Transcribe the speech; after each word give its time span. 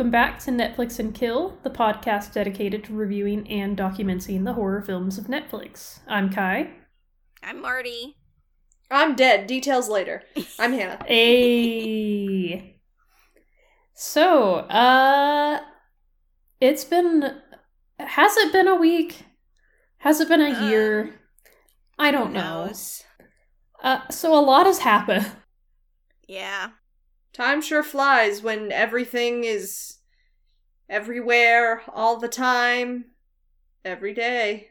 Welcome 0.00 0.12
back 0.12 0.38
to 0.44 0.50
Netflix 0.50 0.98
and 0.98 1.14
Kill, 1.14 1.58
the 1.62 1.68
podcast 1.68 2.32
dedicated 2.32 2.84
to 2.84 2.94
reviewing 2.94 3.46
and 3.50 3.76
documenting 3.76 4.46
the 4.46 4.54
horror 4.54 4.80
films 4.80 5.18
of 5.18 5.26
Netflix. 5.26 5.98
I'm 6.08 6.30
Kai. 6.30 6.70
I'm 7.42 7.60
Marty. 7.60 8.16
I'm 8.90 9.14
dead. 9.14 9.46
Details 9.46 9.90
later. 9.90 10.22
I'm 10.58 10.72
Hannah. 10.72 11.00
Hey. 11.06 12.80
So, 13.92 14.60
uh 14.70 15.60
it's 16.62 16.84
been 16.84 17.36
has 17.98 18.38
it 18.38 18.54
been 18.54 18.68
a 18.68 18.76
week? 18.76 19.26
Has 19.98 20.18
it 20.18 20.28
been 20.28 20.40
a 20.40 20.66
year? 20.66 21.02
Um, 21.02 21.12
I 21.98 22.10
don't 22.10 22.32
know. 22.32 22.72
Uh 23.82 24.08
so 24.08 24.32
a 24.32 24.40
lot 24.40 24.64
has 24.64 24.78
happened. 24.78 25.30
Yeah. 26.26 26.70
Time 27.32 27.62
sure 27.62 27.84
flies 27.84 28.42
when 28.42 28.72
everything 28.72 29.44
is 29.44 29.99
everywhere, 30.90 31.82
all 31.94 32.18
the 32.18 32.28
time, 32.28 33.06
every 33.84 34.12
day. 34.12 34.68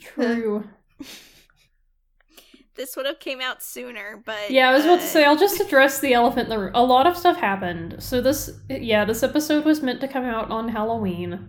True. 0.00 0.68
This 2.76 2.94
would 2.94 3.06
have 3.06 3.20
came 3.20 3.40
out 3.40 3.62
sooner, 3.62 4.22
but 4.26 4.50
Yeah, 4.50 4.68
I 4.68 4.74
was 4.74 4.84
about 4.84 4.98
to 4.98 5.04
uh, 5.04 5.08
say, 5.08 5.24
I'll 5.24 5.38
just 5.38 5.60
address 5.66 5.98
the 5.98 6.12
elephant 6.12 6.44
in 6.44 6.50
the 6.50 6.58
room. 6.58 6.72
A 6.74 6.84
lot 6.84 7.06
of 7.06 7.16
stuff 7.16 7.38
happened. 7.38 7.96
So, 8.00 8.20
this, 8.20 8.50
yeah, 8.68 9.06
this 9.06 9.22
episode 9.22 9.64
was 9.64 9.82
meant 9.82 10.02
to 10.02 10.08
come 10.08 10.24
out 10.24 10.50
on 10.50 10.68
Halloween. 10.68 11.48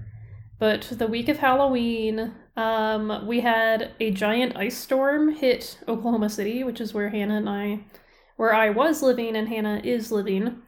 But 0.57 0.83
the 0.83 1.05
week 1.05 1.27
of 1.27 1.37
Halloween, 1.37 2.33
um, 2.55 3.27
we 3.27 3.41
had 3.41 3.91
a 3.99 4.11
giant 4.11 4.55
ice 4.55 4.77
storm 4.77 5.35
hit 5.35 5.77
Oklahoma 5.87 6.29
City, 6.29 6.63
which 6.63 6.79
is 6.79 6.93
where 6.93 7.09
Hannah 7.09 7.35
and 7.37 7.49
I, 7.49 7.81
where 8.37 8.53
I 8.53 8.69
was 8.69 9.03
living 9.03 9.35
and 9.35 9.49
Hannah 9.49 9.81
is 9.83 10.11
living. 10.13 10.61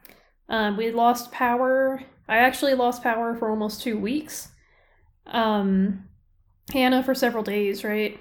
Um, 0.48 0.76
we 0.76 0.92
lost 0.92 1.32
power. 1.32 2.02
I 2.30 2.38
actually 2.38 2.74
lost 2.74 3.02
power 3.02 3.36
for 3.36 3.50
almost 3.50 3.82
two 3.82 3.98
weeks. 3.98 4.50
Um, 5.26 6.08
Hannah 6.72 7.02
for 7.02 7.14
several 7.14 7.44
days, 7.44 7.84
right? 7.84 8.18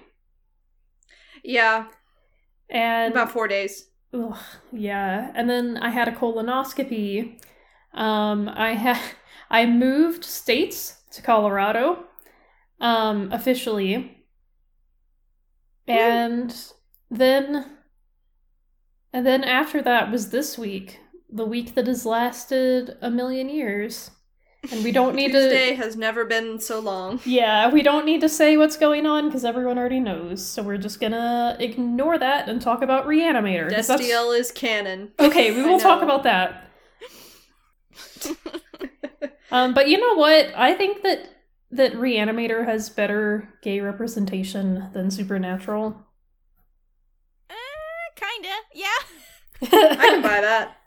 Yeah, 1.44 1.88
And 2.70 3.12
about 3.14 3.32
four 3.32 3.48
days. 3.48 3.88
Ugh, 4.14 4.38
yeah, 4.72 5.32
and 5.36 5.50
then 5.50 5.78
I 5.78 5.90
had 5.90 6.08
a 6.08 6.12
colonoscopy. 6.12 7.40
Um, 7.94 8.50
I 8.50 8.74
had 8.74 9.00
I 9.52 9.66
moved 9.66 10.24
states 10.26 11.04
to 11.12 11.22
Colorado, 11.22 12.06
um, 12.82 13.32
officially, 13.32 14.26
and 15.88 16.56
then 17.12 17.78
and 19.14 19.26
then 19.26 19.44
after 19.44 19.82
that 19.82 20.12
was 20.12 20.30
this 20.30 20.58
week, 20.58 21.00
the 21.32 21.46
week 21.46 21.76
that 21.76 21.88
has 21.88 22.06
lasted 22.06 22.98
a 23.02 23.10
million 23.10 23.50
years, 23.50 24.12
and 24.72 24.84
we 24.84 24.92
don't 24.92 25.16
need 25.20 25.32
to. 25.32 25.40
Tuesday 25.40 25.76
has 25.76 25.96
never 25.96 26.26
been 26.26 26.60
so 26.60 26.80
long. 26.80 27.20
Yeah, 27.26 27.70
we 27.72 27.82
don't 27.82 28.06
need 28.06 28.22
to 28.22 28.30
say 28.30 28.58
what's 28.58 28.78
going 28.78 29.06
on 29.06 29.28
because 29.28 29.46
everyone 29.46 29.78
already 29.78 30.00
knows. 30.00 30.46
So 30.46 30.64
we're 30.64 30.78
just 30.78 31.00
gonna 31.00 31.56
ignore 31.60 32.18
that 32.18 32.50
and 32.50 32.62
talk 32.62 32.82
about 32.82 33.06
Reanimator. 33.06 33.72
Destiel 33.72 34.38
is 34.38 34.52
canon. 34.52 35.12
Okay, 35.20 35.52
we 35.52 35.64
will 35.64 35.80
talk 35.80 36.02
about 36.02 36.24
that. 36.24 36.66
Um, 39.52 39.74
but 39.74 39.88
you 39.90 39.98
know 40.00 40.14
what? 40.14 40.54
I 40.56 40.76
think 40.76 41.02
that 41.02 41.28
that 41.72 41.94
Reanimator 41.94 42.66
has 42.66 42.88
better 42.88 43.50
gay 43.64 43.80
representation 43.80 44.90
than 44.94 45.10
Supernatural. 45.10 46.06
uh, 47.50 47.54
kinda. 48.16 48.50
Yeah. 48.76 48.88
I 49.72 49.96
can 50.10 50.22
buy 50.22 50.40
that. 50.42 50.78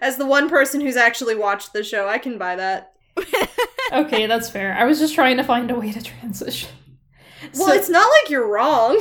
As 0.00 0.16
the 0.16 0.26
one 0.26 0.48
person 0.48 0.80
who's 0.80 0.96
actually 0.96 1.34
watched 1.34 1.72
the 1.72 1.82
show, 1.84 2.08
I 2.08 2.18
can 2.18 2.38
buy 2.38 2.56
that. 2.56 2.92
okay, 3.92 4.26
that's 4.26 4.50
fair. 4.50 4.74
I 4.74 4.84
was 4.84 4.98
just 4.98 5.14
trying 5.14 5.36
to 5.38 5.44
find 5.44 5.70
a 5.70 5.74
way 5.78 5.92
to 5.92 6.02
transition. 6.02 6.70
Well, 7.54 7.68
So- 7.68 7.72
it's 7.74 7.88
not 7.88 8.06
like 8.22 8.30
you're 8.30 8.48
wrong. 8.48 9.00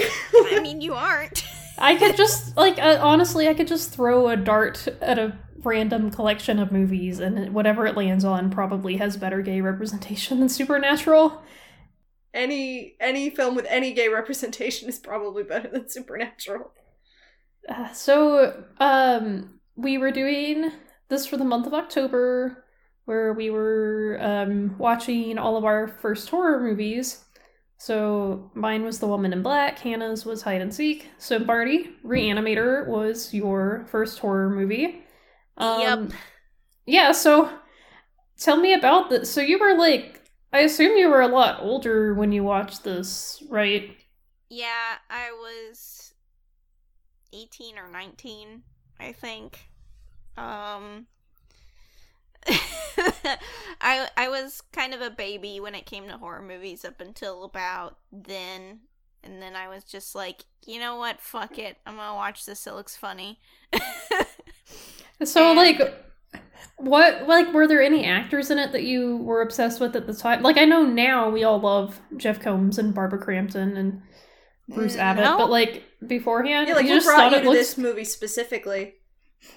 I 0.51 0.59
mean, 0.61 0.81
you 0.81 0.93
aren't. 0.93 1.43
I 1.77 1.95
could 1.95 2.15
just 2.15 2.55
like 2.55 2.77
uh, 2.79 2.99
honestly, 3.01 3.49
I 3.49 3.53
could 3.53 3.67
just 3.67 3.91
throw 3.91 4.29
a 4.29 4.37
dart 4.37 4.87
at 5.01 5.19
a 5.19 5.37
random 5.63 6.09
collection 6.11 6.59
of 6.59 6.71
movies, 6.71 7.19
and 7.19 7.53
whatever 7.53 7.85
it 7.85 7.97
lands 7.97 8.23
on 8.23 8.49
probably 8.49 8.95
has 8.97 9.17
better 9.17 9.41
gay 9.41 9.59
representation 9.59 10.39
than 10.39 10.47
Supernatural. 10.47 11.41
any 12.33 12.95
any 13.01 13.29
film 13.29 13.55
with 13.55 13.65
any 13.67 13.91
gay 13.93 14.07
representation 14.07 14.87
is 14.87 14.99
probably 14.99 15.43
better 15.43 15.67
than 15.69 15.89
Supernatural. 15.89 16.71
Uh, 17.67 17.91
so, 17.93 18.63
um, 18.79 19.54
we 19.75 19.97
were 19.97 20.11
doing 20.11 20.71
this 21.09 21.25
for 21.25 21.37
the 21.37 21.45
month 21.45 21.67
of 21.67 21.73
October, 21.73 22.63
where 23.05 23.33
we 23.33 23.49
were 23.49 24.17
um, 24.21 24.77
watching 24.77 25.37
all 25.37 25.57
of 25.57 25.65
our 25.65 25.87
first 25.87 26.29
horror 26.29 26.59
movies. 26.59 27.23
So, 27.77 28.51
mine 28.53 28.83
was 28.83 28.99
The 28.99 29.07
Woman 29.07 29.33
in 29.33 29.43
Black, 29.43 29.79
Hannah's 29.79 30.25
was 30.25 30.41
Hide 30.43 30.61
and 30.61 30.73
Seek. 30.73 31.09
So, 31.17 31.39
Marty, 31.39 31.89
Reanimator 32.05 32.87
was 32.87 33.33
your 33.33 33.85
first 33.91 34.19
horror 34.19 34.49
movie. 34.49 35.03
Um, 35.57 35.81
Yep. 35.81 36.13
Yeah, 36.85 37.11
so 37.11 37.51
tell 38.39 38.57
me 38.57 38.73
about 38.73 39.09
this. 39.09 39.31
So, 39.31 39.41
you 39.41 39.59
were 39.59 39.77
like, 39.77 40.21
I 40.53 40.59
assume 40.59 40.97
you 40.97 41.09
were 41.09 41.21
a 41.21 41.27
lot 41.27 41.61
older 41.61 42.13
when 42.13 42.31
you 42.31 42.43
watched 42.43 42.83
this, 42.83 43.43
right? 43.49 43.95
Yeah, 44.49 44.95
I 45.09 45.31
was 45.31 46.13
18 47.33 47.77
or 47.77 47.89
19, 47.89 48.63
I 48.99 49.11
think. 49.11 49.69
Um 50.37 51.07
I 53.81 54.07
I 54.15 54.29
was 54.29 54.61
kind 54.71 54.93
of 54.93 55.01
a 55.01 55.09
baby 55.09 55.59
when 55.59 55.75
it 55.75 55.85
came 55.85 56.07
to 56.07 56.17
horror 56.17 56.41
movies 56.41 56.85
up 56.85 57.01
until 57.01 57.43
about 57.43 57.97
then. 58.11 58.79
And 59.23 59.41
then 59.41 59.55
I 59.55 59.67
was 59.67 59.83
just 59.83 60.13
like, 60.13 60.45
you 60.67 60.79
know 60.79 60.97
what? 60.97 61.19
Fuck 61.19 61.57
it. 61.57 61.77
I'm 61.85 61.95
gonna 61.95 62.13
watch 62.15 62.45
this. 62.45 62.67
It 62.67 62.73
looks 62.73 62.95
funny. 62.95 63.39
So 65.23 65.47
And- 65.51 65.57
like 65.57 66.01
what 66.77 67.25
like 67.25 67.53
were 67.53 67.67
there 67.67 67.81
any 67.81 68.03
actors 68.05 68.51
in 68.51 68.59
it 68.59 68.73
that 68.73 68.83
you 68.83 69.15
were 69.17 69.41
obsessed 69.41 69.79
with 69.79 69.95
at 69.95 70.07
the 70.07 70.13
time? 70.13 70.43
Like 70.43 70.57
I 70.57 70.65
know 70.65 70.83
now 70.85 71.29
we 71.29 71.45
all 71.45 71.59
love 71.59 72.01
Jeff 72.17 72.41
Combs 72.41 72.77
and 72.77 72.93
Barbara 72.93 73.19
Crampton 73.19 73.77
and 73.77 74.01
Bruce 74.67 74.95
Mm, 74.95 74.97
Abbott, 74.97 75.37
no. 75.37 75.37
but 75.37 75.49
like 75.49 75.83
beforehand, 76.05 76.69
Yeah, 76.69 76.75
like 76.75 76.87
you 76.87 77.01
just 77.01 77.03
brought 77.03 77.15
thought 77.15 77.33
you 77.33 77.39
it 77.39 77.43
to 77.43 77.49
looked 77.49 77.51
this 77.51 77.77
movie 77.77 78.05
specifically? 78.05 78.95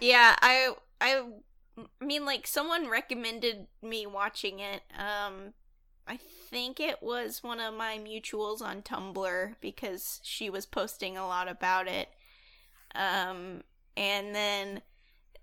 Yeah, 0.00 0.36
I 0.40 0.72
I 1.00 1.22
I 2.00 2.04
mean 2.04 2.24
like 2.24 2.46
someone 2.46 2.88
recommended 2.88 3.66
me 3.82 4.06
watching 4.06 4.60
it. 4.60 4.82
Um 4.96 5.54
I 6.06 6.16
think 6.16 6.80
it 6.80 7.02
was 7.02 7.42
one 7.42 7.60
of 7.60 7.74
my 7.74 7.98
mutuals 7.98 8.62
on 8.62 8.82
Tumblr 8.82 9.56
because 9.60 10.20
she 10.22 10.48
was 10.50 10.66
posting 10.66 11.16
a 11.16 11.26
lot 11.26 11.48
about 11.48 11.88
it. 11.88 12.08
Um 12.94 13.62
and 13.96 14.34
then 14.34 14.82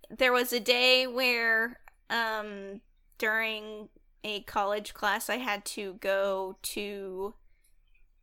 there 0.10 0.34
was 0.34 0.54
a 0.54 0.60
day 0.60 1.08
where 1.08 1.80
um 2.10 2.82
during 3.18 3.90
a 4.24 4.42
college 4.44 4.94
class 4.94 5.30
I 5.30 5.38
had 5.38 5.66
to 5.66 5.96
go 5.96 6.58
to 6.64 7.36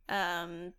um 0.09 0.73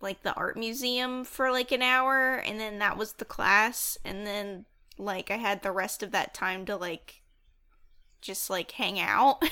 like 0.00 0.22
the 0.22 0.34
art 0.34 0.56
museum 0.56 1.24
for 1.24 1.50
like 1.50 1.72
an 1.72 1.82
hour 1.82 2.36
and 2.36 2.60
then 2.60 2.78
that 2.78 2.96
was 2.96 3.14
the 3.14 3.24
class 3.24 3.98
and 4.04 4.26
then 4.26 4.64
like 4.98 5.30
I 5.30 5.36
had 5.36 5.62
the 5.62 5.72
rest 5.72 6.02
of 6.02 6.12
that 6.12 6.34
time 6.34 6.64
to 6.66 6.76
like 6.76 7.22
just 8.20 8.50
like 8.50 8.72
hang 8.72 8.98
out. 8.98 9.42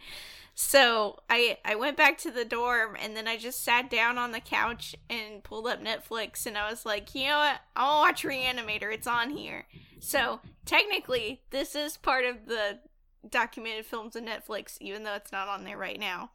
so 0.54 1.20
I 1.30 1.58
I 1.64 1.76
went 1.76 1.96
back 1.96 2.18
to 2.18 2.30
the 2.30 2.44
dorm 2.44 2.96
and 3.00 3.16
then 3.16 3.28
I 3.28 3.36
just 3.36 3.62
sat 3.64 3.90
down 3.90 4.18
on 4.18 4.32
the 4.32 4.40
couch 4.40 4.94
and 5.08 5.42
pulled 5.42 5.66
up 5.66 5.82
Netflix 5.82 6.46
and 6.46 6.58
I 6.58 6.68
was 6.68 6.84
like, 6.84 7.14
you 7.14 7.28
know 7.28 7.38
what? 7.38 7.60
I'll 7.76 8.00
watch 8.00 8.24
Reanimator. 8.24 8.92
It's 8.92 9.06
on 9.06 9.30
here. 9.30 9.66
So 10.00 10.40
technically 10.64 11.42
this 11.50 11.74
is 11.74 11.96
part 11.96 12.24
of 12.24 12.46
the 12.46 12.80
documented 13.28 13.86
films 13.86 14.16
of 14.16 14.24
Netflix, 14.24 14.76
even 14.80 15.02
though 15.02 15.14
it's 15.14 15.32
not 15.32 15.48
on 15.48 15.64
there 15.64 15.78
right 15.78 15.98
now. 15.98 16.30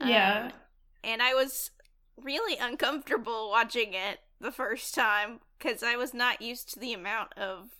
Yeah. 0.00 0.46
Um, 0.46 0.52
and 1.04 1.22
I 1.22 1.34
was 1.34 1.70
really 2.22 2.56
uncomfortable 2.58 3.50
watching 3.50 3.94
it 3.94 4.20
the 4.40 4.52
first 4.52 4.94
time 4.94 5.40
because 5.58 5.82
I 5.82 5.96
was 5.96 6.14
not 6.14 6.42
used 6.42 6.72
to 6.74 6.80
the 6.80 6.92
amount 6.92 7.32
of 7.36 7.70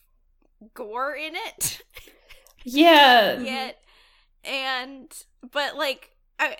gore 0.74 1.14
in 1.14 1.34
it 1.36 1.82
Yeah. 2.64 3.38
yet. 3.40 3.78
And, 4.44 5.12
but 5.52 5.76
like, 5.76 6.12
I, 6.38 6.58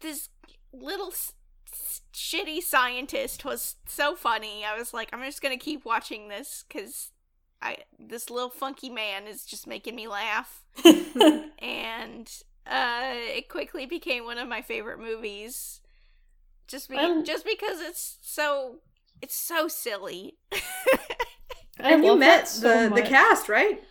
this 0.00 0.28
little 0.72 1.08
s- 1.08 1.32
s- 1.72 2.02
shitty 2.14 2.62
scientist 2.62 3.44
was 3.44 3.76
so 3.86 4.16
funny. 4.16 4.64
I 4.64 4.76
was 4.78 4.94
like, 4.94 5.10
I'm 5.12 5.22
just 5.24 5.42
gonna 5.42 5.56
keep 5.58 5.84
watching 5.84 6.28
this 6.28 6.64
because 6.68 7.12
I, 7.62 7.78
this 7.98 8.30
little 8.30 8.50
funky 8.50 8.90
man 8.90 9.26
is 9.26 9.44
just 9.44 9.66
making 9.66 9.96
me 9.96 10.08
laugh 10.08 10.64
and 11.58 12.30
uh, 12.66 13.12
it 13.14 13.48
quickly 13.48 13.86
became 13.86 14.24
one 14.24 14.38
of 14.38 14.48
my 14.48 14.62
favorite 14.62 14.98
movies. 15.00 15.80
Just 16.68 16.88
be- 16.90 16.96
Um, 16.96 17.24
just 17.24 17.44
because 17.44 17.80
it's 17.80 18.18
so 18.22 18.80
it's 19.22 19.34
so 19.36 19.68
silly. 19.68 20.36
And 21.78 22.04
you 22.04 22.16
met 22.16 22.48
so 22.48 22.88
the 22.88 22.94
the 22.94 23.02
cast, 23.02 23.48
right? 23.48 23.82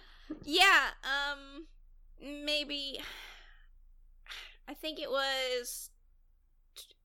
Yeah, 0.43 0.87
um 1.03 1.67
maybe 2.19 2.99
I 4.67 4.73
think 4.73 4.99
it 4.99 5.09
was 5.09 5.91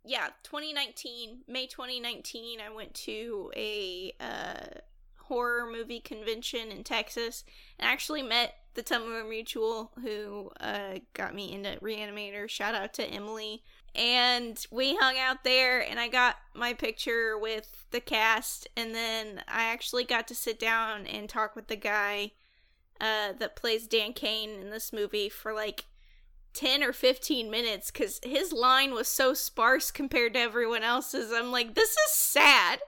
yeah, 0.02 0.28
2019, 0.44 1.42
May 1.46 1.66
2019, 1.66 2.60
I 2.60 2.70
went 2.70 2.94
to 2.94 3.52
a 3.54 4.14
uh 4.18 4.80
horror 5.30 5.70
movie 5.70 6.00
convention 6.00 6.72
in 6.72 6.82
Texas 6.82 7.44
and 7.78 7.88
actually 7.88 8.22
met 8.22 8.56
the 8.74 8.82
Tumblr 8.82 9.28
Mutual 9.28 9.92
who 10.02 10.50
uh 10.60 10.98
got 11.14 11.34
me 11.34 11.52
into 11.52 11.78
Reanimator. 11.80 12.48
Shout 12.48 12.74
out 12.74 12.92
to 12.94 13.04
Emily. 13.04 13.62
And 13.94 14.64
we 14.70 14.96
hung 14.96 15.18
out 15.18 15.42
there 15.44 15.80
and 15.80 15.98
I 15.98 16.08
got 16.08 16.36
my 16.54 16.74
picture 16.74 17.38
with 17.38 17.86
the 17.92 18.00
cast 18.00 18.68
and 18.76 18.94
then 18.94 19.42
I 19.48 19.64
actually 19.64 20.04
got 20.04 20.28
to 20.28 20.34
sit 20.34 20.58
down 20.58 21.06
and 21.06 21.28
talk 21.28 21.54
with 21.56 21.68
the 21.68 21.76
guy 21.76 22.32
uh, 23.00 23.32
that 23.38 23.56
plays 23.56 23.86
Dan 23.86 24.12
Cain 24.12 24.50
in 24.50 24.70
this 24.70 24.92
movie 24.92 25.28
for 25.28 25.52
like 25.52 25.86
10 26.54 26.82
or 26.82 26.92
15 26.92 27.50
minutes 27.50 27.90
because 27.90 28.20
his 28.24 28.52
line 28.52 28.92
was 28.92 29.08
so 29.08 29.34
sparse 29.34 29.90
compared 29.90 30.34
to 30.34 30.40
everyone 30.40 30.82
else's. 30.82 31.32
I'm 31.32 31.52
like, 31.52 31.74
this 31.74 31.90
is 31.90 32.12
sad. 32.12 32.80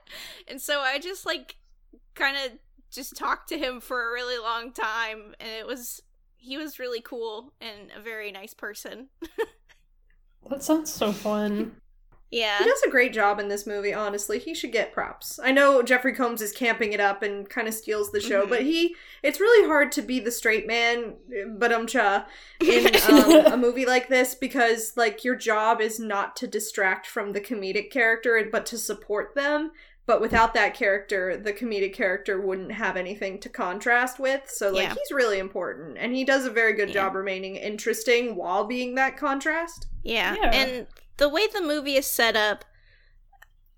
And 0.47 0.61
so 0.61 0.81
I 0.81 0.99
just 0.99 1.25
like 1.25 1.55
kind 2.15 2.35
of 2.37 2.57
just 2.91 3.15
talked 3.15 3.49
to 3.49 3.57
him 3.57 3.79
for 3.81 4.09
a 4.09 4.13
really 4.13 4.37
long 4.41 4.71
time 4.71 5.33
and 5.39 5.49
it 5.49 5.65
was 5.65 6.01
he 6.37 6.57
was 6.57 6.77
really 6.77 7.01
cool 7.01 7.53
and 7.61 7.89
a 7.97 8.01
very 8.01 8.31
nice 8.31 8.53
person. 8.53 9.07
That 10.49 10.61
sounds 10.63 10.91
so 10.91 11.13
fun. 11.13 11.77
yeah. 12.31 12.57
He 12.59 12.65
does 12.65 12.81
a 12.85 12.89
great 12.89 13.13
job 13.13 13.39
in 13.39 13.47
this 13.47 13.65
movie, 13.65 13.93
honestly. 13.93 14.39
He 14.39 14.53
should 14.53 14.73
get 14.73 14.91
props. 14.91 15.39
I 15.41 15.53
know 15.53 15.81
Jeffrey 15.81 16.13
Combs 16.13 16.41
is 16.41 16.51
camping 16.51 16.91
it 16.91 16.99
up 16.99 17.23
and 17.23 17.49
kind 17.49 17.67
of 17.67 17.73
steals 17.73 18.11
the 18.11 18.19
show, 18.19 18.45
Mhm. 18.45 18.49
but 18.49 18.61
he 18.63 18.93
it's 19.23 19.39
really 19.39 19.65
hard 19.67 19.91
to 19.93 20.01
be 20.01 20.19
the 20.19 20.31
straight 20.31 20.67
man, 20.67 21.15
but 21.57 21.71
um 21.71 21.87
cha 21.87 22.27
in 22.59 22.93
um, 23.09 23.53
a 23.53 23.57
movie 23.57 23.85
like 23.85 24.09
this 24.09 24.35
because 24.35 24.97
like 24.97 25.23
your 25.23 25.35
job 25.35 25.79
is 25.79 25.97
not 25.97 26.35
to 26.35 26.47
distract 26.47 27.07
from 27.07 27.31
the 27.31 27.39
comedic 27.41 27.89
character 27.89 28.45
but 28.51 28.65
to 28.65 28.77
support 28.77 29.33
them. 29.35 29.71
But 30.05 30.19
without 30.19 30.53
that 30.55 30.73
character, 30.73 31.37
the 31.37 31.53
comedic 31.53 31.93
character 31.93 32.39
wouldn't 32.41 32.73
have 32.73 32.97
anything 32.97 33.39
to 33.39 33.49
contrast 33.49 34.19
with. 34.19 34.49
So 34.49 34.69
like 34.69 34.83
Yeah. 34.89 34.93
he's 34.95 35.11
really 35.11 35.39
important 35.39 35.97
and 35.97 36.13
he 36.13 36.25
does 36.25 36.45
a 36.45 36.49
very 36.49 36.73
good 36.73 36.89
Yeah. 36.89 36.95
job 36.95 37.15
remaining 37.15 37.55
interesting 37.55 38.35
while 38.35 38.65
being 38.65 38.95
that 38.95 39.15
contrast. 39.15 39.87
Yeah. 40.03 40.35
Yeah. 40.35 40.51
And 40.51 40.87
the 41.17 41.29
way 41.29 41.47
the 41.47 41.61
movie 41.61 41.95
is 41.95 42.05
set 42.05 42.35
up, 42.35 42.65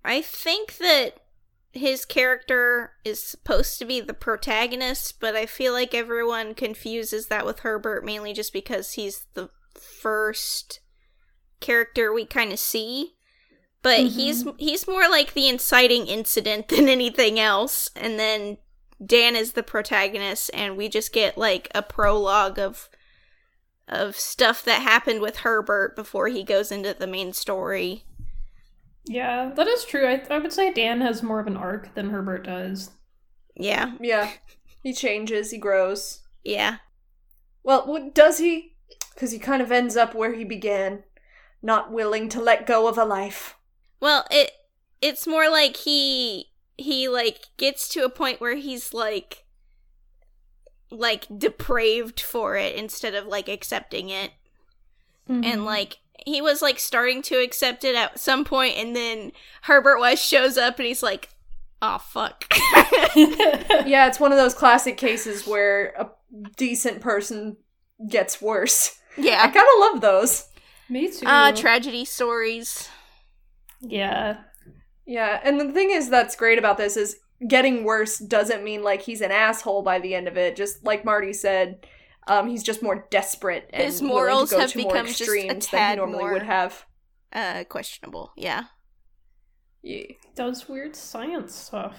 I 0.04 0.20
think 0.20 0.78
that 0.78 1.20
his 1.72 2.04
character 2.04 2.94
is 3.04 3.22
supposed 3.22 3.78
to 3.78 3.84
be 3.84 4.00
the 4.00 4.14
protagonist, 4.14 5.20
but 5.20 5.36
I 5.36 5.46
feel 5.46 5.72
like 5.72 5.94
everyone 5.94 6.54
confuses 6.54 7.26
that 7.26 7.44
with 7.46 7.60
Herbert 7.60 8.04
mainly 8.04 8.32
just 8.32 8.52
because 8.52 8.92
he's 8.94 9.26
the 9.34 9.50
first 9.74 10.80
character 11.60 12.12
we 12.12 12.24
kind 12.24 12.52
of 12.52 12.58
see. 12.58 13.15
But 13.86 14.00
he's 14.00 14.42
mm-hmm. 14.42 14.56
he's 14.58 14.88
more 14.88 15.08
like 15.08 15.32
the 15.32 15.46
inciting 15.46 16.08
incident 16.08 16.66
than 16.70 16.88
anything 16.88 17.38
else, 17.38 17.88
and 17.94 18.18
then 18.18 18.58
Dan 19.04 19.36
is 19.36 19.52
the 19.52 19.62
protagonist, 19.62 20.50
and 20.52 20.76
we 20.76 20.88
just 20.88 21.12
get 21.12 21.38
like 21.38 21.70
a 21.72 21.84
prologue 21.84 22.58
of 22.58 22.88
of 23.86 24.16
stuff 24.16 24.64
that 24.64 24.82
happened 24.82 25.20
with 25.20 25.36
Herbert 25.36 25.94
before 25.94 26.26
he 26.26 26.42
goes 26.42 26.72
into 26.72 26.94
the 26.94 27.06
main 27.06 27.32
story. 27.32 28.02
Yeah, 29.04 29.52
that 29.54 29.68
is 29.68 29.84
true. 29.84 30.08
I, 30.08 30.20
I 30.34 30.40
would 30.40 30.52
say 30.52 30.72
Dan 30.72 31.00
has 31.02 31.22
more 31.22 31.38
of 31.38 31.46
an 31.46 31.56
arc 31.56 31.94
than 31.94 32.10
Herbert 32.10 32.44
does. 32.44 32.90
Yeah, 33.54 33.92
Yeah. 34.00 34.32
He 34.82 34.94
changes, 34.94 35.52
he 35.52 35.58
grows. 35.58 36.22
yeah, 36.42 36.78
Well, 37.62 37.86
what 37.86 38.16
does 38.16 38.38
he? 38.38 38.74
Because 39.14 39.30
he 39.30 39.38
kind 39.38 39.62
of 39.62 39.70
ends 39.70 39.96
up 39.96 40.12
where 40.12 40.34
he 40.34 40.42
began, 40.42 41.04
not 41.62 41.92
willing 41.92 42.28
to 42.30 42.42
let 42.42 42.66
go 42.66 42.88
of 42.88 42.98
a 42.98 43.04
life. 43.04 43.55
Well, 44.00 44.26
it 44.30 44.52
it's 45.00 45.26
more 45.26 45.48
like 45.50 45.76
he 45.76 46.46
he 46.76 47.08
like 47.08 47.46
gets 47.56 47.88
to 47.90 48.04
a 48.04 48.10
point 48.10 48.40
where 48.40 48.56
he's 48.56 48.92
like 48.92 49.44
like 50.90 51.26
depraved 51.36 52.20
for 52.20 52.56
it 52.56 52.74
instead 52.76 53.14
of 53.14 53.26
like 53.26 53.48
accepting 53.48 54.10
it. 54.10 54.32
Mm-hmm. 55.28 55.44
And 55.44 55.64
like 55.64 55.98
he 56.24 56.40
was 56.40 56.62
like 56.62 56.78
starting 56.78 57.22
to 57.22 57.36
accept 57.36 57.84
it 57.84 57.94
at 57.94 58.18
some 58.18 58.44
point 58.44 58.76
and 58.76 58.94
then 58.94 59.32
Herbert 59.62 60.00
West 60.00 60.24
shows 60.26 60.56
up 60.56 60.78
and 60.78 60.86
he's 60.86 61.02
like, 61.02 61.30
"Oh 61.82 61.98
fuck." 61.98 62.44
Yeah, 63.16 64.08
it's 64.08 64.20
one 64.20 64.32
of 64.32 64.38
those 64.38 64.52
classic 64.52 64.96
cases 64.98 65.46
where 65.46 65.94
a 65.98 66.10
decent 66.56 67.00
person 67.00 67.56
gets 68.08 68.42
worse. 68.42 68.98
Yeah. 69.16 69.38
I 69.40 69.46
kind 69.48 69.56
of 69.56 69.80
love 69.80 70.00
those. 70.02 70.48
Me 70.88 71.10
too. 71.10 71.26
Uh 71.26 71.52
tragedy 71.52 72.04
stories. 72.04 72.88
Yeah. 73.88 74.38
Yeah, 75.06 75.40
and 75.44 75.60
the 75.60 75.72
thing 75.72 75.90
is 75.92 76.10
that's 76.10 76.34
great 76.36 76.58
about 76.58 76.78
this 76.78 76.96
is 76.96 77.16
getting 77.46 77.84
worse 77.84 78.18
doesn't 78.18 78.64
mean 78.64 78.82
like 78.82 79.02
he's 79.02 79.20
an 79.20 79.30
asshole 79.30 79.82
by 79.82 79.98
the 80.00 80.14
end 80.14 80.26
of 80.26 80.36
it. 80.36 80.56
Just 80.56 80.84
like 80.84 81.04
Marty 81.04 81.32
said, 81.32 81.86
um, 82.26 82.48
he's 82.48 82.62
just 82.64 82.82
more 82.82 83.06
desperate 83.10 83.70
and 83.72 83.84
His 83.84 84.00
willing 84.02 84.14
morals 84.14 84.50
to 84.50 84.56
go 84.56 84.60
have 84.62 84.72
to 84.72 84.78
more 84.82 84.92
become 84.92 85.06
just 85.06 85.20
a 85.20 85.24
extremes 85.24 85.68
than 85.68 85.90
he 85.90 85.96
normally 85.96 86.18
more- 86.24 86.32
would 86.32 86.42
have. 86.42 86.84
Uh 87.32 87.64
questionable. 87.68 88.32
Yeah. 88.36 88.64
Yeah. 89.82 90.06
Does 90.34 90.68
weird 90.68 90.96
science 90.96 91.54
stuff. 91.54 91.96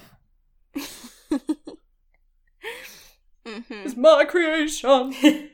mhm. 3.46 3.86
It's 3.86 3.96
my 3.96 4.26
creation. 4.26 5.14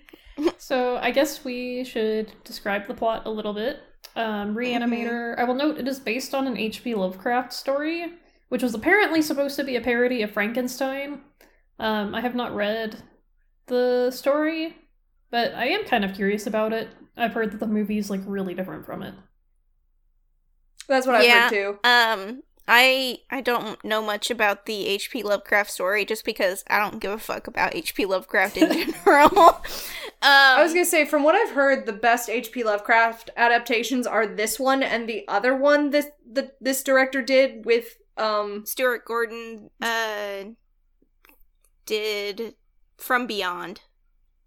So 0.57 0.97
I 0.97 1.11
guess 1.11 1.45
we 1.45 1.83
should 1.83 2.31
describe 2.43 2.87
the 2.87 2.95
plot 2.95 3.21
a 3.27 3.29
little 3.29 3.53
bit. 3.53 3.79
Um, 4.15 4.55
Reanimator. 4.55 5.37
I 5.39 5.43
will 5.43 5.55
note 5.55 5.77
it 5.79 5.87
is 5.87 5.99
based 5.99 6.33
on 6.35 6.45
an 6.47 6.57
H.P. 6.57 6.93
Lovecraft 6.95 7.51
story, 7.53 8.05
which 8.49 8.61
was 8.61 8.75
apparently 8.75 9.21
supposed 9.21 9.55
to 9.55 9.63
be 9.63 9.75
a 9.75 9.81
parody 9.81 10.21
of 10.21 10.31
Frankenstein. 10.31 11.21
Um, 11.79 12.13
I 12.13 12.21
have 12.21 12.35
not 12.35 12.53
read 12.55 12.97
the 13.67 14.11
story, 14.11 14.75
but 15.31 15.53
I 15.55 15.67
am 15.69 15.85
kind 15.85 16.05
of 16.05 16.13
curious 16.13 16.45
about 16.45 16.73
it. 16.73 16.89
I've 17.17 17.33
heard 17.33 17.51
that 17.51 17.59
the 17.59 17.67
movie 17.67 17.97
is 17.97 18.09
like 18.09 18.21
really 18.25 18.53
different 18.53 18.85
from 18.85 19.01
it. 19.03 19.15
That's 20.87 21.07
what 21.07 21.15
I've 21.15 21.25
Yeah. 21.25 21.43
heard 21.43 21.49
too. 21.49 21.79
Um, 21.83 22.43
I 22.67 23.19
I 23.29 23.41
don't 23.41 23.83
know 23.83 24.01
much 24.01 24.29
about 24.31 24.65
the 24.65 24.85
H.P. 24.87 25.23
Lovecraft 25.23 25.69
story 25.71 26.05
just 26.05 26.23
because 26.23 26.63
I 26.69 26.77
don't 26.79 26.99
give 26.99 27.11
a 27.11 27.17
fuck 27.17 27.47
about 27.47 27.75
H.P. 27.75 28.05
Lovecraft 28.05 28.57
in 28.57 28.71
general. 29.05 29.61
Um, 30.23 30.59
I 30.59 30.63
was 30.63 30.73
gonna 30.73 30.85
say, 30.85 31.05
from 31.05 31.23
what 31.23 31.35
I've 31.35 31.51
heard, 31.53 31.85
the 31.85 31.93
best 31.93 32.29
H.P. 32.29 32.63
Lovecraft 32.63 33.29
adaptations 33.37 34.07
are 34.07 34.25
this 34.25 34.59
one 34.59 34.81
and 34.81 35.07
the 35.07 35.25
other 35.27 35.55
one 35.55 35.89
this 35.89 36.07
the 36.31 36.51
this 36.61 36.81
director 36.83 37.21
did 37.21 37.65
with 37.65 37.97
um 38.17 38.65
Stuart 38.65 39.05
Gordon 39.05 39.69
uh 39.81 40.43
did 41.85 42.55
From 42.97 43.27
Beyond. 43.27 43.81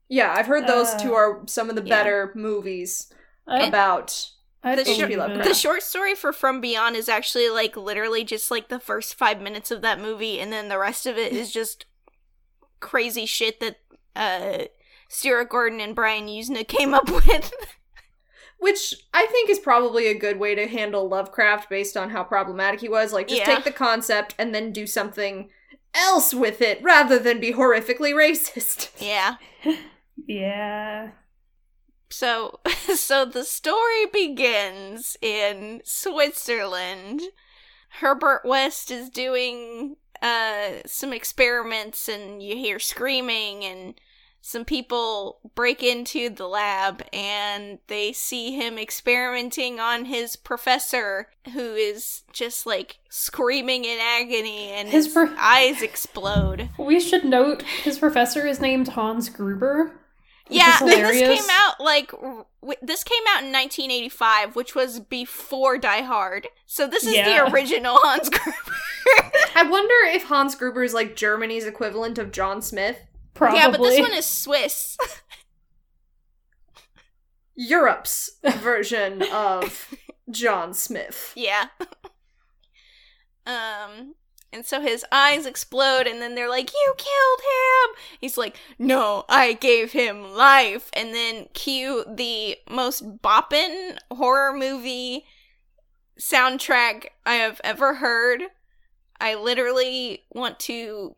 yeah, 0.09 0.35
I've 0.37 0.47
heard 0.47 0.67
those 0.67 0.89
Uh, 0.95 0.99
two 0.99 1.15
are 1.15 1.43
some 1.47 1.69
of 1.69 1.77
the 1.77 1.83
yeah. 1.83 1.89
better 1.97 2.33
movies 2.35 3.13
I, 3.47 3.67
about 3.67 4.31
I 4.63 4.77
the 4.77 4.85
believe 4.85 4.97
short- 4.99 5.11
Lovecraft. 5.19 5.49
The 5.49 5.55
short 5.55 5.83
story 5.83 6.15
for 6.15 6.33
From 6.33 6.61
Beyond 6.61 6.97
is 6.97 7.09
actually 7.09 7.49
like 7.51 7.77
literally 7.77 8.25
just 8.25 8.51
like 8.51 8.69
the 8.69 8.81
first 8.81 9.15
five 9.15 9.41
minutes 9.43 9.71
of 9.71 9.83
that 9.83 10.01
movie, 10.01 10.41
and 10.41 10.53
then 10.53 10.69
the 10.69 10.79
rest 10.79 11.07
of 11.07 11.19
it 11.19 11.33
is 11.33 11.53
just 11.53 11.87
crazy 12.81 13.27
shit 13.27 13.61
that 13.61 13.77
uh 14.15 14.65
Stuart 15.09 15.49
Gordon 15.49 15.81
and 15.81 15.95
Brian 15.95 16.27
Yuzna 16.27 16.67
came 16.67 16.93
up 16.95 17.09
with. 17.27 17.53
which 18.59 18.95
I 19.13 19.27
think 19.27 19.51
is 19.51 19.59
probably 19.59 20.07
a 20.09 20.19
good 20.19 20.39
way 20.39 20.55
to 20.55 20.67
handle 20.67 21.09
Lovecraft 21.09 21.69
based 21.69 21.97
on 21.97 22.11
how 22.11 22.25
problematic 22.25 22.81
he 22.81 22.89
was. 22.89 23.13
Like, 23.13 23.29
just 23.29 23.41
Yeah. 23.41 23.55
take 23.57 23.65
the 23.65 23.71
concept 23.73 24.35
and 24.39 24.55
then 24.55 24.73
do 24.73 24.87
something 24.87 25.51
else 25.95 26.33
with 26.35 26.61
it 26.61 26.83
rather 26.83 27.19
than 27.19 27.41
be 27.41 27.53
horrifically 27.53 28.13
racist. 28.15 28.91
yeah. 29.01 29.37
Yeah. 30.27 31.11
So 32.09 32.61
so 32.95 33.27
the 33.27 33.45
story 33.45 34.07
begins 34.11 35.17
in 35.21 35.83
Switzerland. 35.85 37.21
Herbert 38.01 38.43
West 38.45 38.91
is 38.91 39.11
doing 39.11 39.97
uh 40.23 40.69
some 40.87 41.13
experiments 41.13 42.09
and 42.09 42.43
you 42.43 42.57
hear 42.57 42.79
screaming 42.79 43.65
and 43.65 44.01
some 44.49 44.65
people 44.65 45.41
break 45.57 45.83
into 45.83 46.31
the 46.31 46.47
lab 46.47 47.03
and 47.13 47.81
they 47.89 48.13
see 48.13 48.53
him 48.55 48.79
experimenting 48.79 49.81
on 49.81 50.05
his 50.05 50.37
professor 50.37 51.31
who 51.53 51.75
is 51.75 52.23
just 52.33 52.65
like 52.65 52.99
screaming 53.09 53.85
in 53.85 53.99
agony 54.01 54.69
and 54.69 54.89
His 54.89 55.07
his, 55.07 55.15
pro- 55.15 55.35
eyes 55.37 55.83
explode. 55.83 56.69
We 56.79 57.01
should 57.01 57.25
note 57.25 57.63
his 57.63 57.99
professor 57.99 58.47
is 58.47 58.61
named 58.61 58.87
Hans 58.87 59.29
Gruber. 59.29 59.91
Yeah, 60.49 60.75
is 60.85 60.91
this 60.91 61.41
came 61.41 61.51
out 61.51 61.81
like 61.81 62.13
this 62.81 63.03
came 63.03 63.25
out 63.31 63.43
in 63.43 63.51
1985, 63.53 64.55
which 64.55 64.77
was 64.77 65.01
before 65.01 65.77
Die 65.77 66.03
Hard. 66.03 66.47
So 66.67 66.87
this 66.87 67.05
is 67.05 67.17
Yeah. 67.17 67.47
the 67.47 67.53
original 67.53 67.97
Hans 68.01 68.29
Gruber. 68.29 69.33
I 69.57 69.65
wonder 69.69 69.95
if 70.15 70.23
Hans 70.27 70.55
Gruber 70.55 70.85
is 70.85 70.95
like 70.95 71.17
Germany's 71.17 71.65
equivalent 71.67 72.17
of 72.17 72.31
John 72.31 72.63
Smith. 72.63 72.99
Probably. 73.37 73.59
Yeah, 73.59 73.71
but 73.71 73.83
this 73.83 74.01
one 74.01 74.15
is 74.15 74.27
Swiss. 74.27 74.97
Europe's 77.55 78.31
version 78.43 79.23
of 79.33 79.95
John 80.31 80.75
Smith. 80.75 81.33
yeah. 81.37 81.67
um 83.47 84.15
and 84.53 84.65
so 84.65 84.81
his 84.81 85.05
eyes 85.13 85.45
explode 85.45 86.07
and 86.07 86.23
then 86.23 86.35
they're 86.35 86.49
like, 86.49 86.71
"You 86.73 86.95
killed 86.97 87.41
him." 87.41 87.97
He's 88.21 88.39
like, 88.39 88.57
"No, 88.79 89.25
I 89.29 89.53
gave 89.53 89.93
him 89.93 90.35
life." 90.35 90.89
And 90.95 91.13
then 91.15 91.49
cue 91.53 92.05
the 92.09 92.57
most 92.71 93.21
boppin' 93.21 93.99
horror 94.11 94.57
movie 94.57 95.27
soundtrack 96.19 97.09
I 97.27 97.35
have 97.35 97.61
ever 97.65 97.97
heard. 97.97 98.45
I 99.21 99.35
literally 99.35 100.25
want 100.33 100.59
to 100.61 101.17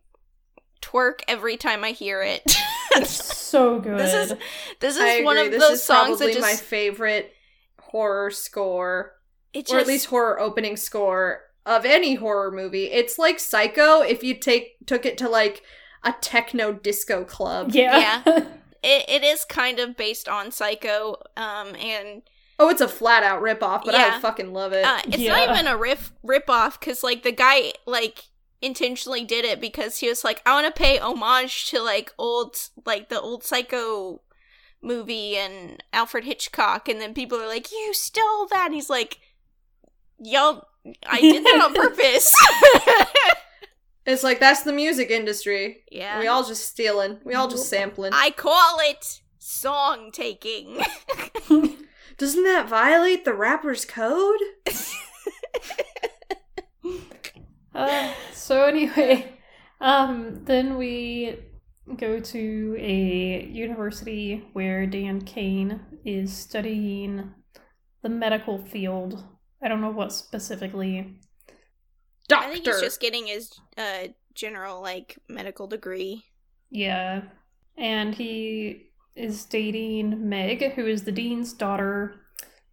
twerk 0.80 1.20
every 1.28 1.56
time 1.56 1.84
I 1.84 1.92
hear 1.92 2.22
it. 2.22 2.42
It's 2.96 3.10
so 3.36 3.78
good. 3.78 3.98
This 3.98 4.14
is 4.14 4.36
this 4.80 4.96
is 4.96 5.02
I 5.02 5.20
one 5.22 5.36
agree. 5.36 5.46
of 5.46 5.52
this 5.52 5.62
those 5.62 5.78
is 5.78 5.84
songs 5.84 6.18
that 6.18 6.24
probably 6.24 6.32
just 6.34 6.40
my 6.40 6.56
favorite 6.56 7.32
horror 7.80 8.30
score, 8.30 9.12
it 9.52 9.66
just 9.66 9.74
or 9.74 9.78
at 9.78 9.86
least 9.86 10.06
horror 10.06 10.40
opening 10.40 10.76
score 10.76 11.42
of 11.66 11.84
any 11.84 12.14
horror 12.16 12.50
movie. 12.50 12.84
It's 12.90 13.18
like 13.18 13.38
Psycho 13.38 14.00
if 14.00 14.24
you 14.24 14.34
take 14.34 14.84
took 14.86 15.04
it 15.06 15.18
to 15.18 15.28
like 15.28 15.62
a 16.02 16.12
techno 16.20 16.72
disco 16.72 17.24
club. 17.24 17.70
yeah. 17.72 18.22
it, 18.82 19.04
it 19.08 19.22
is 19.22 19.44
kind 19.44 19.78
of 19.78 19.96
based 19.96 20.28
on 20.28 20.50
Psycho 20.50 21.16
um 21.36 21.74
and 21.76 22.22
Oh, 22.58 22.70
it's 22.70 22.80
a 22.80 22.88
flat 22.88 23.22
out 23.22 23.40
rip 23.42 23.62
off, 23.62 23.84
but 23.84 23.94
Yeah. 23.94 24.14
I 24.16 24.20
fucking 24.20 24.52
love 24.52 24.72
it. 24.72 24.84
Uh, 24.84 24.98
it's 25.04 25.18
Yeah. 25.18 25.36
not 25.46 25.50
even 25.50 25.66
a 25.68 25.76
riff 25.76 26.10
rip 26.24 26.48
off 26.50 26.80
because 26.80 27.04
like 27.04 27.22
the 27.22 27.32
guy 27.32 27.74
like 27.86 28.24
intentionally 28.60 29.24
did 29.24 29.44
it 29.44 29.60
because 29.60 29.98
he 29.98 30.08
was 30.08 30.24
like, 30.24 30.42
I 30.44 30.52
want 30.52 30.66
to 30.66 30.78
pay 30.78 30.98
homage 30.98 31.70
to 31.70 31.80
like 31.80 32.12
old 32.18 32.56
like 32.84 33.08
the 33.08 33.20
old 33.20 33.44
Psycho 33.44 34.20
movie 34.82 35.36
and 35.36 35.82
Alfred 35.92 36.24
Hitchcock, 36.24 36.88
and 36.88 37.00
then 37.00 37.14
people 37.14 37.38
are 37.38 37.46
like, 37.48 37.70
you 37.72 37.92
stole 37.94 38.46
that. 38.48 38.66
And 38.66 38.74
he's 38.74 38.90
like, 38.90 39.18
y'all, 40.18 40.68
I 41.06 41.20
did 41.20 41.44
that 41.44 41.60
on 41.64 41.74
purpose. 41.82 42.32
it's 44.06 44.22
like 44.24 44.40
that's 44.40 44.62
the 44.62 44.72
music 44.72 45.10
industry. 45.10 45.84
yeah, 45.90 46.18
We 46.18 46.26
all 46.26 46.44
just 46.44 46.68
stealing. 46.68 47.18
We 47.24 47.34
all 47.34 47.48
just 47.48 47.68
sampling. 47.68 48.12
I 48.14 48.30
call 48.30 48.78
it 48.82 49.20
song 49.38 50.10
taking. 50.12 50.80
Doesn't 52.18 52.44
that 52.44 52.68
violate 52.68 53.24
the 53.24 53.32
rapper's 53.32 53.84
code? 53.84 54.40
Uh, 57.78 58.12
so 58.32 58.64
anyway, 58.64 59.38
um, 59.80 60.44
then 60.44 60.76
we 60.76 61.38
go 61.96 62.18
to 62.18 62.76
a 62.78 63.44
university 63.44 64.44
where 64.52 64.84
Dan 64.84 65.20
Cain 65.20 65.80
is 66.04 66.36
studying 66.36 67.32
the 68.02 68.08
medical 68.08 68.58
field. 68.58 69.24
I 69.62 69.68
don't 69.68 69.80
know 69.80 69.90
what 69.90 70.12
specifically. 70.12 71.20
Doctor. 72.28 72.48
I 72.48 72.52
think 72.52 72.66
he's 72.66 72.80
just 72.80 73.00
getting 73.00 73.28
his 73.28 73.52
uh 73.76 74.08
general 74.34 74.82
like 74.82 75.18
medical 75.28 75.66
degree. 75.66 76.24
Yeah. 76.70 77.22
And 77.76 78.14
he 78.14 78.90
is 79.14 79.44
dating 79.44 80.28
Meg, 80.28 80.72
who 80.72 80.86
is 80.86 81.04
the 81.04 81.12
dean's 81.12 81.52
daughter, 81.52 82.20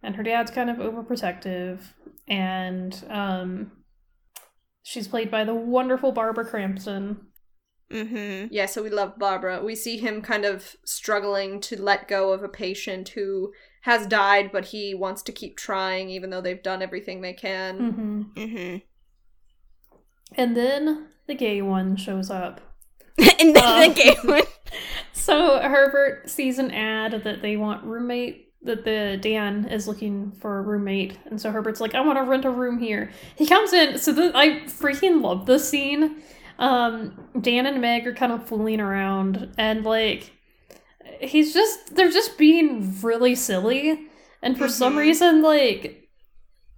and 0.02 0.16
her 0.16 0.22
dad's 0.22 0.50
kind 0.50 0.68
of 0.68 0.76
overprotective. 0.78 1.80
And 2.28 3.04
um, 3.08 3.70
she's 4.86 5.08
played 5.08 5.32
by 5.32 5.42
the 5.42 5.54
wonderful 5.54 6.12
Barbara 6.12 6.44
Crampton. 6.44 7.18
Mm-hmm. 7.90 8.52
Yeah, 8.52 8.66
so 8.66 8.84
we 8.84 8.90
love 8.90 9.18
Barbara. 9.18 9.62
We 9.62 9.74
see 9.74 9.98
him 9.98 10.22
kind 10.22 10.44
of 10.44 10.76
struggling 10.84 11.60
to 11.62 11.80
let 11.80 12.06
go 12.06 12.32
of 12.32 12.44
a 12.44 12.48
patient 12.48 13.08
who 13.10 13.52
has 13.82 14.06
died, 14.06 14.50
but 14.52 14.66
he 14.66 14.94
wants 14.94 15.22
to 15.22 15.32
keep 15.32 15.56
trying 15.56 16.08
even 16.08 16.30
though 16.30 16.40
they've 16.40 16.62
done 16.62 16.82
everything 16.82 17.20
they 17.20 17.32
can. 17.32 17.78
Mm-hmm. 17.78 18.22
Mm-hmm. 18.40 18.76
And 20.36 20.56
then 20.56 21.08
the 21.26 21.34
gay 21.34 21.62
one 21.62 21.96
shows 21.96 22.30
up. 22.30 22.60
and 23.40 23.56
then 23.56 23.64
Um, 23.64 23.88
the 23.88 23.94
game 23.94 24.16
one. 24.24 24.42
So 25.12 25.58
Herbert 25.58 26.30
sees 26.30 26.60
an 26.60 26.70
ad 26.70 27.24
that 27.24 27.42
they 27.42 27.56
want 27.56 27.82
roommate 27.84 28.45
that 28.66 28.84
the 28.84 29.18
Dan 29.20 29.66
is 29.66 29.88
looking 29.88 30.32
for 30.32 30.58
a 30.58 30.62
roommate, 30.62 31.18
and 31.26 31.40
so 31.40 31.50
Herbert's 31.50 31.80
like, 31.80 31.94
"I 31.94 32.00
want 32.00 32.18
to 32.18 32.22
rent 32.24 32.44
a 32.44 32.50
room 32.50 32.78
here." 32.78 33.10
He 33.36 33.46
comes 33.46 33.72
in, 33.72 33.98
so 33.98 34.12
I 34.34 34.62
freaking 34.66 35.22
love 35.22 35.46
this 35.46 35.68
scene. 35.68 36.16
Um, 36.58 37.28
Dan 37.40 37.66
and 37.66 37.80
Meg 37.80 38.06
are 38.06 38.14
kind 38.14 38.32
of 38.32 38.46
fooling 38.48 38.80
around, 38.80 39.52
and 39.58 39.84
like, 39.84 40.32
he's 41.20 41.52
just 41.54 41.94
they're 41.96 42.10
just 42.10 42.36
being 42.38 42.94
really 43.02 43.34
silly, 43.34 44.06
and 44.42 44.56
for 44.58 44.68
some 44.68 44.94
Mhm. 44.94 44.98
reason, 44.98 45.42
like. 45.42 46.05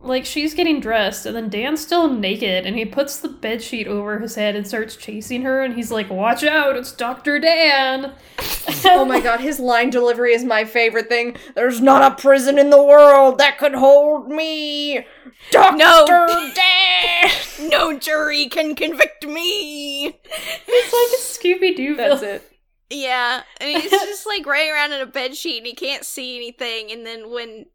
Like 0.01 0.25
she's 0.25 0.55
getting 0.55 0.79
dressed, 0.79 1.27
and 1.27 1.35
then 1.35 1.49
Dan's 1.49 1.81
still 1.81 2.13
naked, 2.13 2.65
and 2.65 2.77
he 2.77 2.85
puts 2.85 3.19
the 3.19 3.29
bed 3.29 3.61
sheet 3.63 3.89
over 3.89 4.21
his 4.21 4.37
head 4.37 4.55
and 4.55 4.67
starts 4.67 4.95
chasing 4.95 5.43
her. 5.43 5.63
And 5.63 5.75
he's 5.75 5.91
like, 5.91 6.09
"Watch 6.09 6.45
out! 6.45 6.77
It's 6.77 6.93
Doctor 6.93 7.39
Dan!" 7.39 8.13
Oh 8.85 9.05
my 9.05 9.19
god, 9.21 9.41
his 9.41 9.59
line 9.59 9.91
delivery 9.91 10.33
is 10.35 10.45
my 10.45 10.65
favorite 10.65 11.09
thing. 11.09 11.37
There's 11.55 11.81
not 11.81 12.13
a 12.13 12.15
prison 12.15 12.59
in 12.59 12.71
the 12.71 12.83
world 12.83 13.39
that 13.39 13.59
could 13.59 13.75
hold 13.75 14.29
me. 14.29 15.05
Dr. 15.51 15.77
No. 15.77 16.51
Dan! 16.55 17.31
no 17.71 17.99
jury 17.99 18.47
can 18.47 18.75
convict 18.75 19.27
me. 19.27 20.07
It's 20.07 21.43
like 21.43 21.55
a 21.55 21.59
Scooby 21.59 21.77
Doo. 21.77 21.97
That's 21.97 22.23
it. 22.23 22.49
Yeah, 22.91 23.43
and 23.61 23.83
he's 23.83 23.91
just 23.91 24.27
like 24.27 24.47
running 24.47 24.73
around 24.73 24.93
in 24.93 25.01
a 25.01 25.07
bed 25.07 25.37
sheet 25.37 25.59
and 25.59 25.67
he 25.67 25.75
can't 25.75 26.05
see 26.05 26.37
anything. 26.37 26.91
And 26.91 27.05
then 27.05 27.31
when 27.31 27.67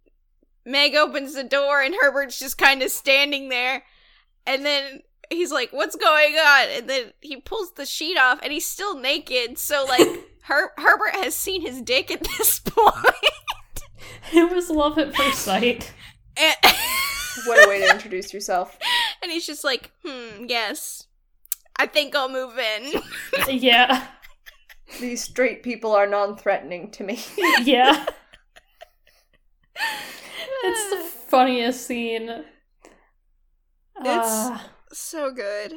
Meg 0.66 0.96
opens 0.96 1.34
the 1.34 1.44
door 1.44 1.82
and 1.82 1.96
Herbert's 2.00 2.40
just 2.40 2.58
kind 2.58 2.82
of 2.82 2.90
standing 2.92 3.50
there, 3.50 3.84
and 4.48 4.66
then 4.66 5.02
he's 5.30 5.52
like, 5.52 5.72
"What's 5.72 5.96
going 5.96 6.36
on?" 6.36 6.68
And 6.70 6.90
then 6.90 7.14
he 7.22 7.38
pulls 7.38 7.74
the 7.74 7.86
sheet 7.86 8.18
off 8.18 8.40
and 8.44 8.52
he's 8.54 8.68
still 8.68 8.98
naked. 9.00 9.58
So 9.58 9.86
like 9.88 10.08
Her- 10.44 10.72
Herbert 10.78 11.16
has 11.16 11.36
seen 11.36 11.62
his 11.62 11.82
dick 11.82 12.12
at 12.12 12.24
this 12.38 12.60
point. 12.66 13.16
It 14.34 14.52
was 14.54 14.70
love 14.70 14.98
at 14.98 15.16
first 15.16 15.40
sight. 15.40 15.92
and, 16.38 16.56
What 17.48 17.66
a 17.66 17.68
way 17.70 17.80
to 17.80 17.90
introduce 17.92 18.32
yourself. 18.34 18.78
and 19.22 19.32
he's 19.32 19.46
just 19.46 19.64
like, 19.64 19.92
"Hmm, 20.06 20.46
yes, 20.48 21.08
I 21.78 21.88
think 21.88 22.16
I'll 22.16 22.30
move 22.30 22.58
in." 22.58 23.02
yeah, 23.50 24.08
These 25.00 25.24
straight 25.24 25.64
people 25.64 25.92
are 25.94 26.06
non 26.08 26.38
threatening 26.38 26.92
to 26.92 27.04
me. 27.04 27.20
yeah. 27.64 28.06
It's 30.64 30.90
the 30.90 30.98
funniest 30.98 31.86
scene. 31.86 32.46
Ah, 33.98 34.70
so 34.92 35.32
good. 35.32 35.74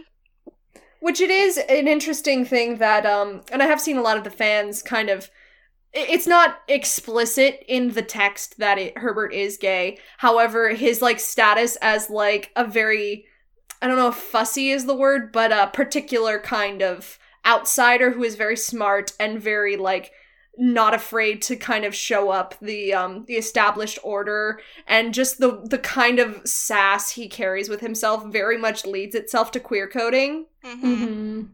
Which 1.00 1.20
it 1.20 1.30
is 1.30 1.58
an 1.58 1.88
interesting 1.88 2.44
thing 2.44 2.78
that, 2.78 3.04
um, 3.04 3.42
and 3.50 3.62
I 3.62 3.66
have 3.66 3.80
seen 3.80 3.96
a 3.96 4.02
lot 4.02 4.16
of 4.16 4.24
the 4.24 4.30
fans 4.30 4.82
kind 4.82 5.10
of. 5.10 5.28
It's 5.92 6.26
not 6.26 6.58
explicit 6.68 7.64
in 7.66 7.92
the 7.92 8.02
text 8.02 8.58
that 8.58 8.78
it, 8.78 8.98
Herbert 8.98 9.32
is 9.32 9.56
gay. 9.56 9.98
However, 10.18 10.70
his 10.70 11.00
like 11.00 11.18
status 11.18 11.76
as 11.76 12.10
like 12.10 12.52
a 12.54 12.64
very, 12.66 13.24
I 13.80 13.86
don't 13.86 13.96
know 13.96 14.08
if 14.08 14.14
fussy 14.14 14.70
is 14.70 14.86
the 14.86 14.96
word, 14.96 15.32
but 15.32 15.52
a 15.52 15.70
particular 15.72 16.38
kind 16.38 16.82
of 16.82 17.18
outsider 17.46 18.10
who 18.10 18.22
is 18.24 18.36
very 18.36 18.56
smart 18.56 19.12
and 19.18 19.40
very 19.40 19.76
like 19.76 20.10
not 20.58 20.94
afraid 20.94 21.42
to 21.42 21.56
kind 21.56 21.84
of 21.84 21.94
show 21.94 22.30
up 22.30 22.54
the 22.62 22.92
um 22.94 23.25
the 23.26 23.34
established 23.34 23.98
order 24.02 24.60
and 24.86 25.12
just 25.12 25.38
the 25.38 25.60
the 25.64 25.78
kind 25.78 26.18
of 26.18 26.40
sass 26.48 27.10
he 27.10 27.28
carries 27.28 27.68
with 27.68 27.80
himself 27.80 28.25
very 28.32 28.56
much 28.56 28.86
leads 28.86 29.14
itself 29.14 29.50
to 29.50 29.60
queer 29.60 29.86
coding 29.88 30.46
hmm 30.64 30.84
mhm. 30.84 31.48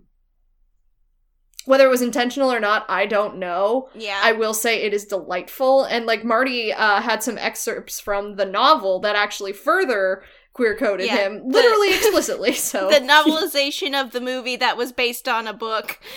whether 1.65 1.85
it 1.87 1.91
was 1.91 2.03
intentional 2.03 2.53
or 2.53 2.61
not 2.61 2.85
i 2.89 3.07
don't 3.07 3.37
know 3.37 3.89
Yeah. 3.95 4.21
i 4.23 4.33
will 4.33 4.55
say 4.55 4.83
it 4.83 4.95
is 4.95 5.05
delightful 5.05 5.85
and 5.85 6.07
like 6.07 6.25
marty 6.25 6.73
uh 6.73 7.01
had 7.01 7.23
some 7.23 7.39
excerpts 7.39 7.99
from 8.01 8.37
the 8.37 8.47
novel 8.47 9.01
that 9.01 9.17
actually 9.17 9.53
further 9.53 10.23
queer 10.53 10.77
coded 10.77 11.07
Yeah, 11.07 11.17
him 11.27 11.49
the- 11.49 11.55
literally 11.55 11.95
explicitly 11.95 12.53
so 12.53 12.89
the 12.89 13.01
novelization 13.01 14.01
of 14.01 14.13
the 14.13 14.21
movie 14.21 14.57
that 14.57 14.77
was 14.77 14.93
based 14.93 15.27
on 15.29 15.47
a 15.49 15.53
book. 15.55 15.99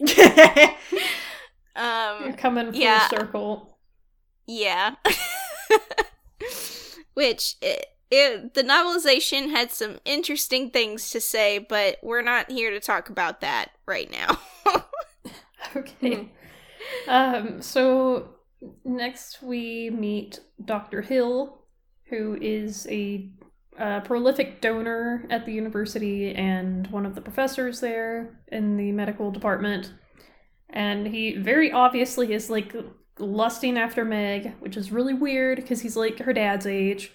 You're 1.76 2.28
um, 2.28 2.32
coming 2.34 2.72
full 2.72 2.80
yeah. 2.80 3.08
circle. 3.08 3.78
yeah. 4.46 4.94
Which 7.14 7.56
it, 7.60 7.86
it, 8.10 8.54
the 8.54 8.62
novelization 8.62 9.50
had 9.50 9.70
some 9.70 9.98
interesting 10.04 10.70
things 10.70 11.10
to 11.10 11.20
say, 11.20 11.58
but 11.58 11.98
we're 12.02 12.22
not 12.22 12.50
here 12.50 12.70
to 12.70 12.80
talk 12.80 13.10
about 13.10 13.40
that 13.42 13.72
right 13.86 14.10
now. 14.10 14.38
Okay. 15.76 16.28
Um, 17.08 17.62
so 17.62 18.34
next 18.84 19.42
we 19.42 19.90
meet 19.90 20.40
Dr. 20.64 21.02
Hill, 21.02 21.62
who 22.08 22.36
is 22.40 22.86
a 22.90 23.30
uh, 23.78 24.00
prolific 24.00 24.60
donor 24.60 25.26
at 25.30 25.46
the 25.46 25.52
university 25.52 26.34
and 26.34 26.86
one 26.88 27.06
of 27.06 27.14
the 27.14 27.20
professors 27.20 27.80
there 27.80 28.40
in 28.48 28.76
the 28.76 28.92
medical 28.92 29.30
department. 29.30 29.92
And 30.72 31.06
he 31.06 31.36
very 31.36 31.72
obviously 31.72 32.32
is 32.32 32.50
like 32.50 32.74
lusting 33.18 33.78
after 33.78 34.04
Meg, 34.04 34.54
which 34.60 34.76
is 34.76 34.90
really 34.90 35.14
weird 35.14 35.56
because 35.56 35.80
he's 35.80 35.96
like 35.96 36.18
her 36.20 36.32
dad's 36.32 36.66
age, 36.66 37.12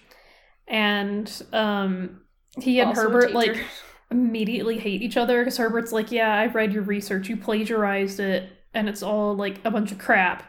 and 0.66 1.42
um, 1.52 2.20
he 2.60 2.80
and 2.80 2.90
Also 2.90 3.02
Herbert 3.02 3.32
like 3.32 3.64
immediately 4.10 4.78
hate 4.78 5.02
each 5.02 5.16
other 5.16 5.42
because 5.42 5.58
Herbert's 5.58 5.92
like, 5.92 6.10
yeah, 6.10 6.34
I 6.34 6.46
read 6.46 6.72
your 6.72 6.82
research, 6.82 7.28
you 7.28 7.36
plagiarized 7.36 8.20
it, 8.20 8.50
and 8.74 8.88
it's 8.88 9.02
all 9.02 9.34
like 9.34 9.60
a 9.64 9.70
bunch 9.70 9.92
of 9.92 9.98
crap. 9.98 10.44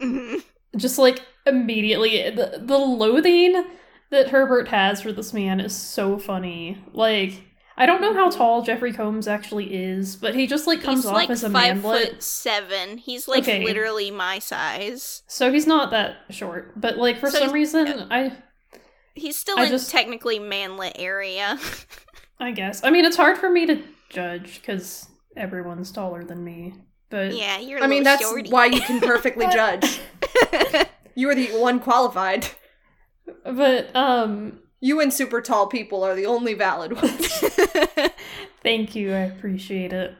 Mhm. 0.00 0.42
Just 0.76 0.98
like 0.98 1.22
immediately, 1.46 2.30
the, 2.30 2.60
the 2.62 2.78
loathing 2.78 3.64
that 4.10 4.28
Herbert 4.30 4.68
has 4.68 5.00
for 5.02 5.12
this 5.12 5.32
man 5.32 5.60
is 5.60 5.74
so 5.74 6.18
funny. 6.18 6.78
Like, 6.92 7.42
I 7.80 7.86
don't 7.86 8.00
know 8.00 8.12
how 8.12 8.28
tall 8.28 8.62
Jeffrey 8.62 8.92
Combs 8.92 9.28
actually 9.28 9.72
is, 9.72 10.16
but 10.16 10.34
he 10.34 10.46
just 10.48 10.66
like 10.66 10.82
comes 10.82 10.98
He's 11.00 11.06
off 11.06 11.14
like 11.14 11.30
as 11.30 11.44
a 11.44 11.48
five 11.50 11.80
manlet. 11.82 12.08
foot 12.10 12.22
seven. 12.22 12.98
He's 12.98 13.28
like 13.28 13.44
Okay. 13.44 13.64
literally 13.64 14.10
my 14.10 14.40
size. 14.40 15.22
So 15.28 15.52
he's 15.52 15.66
not 15.66 15.90
that 15.92 16.16
short, 16.30 16.78
but 16.80 16.98
like 16.98 17.18
for 17.18 17.30
So 17.30 17.38
some 17.38 17.42
he's- 17.54 17.74
reason, 17.74 18.08
I 18.10 18.32
He's 19.14 19.36
still 19.38 19.58
I 19.58 19.64
in 19.64 19.70
just- 19.70 19.90
technically 19.90 20.38
manlet 20.38 20.94
area. 20.98 21.58
I 22.40 22.50
guess 22.50 22.82
I 22.84 22.90
mean 22.90 23.04
it's 23.04 23.16
hard 23.16 23.38
for 23.38 23.48
me 23.48 23.64
to 23.66 23.82
judge 24.10 24.60
because 24.60 25.06
everyone's 25.36 25.90
taller 25.92 26.24
than 26.24 26.42
me. 26.44 26.74
But 27.10 27.32
yeah, 27.34 27.58
you're. 27.58 27.78
a 27.78 27.84
I 27.84 27.86
mean, 27.86 28.02
that's 28.02 28.22
shorty. 28.22 28.50
why 28.50 28.66
you 28.66 28.80
can 28.80 29.00
perfectly 29.00 29.46
judge. 29.52 30.00
You 31.14 31.28
are 31.30 31.34
the 31.34 31.48
one 31.58 31.80
qualified. 31.80 32.46
but 33.44 33.94
um, 33.96 34.60
You 34.80 35.00
and 35.00 35.12
super 35.12 35.40
tall 35.40 35.66
people 35.66 36.04
are 36.04 36.14
the 36.14 36.26
only 36.26 36.54
valid 36.54 36.92
ones. 36.92 37.26
thank 38.62 38.94
you, 38.94 39.12
I 39.12 39.20
appreciate 39.20 39.92
it. 39.92 40.14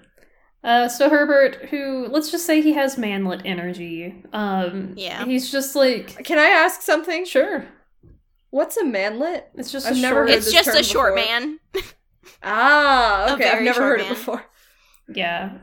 Uh, 0.65 0.89
so 0.89 1.09
Herbert, 1.09 1.67
who 1.71 2.09
let's 2.11 2.31
just 2.33 2.45
say 2.45 2.61
he 2.61 2.73
has 2.73 2.99
manlet 2.99 3.43
energy. 3.45 4.25
Um, 4.33 4.95
Yeah. 4.97 5.25
he's 5.25 5.51
just 5.53 5.77
like 5.77 6.25
Can 6.25 6.39
I 6.39 6.47
ask 6.49 6.83
something? 6.83 7.25
sure. 7.25 7.67
What's 8.51 8.77
a 8.77 8.85
manlet? 8.85 9.49
It's 9.55 9.71
just 9.71 9.87
I've 9.87 9.97
a 9.97 10.01
never 10.01 10.15
short. 10.17 10.29
heard 10.31 10.37
it's 10.39 10.47
this 10.47 10.55
just 10.55 10.79
a 10.81 10.83
short 10.83 11.15
before. 11.15 11.29
man. 11.31 11.59
Ah, 12.43 13.35
okay. 13.35 13.49
I've 13.51 13.63
never 13.63 13.81
heard 13.81 14.01
man. 14.01 14.07
it 14.13 14.15
before. 14.15 14.45
yeah 15.15 15.59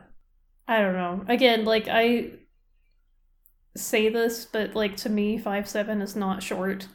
i 0.66 0.80
don't 0.80 0.94
know 0.94 1.24
again 1.28 1.64
like 1.64 1.86
i 1.88 2.28
say 3.76 4.08
this 4.08 4.44
but 4.46 4.74
like 4.74 4.96
to 4.96 5.08
me 5.08 5.38
five 5.38 5.68
seven 5.68 6.02
is 6.02 6.16
not 6.16 6.42
short 6.42 6.88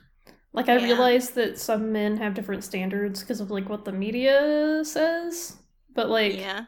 like 0.53 0.69
i 0.69 0.77
Yeah. 0.77 0.83
realize 0.85 1.31
that 1.31 1.57
some 1.57 1.91
men 1.91 2.17
have 2.17 2.33
different 2.33 2.63
standards 2.63 3.21
because 3.21 3.39
of 3.41 3.51
like 3.51 3.69
what 3.69 3.85
the 3.85 3.91
media 3.91 4.81
says 4.83 5.57
but 5.93 6.09
like 6.09 6.37
yeah. 6.37 6.65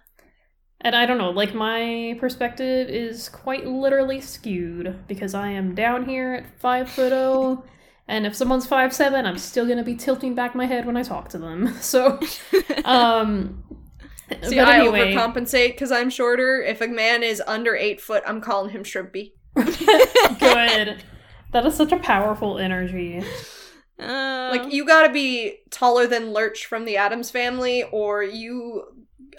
and 0.81 0.95
i 0.95 1.05
don't 1.05 1.17
know 1.17 1.31
like 1.31 1.53
my 1.53 2.15
perspective 2.19 2.89
is 2.89 3.29
quite 3.29 3.65
literally 3.65 4.21
skewed 4.21 5.07
because 5.07 5.33
i 5.33 5.49
am 5.49 5.75
down 5.75 6.05
here 6.05 6.33
at 6.33 6.59
five 6.59 6.89
foot 6.89 7.11
oh 7.13 7.63
and 8.07 8.25
if 8.25 8.35
someone's 8.35 8.65
five 8.67 8.93
seven 8.93 9.25
i'm 9.25 9.37
still 9.37 9.65
gonna 9.65 9.83
be 9.83 9.95
tilting 9.95 10.35
back 10.35 10.55
my 10.55 10.65
head 10.65 10.85
when 10.85 10.97
i 10.97 11.03
talk 11.03 11.29
to 11.29 11.37
them 11.37 11.73
so 11.81 12.19
um 12.85 13.63
See, 14.41 14.55
but 14.55 14.67
I 14.67 14.79
overcompensate 14.79 15.73
because 15.73 15.91
I'm 15.91 16.09
shorter. 16.09 16.61
If 16.61 16.81
a 16.81 16.87
man 16.87 17.21
is 17.21 17.41
under 17.45 17.75
eight 17.75 18.01
foot, 18.01 18.23
I'm 18.25 18.41
calling 18.41 18.71
him 18.71 18.83
shrimpy. 18.83 19.33
Good. 19.55 21.03
That 21.51 21.65
is 21.65 21.75
such 21.75 21.91
a 21.91 21.97
powerful 21.97 22.57
energy. 22.57 23.21
Uh, 23.99 24.49
Like 24.51 24.71
you 24.73 24.85
gotta 24.85 25.11
be 25.13 25.59
taller 25.69 26.07
than 26.07 26.33
Lurch 26.33 26.65
from 26.65 26.85
the 26.85 26.97
Addams 26.97 27.29
family, 27.31 27.83
or 27.91 28.23
you. 28.23 28.85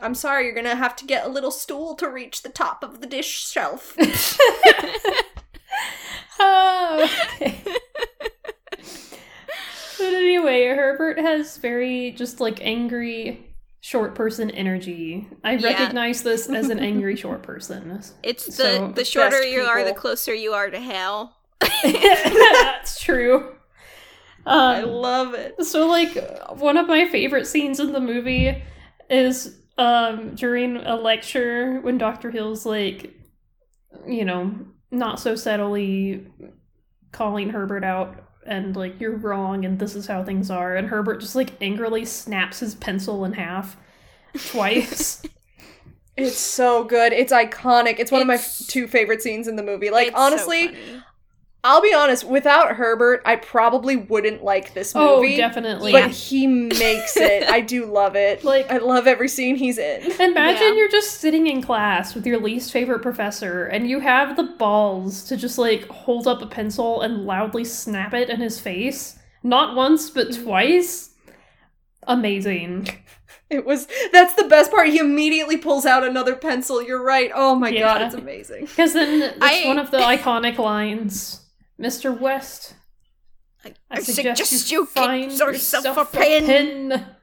I'm 0.03 0.15
sorry, 0.15 0.45
you're 0.47 0.55
gonna 0.55 0.75
have 0.75 0.97
to 0.97 1.05
get 1.07 1.25
a 1.25 1.29
little 1.29 1.51
stool 1.53 1.95
to 1.97 2.09
reach 2.09 2.43
the 2.43 2.49
top 2.49 2.83
of 2.83 3.01
the 3.01 3.07
dish 3.07 3.49
shelf. 3.49 3.95
oh, 6.41 7.09
okay. 7.37 7.63
but 9.99 10.15
anyway, 10.15 10.67
Herbert 10.69 11.19
has 11.19 11.57
very 11.59 12.11
just 12.13 12.41
like 12.41 12.59
angry 12.65 13.47
short 13.81 14.15
person 14.15 14.51
energy. 14.51 15.29
I 15.45 15.53
Yeah. 15.53 15.69
recognize 15.69 16.23
this 16.23 16.49
as 16.49 16.71
an 16.71 16.79
angry 16.79 17.17
short 17.25 17.43
person. 17.43 18.01
it's 18.23 18.47
the 18.47 18.53
so, 18.53 18.89
the 18.93 19.05
shorter 19.05 19.43
you 19.43 19.61
are, 19.63 19.85
the 19.85 19.93
closer 19.95 20.35
you 20.35 20.53
are 20.55 20.71
to 20.71 20.81
hell. 20.81 21.37
That's 21.83 23.01
true. 23.01 23.55
I 24.47 24.81
Um, 24.81 24.83
love 24.83 25.35
it. 25.35 25.63
So 25.65 25.87
like 25.87 26.17
one 26.51 26.77
of 26.77 26.87
my 26.87 27.09
favorite 27.09 27.47
scenes 27.47 27.81
in 27.81 27.93
the 27.93 28.01
movie 28.01 28.63
is 29.09 29.59
um 29.79 30.35
during 30.35 30.77
a 30.77 30.97
lecture 30.97 31.81
when 31.81 31.99
Dr. 31.99 32.31
Hill's 32.31 32.67
like 32.67 33.15
you 34.07 34.25
know, 34.25 34.55
not 34.91 35.21
so 35.21 35.35
subtly 35.37 36.27
calling 37.13 37.51
Herbert 37.51 37.85
out 37.85 38.17
and 38.47 38.77
like 38.77 39.01
you're 39.01 39.17
wrong 39.17 39.65
and 39.65 39.79
this 39.79 39.95
is 39.97 40.07
how 40.07 40.25
things 40.25 40.51
are 40.51 40.77
and 40.77 40.89
Herbert 40.89 41.21
just 41.21 41.37
like 41.37 41.53
angrily 41.63 42.05
snaps 42.05 42.61
his 42.61 42.75
pencil 42.75 43.25
in 43.25 43.33
half 43.35 43.77
twice. 44.45 45.23
It's 46.17 46.39
so 46.39 46.85
good. 46.85 47.13
It's 47.13 47.33
iconic. 47.33 47.97
It's 47.99 48.13
one 48.13 48.21
of 48.21 48.29
my 48.29 48.35
f- 48.35 48.63
two 48.69 48.87
favorite 48.87 49.21
scenes 49.21 49.49
in 49.49 49.57
the 49.57 49.65
movie. 49.65 49.91
Like 49.91 50.11
It's 50.11 50.25
so 50.25 50.49
honestly, 50.49 50.73
funny. 50.73 51.05
I'll 51.67 51.81
be 51.81 51.95
honest. 51.95 52.25
Without 52.25 52.77
Herbert, 52.77 53.23
I 53.25 53.37
probably 53.37 53.97
wouldn't 53.97 54.45
like 54.45 54.75
this 54.75 54.95
movie. 54.95 55.07
oh, 55.09 55.17
movie. 55.23 55.37
definitely. 55.37 55.93
But 55.93 56.11
he 56.11 56.47
makes 56.47 57.17
it. 57.17 57.49
I 57.49 57.61
do 57.63 57.87
love 57.87 58.15
it. 58.17 58.45
Like- 58.45 58.71
I 58.71 58.77
love 58.79 59.07
every 59.07 59.29
scene 59.29 59.57
he's 59.57 59.79
in. 59.79 60.03
Imagine 60.21 60.63
Yeah. 60.63 60.73
you're 60.75 60.91
just 60.91 61.21
sitting 61.21 61.47
in 61.47 61.63
class 61.63 62.15
with 62.15 62.27
your 62.27 62.39
least 62.39 62.71
favorite 62.71 63.01
professor 63.01 63.65
and 63.65 63.89
you 63.89 64.01
have 64.01 64.37
the 64.37 64.43
balls 64.45 65.25
to 65.25 65.37
just 65.39 65.57
like 65.59 65.89
hold 65.89 66.29
up 66.29 66.43
a 66.43 66.47
pencil 66.47 67.01
and 67.01 67.25
loudly 67.25 67.65
snap 67.65 68.13
it 68.13 68.29
in 68.29 68.41
his 68.41 68.61
face. 68.61 69.19
Not 69.43 69.75
once, 69.75 70.11
but 70.11 70.29
Mm-hmm. 70.29 70.45
twice. 70.45 71.11
Amazing. 72.07 72.89
It 73.51 73.67
was 73.67 73.87
that's 74.11 74.35
the 74.35 74.45
best 74.49 74.71
part. 74.71 74.89
He 74.89 74.99
immediately 74.99 75.59
pulls 75.59 75.85
out 75.87 76.03
another 76.03 76.35
pencil. 76.35 76.83
You're 76.83 77.03
right. 77.05 77.31
Oh 77.33 77.55
my 77.55 77.71
god, 77.77 78.01
it's 78.03 78.15
amazing. 78.15 78.63
Because 78.67 78.95
then 78.95 79.23
it's 79.23 79.39
I- 79.41 79.65
one 79.67 79.79
of 79.79 79.91
the 79.91 79.99
iconic 79.99 80.57
lines 80.59 81.44
Mr. 81.81 82.19
West, 82.19 82.75
I, 83.65 83.75
I 83.91 84.01
suggest 84.01 84.71
you 84.71 84.87
find 84.87 85.33
yourself 85.33 85.97
a 85.97 86.05
pen. 86.05 87.07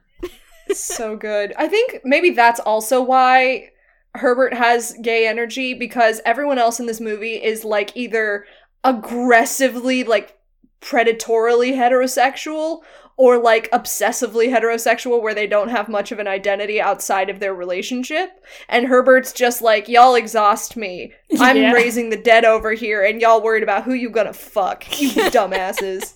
so 0.74 1.16
good. 1.16 1.52
I 1.58 1.68
think 1.68 2.00
maybe 2.04 2.30
that's 2.30 2.60
also 2.60 3.02
why 3.02 3.70
Herbert 4.14 4.54
has 4.54 4.96
gay 5.02 5.26
energy 5.26 5.74
because 5.74 6.20
everyone 6.24 6.58
else 6.58 6.80
in 6.80 6.86
this 6.86 7.00
movie 7.00 7.42
is 7.42 7.64
like 7.64 7.96
either 7.96 8.46
aggressively 8.84 10.04
like 10.04 10.36
predatorily 10.80 11.74
heterosexual 11.74 12.80
or 13.22 13.38
like 13.38 13.70
obsessively 13.70 14.50
heterosexual 14.52 15.22
where 15.22 15.32
they 15.32 15.46
don't 15.46 15.68
have 15.68 15.88
much 15.88 16.10
of 16.10 16.18
an 16.18 16.26
identity 16.26 16.80
outside 16.80 17.30
of 17.30 17.38
their 17.38 17.54
relationship 17.54 18.30
and 18.68 18.88
Herbert's 18.88 19.32
just 19.32 19.62
like 19.62 19.86
y'all 19.88 20.16
exhaust 20.16 20.76
me. 20.76 21.12
I'm 21.38 21.56
Yeah. 21.56 21.72
raising 21.72 22.10
the 22.10 22.16
dead 22.16 22.44
over 22.44 22.72
here 22.72 23.04
and 23.04 23.20
y'all 23.20 23.40
worried 23.40 23.62
about 23.62 23.84
who 23.84 23.94
you 23.94 24.10
gonna 24.10 24.32
fuck. 24.32 25.00
You 25.00 25.10
dumbasses. 25.30 26.14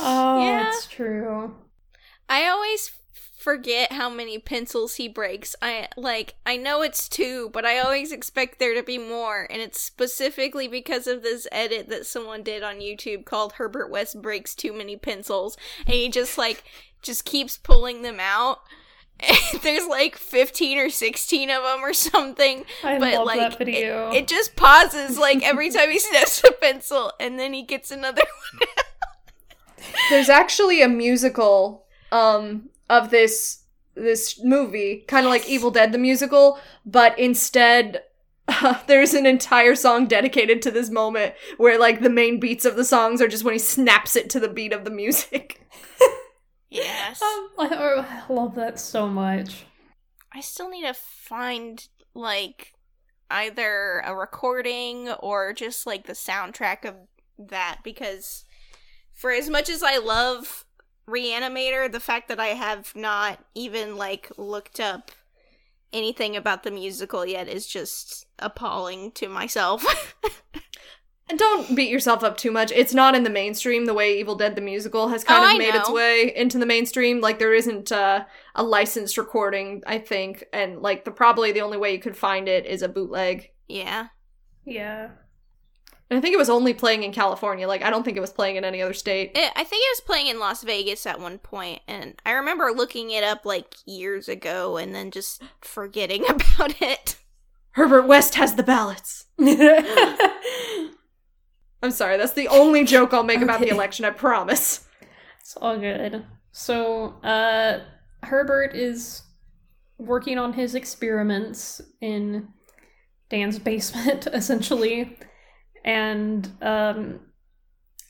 Oh, 0.00 0.40
Yeah. 0.46 0.68
it's 0.68 0.86
true. 0.86 1.54
I 2.26 2.46
always 2.48 2.90
forget 3.44 3.92
how 3.92 4.08
many 4.08 4.38
pencils 4.38 4.94
he 4.94 5.06
breaks. 5.06 5.54
I 5.60 5.88
like 5.98 6.34
I 6.46 6.56
know 6.56 6.80
it's 6.80 7.10
two, 7.10 7.50
but 7.52 7.66
I 7.66 7.78
always 7.78 8.10
expect 8.10 8.58
there 8.58 8.74
to 8.74 8.82
be 8.82 8.96
more, 8.96 9.46
and 9.50 9.60
it's 9.60 9.78
specifically 9.78 10.66
because 10.66 11.06
of 11.06 11.22
this 11.22 11.46
edit 11.52 11.90
that 11.90 12.06
someone 12.06 12.42
did 12.42 12.62
on 12.62 12.76
YouTube 12.76 13.26
called 13.26 13.52
Herbert 13.52 13.90
West 13.90 14.22
breaks 14.22 14.54
too 14.54 14.72
many 14.72 14.96
pencils, 14.96 15.58
and 15.86 15.94
he 15.94 16.08
just 16.08 16.38
like 16.38 16.64
just 17.02 17.26
keeps 17.26 17.58
pulling 17.58 18.00
them 18.00 18.18
out. 18.18 18.60
There's 19.62 19.86
like 19.86 20.16
15 20.16 20.78
or 20.78 20.88
16 20.88 21.50
of 21.50 21.62
them 21.62 21.84
or 21.84 21.92
something. 21.92 22.64
I 22.82 22.98
but 22.98 23.12
love 23.12 23.26
like 23.26 23.40
that 23.40 23.58
video. 23.58 24.10
It, 24.10 24.22
it 24.22 24.28
just 24.28 24.56
pauses 24.56 25.18
like 25.18 25.42
every 25.42 25.70
time 25.70 25.90
he 25.90 25.98
snaps 26.00 26.42
a 26.44 26.50
pencil 26.50 27.12
and 27.20 27.38
then 27.38 27.52
he 27.52 27.62
gets 27.62 27.90
another 27.90 28.22
one. 28.58 28.68
There's 30.08 30.30
actually 30.30 30.80
a 30.80 30.88
musical 30.88 31.84
um 32.10 32.70
of 32.88 33.10
this 33.10 33.60
this 33.94 34.42
movie, 34.42 35.04
kind 35.06 35.24
of 35.24 35.30
like 35.30 35.48
Evil 35.48 35.70
Dead 35.70 35.92
the 35.92 35.98
musical, 35.98 36.58
but 36.84 37.16
instead 37.18 38.02
there's 38.86 39.14
an 39.14 39.24
entire 39.24 39.76
song 39.76 40.06
dedicated 40.06 40.60
to 40.62 40.70
this 40.70 40.90
moment 40.90 41.34
where 41.58 41.78
like 41.78 42.00
the 42.00 42.10
main 42.10 42.40
beats 42.40 42.64
of 42.64 42.74
the 42.76 42.84
songs 42.84 43.22
are 43.22 43.28
just 43.28 43.44
when 43.44 43.54
he 43.54 43.58
snaps 43.58 44.16
it 44.16 44.28
to 44.30 44.40
the 44.40 44.48
beat 44.48 44.72
of 44.72 44.84
the 44.84 44.90
music. 44.90 45.60
Yes. 46.74 47.22
Um, 47.22 47.50
I, 47.56 47.68
I 48.28 48.32
love 48.32 48.56
that 48.56 48.80
so 48.80 49.06
much. 49.06 49.64
I 50.32 50.40
still 50.40 50.68
need 50.68 50.82
to 50.82 50.92
find 50.92 51.86
like 52.14 52.72
either 53.30 54.02
a 54.04 54.12
recording 54.12 55.10
or 55.20 55.52
just 55.52 55.86
like 55.86 56.06
the 56.06 56.14
soundtrack 56.14 56.84
of 56.84 56.96
that 57.38 57.78
because 57.84 58.44
for 59.12 59.30
as 59.30 59.48
much 59.48 59.68
as 59.68 59.84
I 59.84 59.98
love 59.98 60.63
Reanimator, 61.08 61.90
the 61.90 62.00
fact 62.00 62.28
that 62.28 62.40
I 62.40 62.48
have 62.48 62.94
not 62.96 63.44
even 63.54 63.96
like 63.96 64.30
looked 64.36 64.80
up 64.80 65.10
anything 65.92 66.34
about 66.36 66.62
the 66.62 66.70
musical 66.70 67.24
yet 67.26 67.46
is 67.48 67.66
just 67.66 68.26
appalling 68.38 69.12
to 69.12 69.28
myself. 69.28 70.14
And 71.26 71.38
don't 71.38 71.74
beat 71.74 71.88
yourself 71.90 72.22
up 72.22 72.36
too 72.36 72.50
much. 72.50 72.70
It's 72.70 72.92
not 72.92 73.14
in 73.14 73.22
the 73.22 73.30
mainstream 73.30 73.86
the 73.86 73.94
way 73.94 74.18
Evil 74.18 74.34
Dead 74.34 74.56
the 74.56 74.60
musical 74.60 75.08
has 75.08 75.24
kind 75.24 75.42
Oh, 75.42 75.46
of 75.46 75.54
I 75.54 75.58
made 75.58 75.74
its 75.74 75.88
way 75.88 76.30
into 76.36 76.58
the 76.58 76.66
mainstream. 76.66 77.20
Like 77.22 77.38
there 77.38 77.54
isn't 77.54 77.90
uh, 77.90 78.26
a 78.54 78.62
licensed 78.62 79.16
recording, 79.16 79.82
I 79.86 79.98
think, 79.98 80.44
and 80.52 80.82
like 80.82 81.06
the 81.06 81.10
probably 81.10 81.50
the 81.50 81.62
only 81.62 81.78
way 81.78 81.92
you 81.92 81.98
could 81.98 82.16
find 82.16 82.46
it 82.46 82.66
is 82.66 82.82
a 82.82 82.88
bootleg. 82.90 83.50
yeah. 83.68 84.08
Yeah. 84.66 85.10
I 86.16 86.20
think 86.20 86.34
it 86.34 86.38
was 86.38 86.50
only 86.50 86.74
playing 86.74 87.02
in 87.02 87.12
California. 87.12 87.66
Like 87.66 87.82
I 87.82 87.90
don't 87.90 88.04
think 88.04 88.16
it 88.16 88.20
was 88.20 88.32
playing 88.32 88.56
in 88.56 88.64
any 88.64 88.82
other 88.82 88.94
state. 88.94 89.32
It, 89.34 89.52
I 89.56 89.64
think 89.64 89.82
it 89.84 89.92
was 89.92 90.02
playing 90.06 90.28
in 90.28 90.38
Las 90.38 90.62
Vegas 90.62 91.06
at 91.06 91.20
one 91.20 91.38
point, 91.38 91.80
and 91.86 92.20
I 92.24 92.32
remember 92.32 92.70
looking 92.74 93.10
it 93.10 93.24
up 93.24 93.44
like 93.44 93.74
years 93.86 94.28
ago 94.28 94.76
and 94.76 94.94
then 94.94 95.10
just 95.10 95.42
forgetting 95.60 96.24
about 96.28 96.80
it. 96.80 97.16
Herbert 97.72 98.06
West 98.06 98.36
has 98.36 98.54
the 98.54 98.62
ballots. 98.62 99.26
I'm 101.82 101.90
sorry, 101.90 102.16
that's 102.16 102.32
the 102.32 102.48
only 102.48 102.84
joke 102.84 103.12
I'll 103.12 103.24
make 103.24 103.40
about 103.40 103.60
the 103.60 103.68
election, 103.68 104.04
I 104.04 104.10
promise. 104.10 104.86
It's 105.40 105.56
all 105.56 105.78
good. 105.78 106.24
So, 106.52 107.20
uh, 107.22 107.80
Herbert 108.22 108.74
is 108.74 109.22
working 109.98 110.38
on 110.38 110.52
his 110.52 110.74
experiments 110.74 111.82
in 112.00 112.48
Dan's 113.28 113.58
basement, 113.58 114.26
essentially. 114.32 115.18
And, 115.84 116.50
um, 116.62 117.20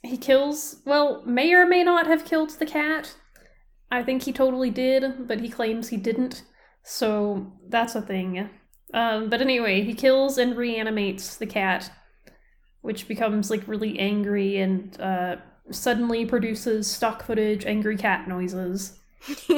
he 0.03 0.17
kills, 0.17 0.77
well, 0.85 1.23
may 1.25 1.53
or 1.55 1.67
may 1.67 1.83
not 1.83 2.07
have 2.07 2.25
killed 2.25 2.51
the 2.51 2.67
cat. 2.67 3.15
I 3.91 4.03
think 4.03 4.23
he 4.23 4.33
totally 4.33 4.71
did, 4.71 5.27
but 5.27 5.41
he 5.41 5.49
claims 5.49 5.89
he 5.89 5.97
didn't. 5.97 6.43
So, 6.83 7.53
that's 7.69 7.95
a 7.95 8.03
thing. 8.03 8.51
Um, 8.93 9.29
but 9.31 9.41
anyway, 9.41 9.83
he 9.83 9.95
kills 9.95 10.39
and 10.39 10.57
reanimates 10.57 11.37
the 11.37 11.47
cat, 11.47 11.91
which 12.83 13.09
becomes, 13.09 13.51
like, 13.51 13.67
really 13.67 13.99
angry 13.99 14.59
and, 14.59 15.01
uh, 15.01 15.37
suddenly 15.71 16.27
produces 16.27 16.91
stock 16.91 17.25
footage 17.25 17.65
angry 17.65 17.97
cat 17.97 18.29
noises. 18.29 18.99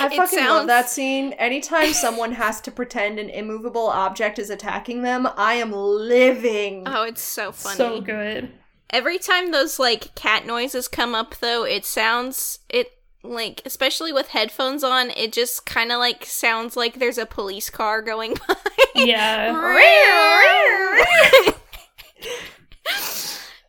I 0.00 0.06
It 0.12 0.16
fucking 0.16 0.44
love 0.44 0.66
that 0.66 0.88
scene. 0.90 1.32
Anytime 1.34 1.92
someone 1.92 2.32
has 2.44 2.60
to 2.62 2.70
pretend 2.70 3.18
an 3.18 3.30
immovable 3.30 3.86
object 3.88 4.38
is 4.38 4.50
attacking 4.50 5.02
them, 5.02 5.28
I 5.36 5.54
am 5.54 5.72
living. 5.72 6.84
Oh, 6.86 7.02
it's 7.04 7.22
so 7.22 7.52
funny. 7.52 7.76
So 7.76 8.00
good. 8.00 8.50
Every 8.90 9.18
time 9.18 9.50
those 9.50 9.78
like 9.78 10.14
cat 10.14 10.46
noises 10.46 10.88
come 10.88 11.14
up 11.14 11.36
though, 11.38 11.64
it 11.64 11.84
sounds 11.84 12.60
it 12.68 12.92
like 13.22 13.60
especially 13.64 14.12
with 14.12 14.28
headphones 14.28 14.84
on, 14.84 15.10
it 15.10 15.32
just 15.32 15.66
kind 15.66 15.90
of 15.90 15.98
like 15.98 16.24
sounds 16.24 16.76
like 16.76 16.98
there's 16.98 17.18
a 17.18 17.26
police 17.26 17.68
car 17.70 18.00
going 18.00 18.34
by. 18.48 18.54
Yeah. 18.94 19.52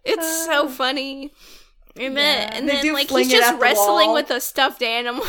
it's 0.05 0.45
so 0.45 0.65
uh. 0.65 0.69
funny. 0.69 1.31
And 1.95 2.15
then, 2.15 2.47
Yeah. 2.51 2.57
and 2.57 2.69
They 2.69 2.81
then 2.81 2.93
like 2.93 3.09
he's 3.09 3.29
just 3.31 3.49
at 3.49 3.53
the 3.53 3.57
wrestling 3.59 4.13
with 4.13 4.29
a 4.29 4.39
stuffed 4.39 4.83
animal. 4.83 5.25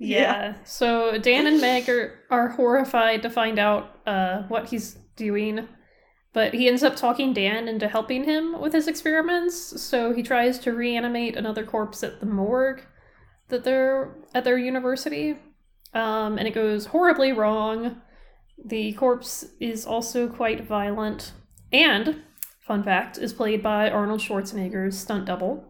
Yeah. 0.00 0.54
So 0.64 1.18
Dan 1.18 1.46
and 1.46 1.60
Meg 1.60 1.88
are, 1.88 2.18
are 2.30 2.48
horrified 2.48 3.20
to 3.22 3.30
find 3.30 3.58
out 3.58 4.00
uh, 4.06 4.42
what 4.44 4.70
he's 4.70 4.94
doing. 5.14 5.68
But 6.32 6.54
he 6.54 6.68
ends 6.68 6.82
up 6.82 6.96
talking 6.96 7.34
Dan 7.34 7.68
into 7.68 7.86
helping 7.86 8.24
him 8.24 8.58
with 8.60 8.72
his 8.72 8.88
experiments. 8.88 9.82
So 9.82 10.14
he 10.14 10.22
tries 10.22 10.58
to 10.60 10.72
reanimate 10.72 11.36
another 11.36 11.64
corpse 11.64 12.02
at 12.02 12.20
the 12.20 12.26
morgue 12.26 12.82
that 13.48 13.62
they're 13.62 14.16
at 14.34 14.44
their 14.44 14.56
university. 14.56 15.36
Um, 15.92 16.38
and 16.38 16.48
it 16.48 16.54
goes 16.54 16.86
horribly 16.86 17.32
wrong. 17.32 18.00
The 18.64 18.92
corpse 18.94 19.44
is 19.58 19.84
also 19.84 20.28
quite 20.28 20.64
violent. 20.64 21.32
And, 21.72 22.22
fun 22.60 22.84
fact, 22.84 23.18
is 23.18 23.32
played 23.32 23.62
by 23.62 23.90
Arnold 23.90 24.20
Schwarzenegger's 24.20 24.98
stunt 24.98 25.26
double. 25.26 25.64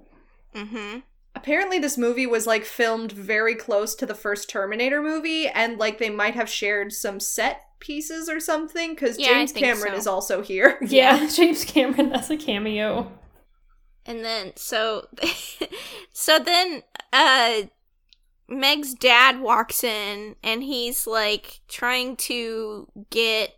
mm-hmm. 0.55 1.01
Apparently, 1.41 1.79
this 1.79 1.97
movie 1.97 2.27
was 2.27 2.47
like 2.47 2.67
filmed 2.67 3.13
very 3.13 3.55
close 3.55 3.95
to 3.95 4.05
the 4.05 4.15
first 4.15 4.51
Terminator 4.51 5.01
movie, 5.01 5.49
and 5.49 5.79
like 5.79 5.97
they 5.97 6.11
might 6.11 6.35
have 6.35 6.51
shared 6.51 6.93
some 6.93 7.19
set 7.19 7.63
pieces 7.79 8.29
or 8.29 8.39
something, 8.41 8.91
because 8.91 9.19
Yeah, 9.19 9.29
James 9.31 9.53
Cameron 9.53 9.95
so. 9.95 9.99
is 9.99 10.07
also 10.07 10.43
here. 10.43 10.77
Yeah, 10.87 11.27
James 11.29 11.65
Cameron 11.65 12.13
as 12.13 12.29
a 12.31 12.37
cameo. 12.37 13.11
And 14.05 14.23
then 14.23 14.53
so 14.57 15.07
so 16.13 16.39
then 16.39 16.83
uh 17.11 17.63
Meg's 18.47 18.93
dad 18.93 19.41
walks 19.41 19.83
in 19.83 20.37
and 20.43 20.63
he's 20.63 21.07
like 21.07 21.61
trying 21.69 22.17
to 22.17 22.87
get 23.09 23.55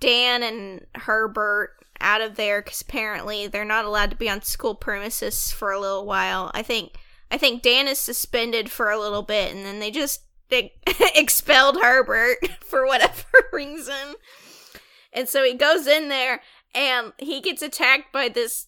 Dan 0.00 0.42
and 0.42 0.86
Herbert 0.96 1.70
out 2.04 2.20
of 2.20 2.36
there 2.36 2.62
cuz 2.62 2.80
apparently 2.82 3.46
they're 3.48 3.64
not 3.64 3.84
allowed 3.84 4.10
to 4.10 4.16
be 4.16 4.28
on 4.30 4.42
school 4.42 4.74
premises 4.74 5.50
for 5.50 5.72
a 5.72 5.80
little 5.80 6.04
while. 6.06 6.50
I 6.54 6.62
think 6.62 6.92
I 7.30 7.38
think 7.38 7.62
Dan 7.62 7.88
is 7.88 7.98
suspended 7.98 8.70
for 8.70 8.90
a 8.90 8.98
little 9.00 9.22
bit 9.22 9.52
and 9.54 9.64
then 9.66 9.80
they 9.80 9.90
just 9.90 10.20
e- 10.52 10.70
expelled 11.16 11.78
Herbert 11.82 12.38
for 12.60 12.86
whatever 12.86 13.24
reason. 13.52 14.14
And 15.12 15.28
so 15.28 15.42
he 15.42 15.54
goes 15.54 15.86
in 15.86 16.08
there 16.08 16.42
and 16.74 17.12
he 17.18 17.40
gets 17.40 17.62
attacked 17.62 18.12
by 18.12 18.28
this 18.28 18.66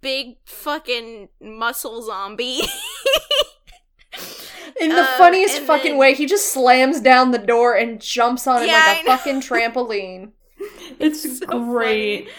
big 0.00 0.36
fucking 0.46 1.28
muscle 1.40 2.02
zombie. 2.02 2.62
In 4.80 4.90
the 4.90 5.00
Um, 5.00 5.18
funniest 5.18 5.60
fucking 5.60 5.92
then- 5.92 5.98
way, 5.98 6.14
he 6.14 6.26
just 6.26 6.52
slams 6.52 7.00
down 7.00 7.30
the 7.32 7.38
door 7.38 7.74
and 7.74 8.00
jumps 8.00 8.46
on 8.46 8.62
it 8.62 8.68
like 8.68 9.02
a 9.02 9.04
fucking 9.04 9.40
trampoline. 9.40 10.32
It's 10.98 11.38
so 11.38 11.46
great. 11.46 12.24
funny. 12.24 12.36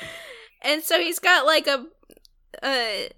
And 0.62 0.84
so 0.84 1.00
he's 1.00 1.20
got 1.20 1.46
like 1.46 1.68
a 1.68 1.86
uh 2.62 3.10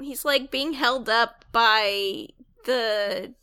he's 0.00 0.24
like 0.24 0.50
being 0.50 0.72
held 0.72 1.08
up 1.08 1.44
by 1.52 2.28
the 2.64 3.34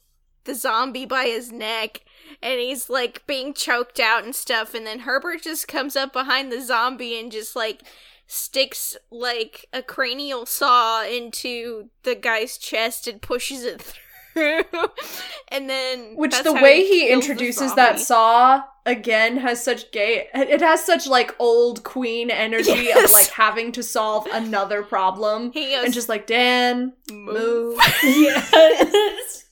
the 0.45 0.55
zombie 0.55 1.05
by 1.05 1.25
his 1.25 1.51
neck 1.51 2.01
and 2.41 2.59
he's 2.59 2.89
like 2.89 3.25
being 3.27 3.53
choked 3.53 3.99
out 3.99 4.23
and 4.23 4.35
stuff 4.35 4.73
and 4.73 4.87
then 4.87 4.99
Herbert 4.99 5.43
just 5.43 5.67
comes 5.67 5.95
up 5.95 6.13
behind 6.13 6.51
the 6.51 6.61
zombie 6.61 7.19
and 7.19 7.31
just 7.31 7.55
like 7.55 7.81
sticks 8.27 8.97
like 9.11 9.65
a 9.71 9.81
cranial 9.83 10.45
saw 10.45 11.03
into 11.03 11.89
the 12.03 12.15
guy's 12.15 12.57
chest 12.57 13.07
and 13.07 13.21
pushes 13.21 13.63
it 13.63 13.81
through. 13.81 14.01
and 15.49 15.69
then 15.69 16.15
Which 16.15 16.41
the 16.43 16.53
way 16.53 16.83
he 16.85 17.07
the 17.07 17.13
introduces 17.13 17.73
that 17.75 17.99
saw 17.99 18.63
again 18.85 19.37
has 19.37 19.63
such 19.63 19.91
gay. 19.91 20.27
It 20.33 20.61
has 20.61 20.83
such 20.85 21.07
like 21.07 21.35
old 21.39 21.83
queen 21.83 22.29
energy 22.29 22.71
Yes. 22.71 23.05
of 23.05 23.13
like 23.13 23.27
having 23.27 23.71
to 23.73 23.83
solve 23.83 24.27
another 24.31 24.83
problem. 24.83 25.51
he 25.53 25.71
goes 25.71 25.85
And 25.85 25.93
just 25.93 26.09
like 26.09 26.27
Dan, 26.27 26.93
move. 27.11 27.77
move. 27.77 27.79
Yes. 28.03 29.45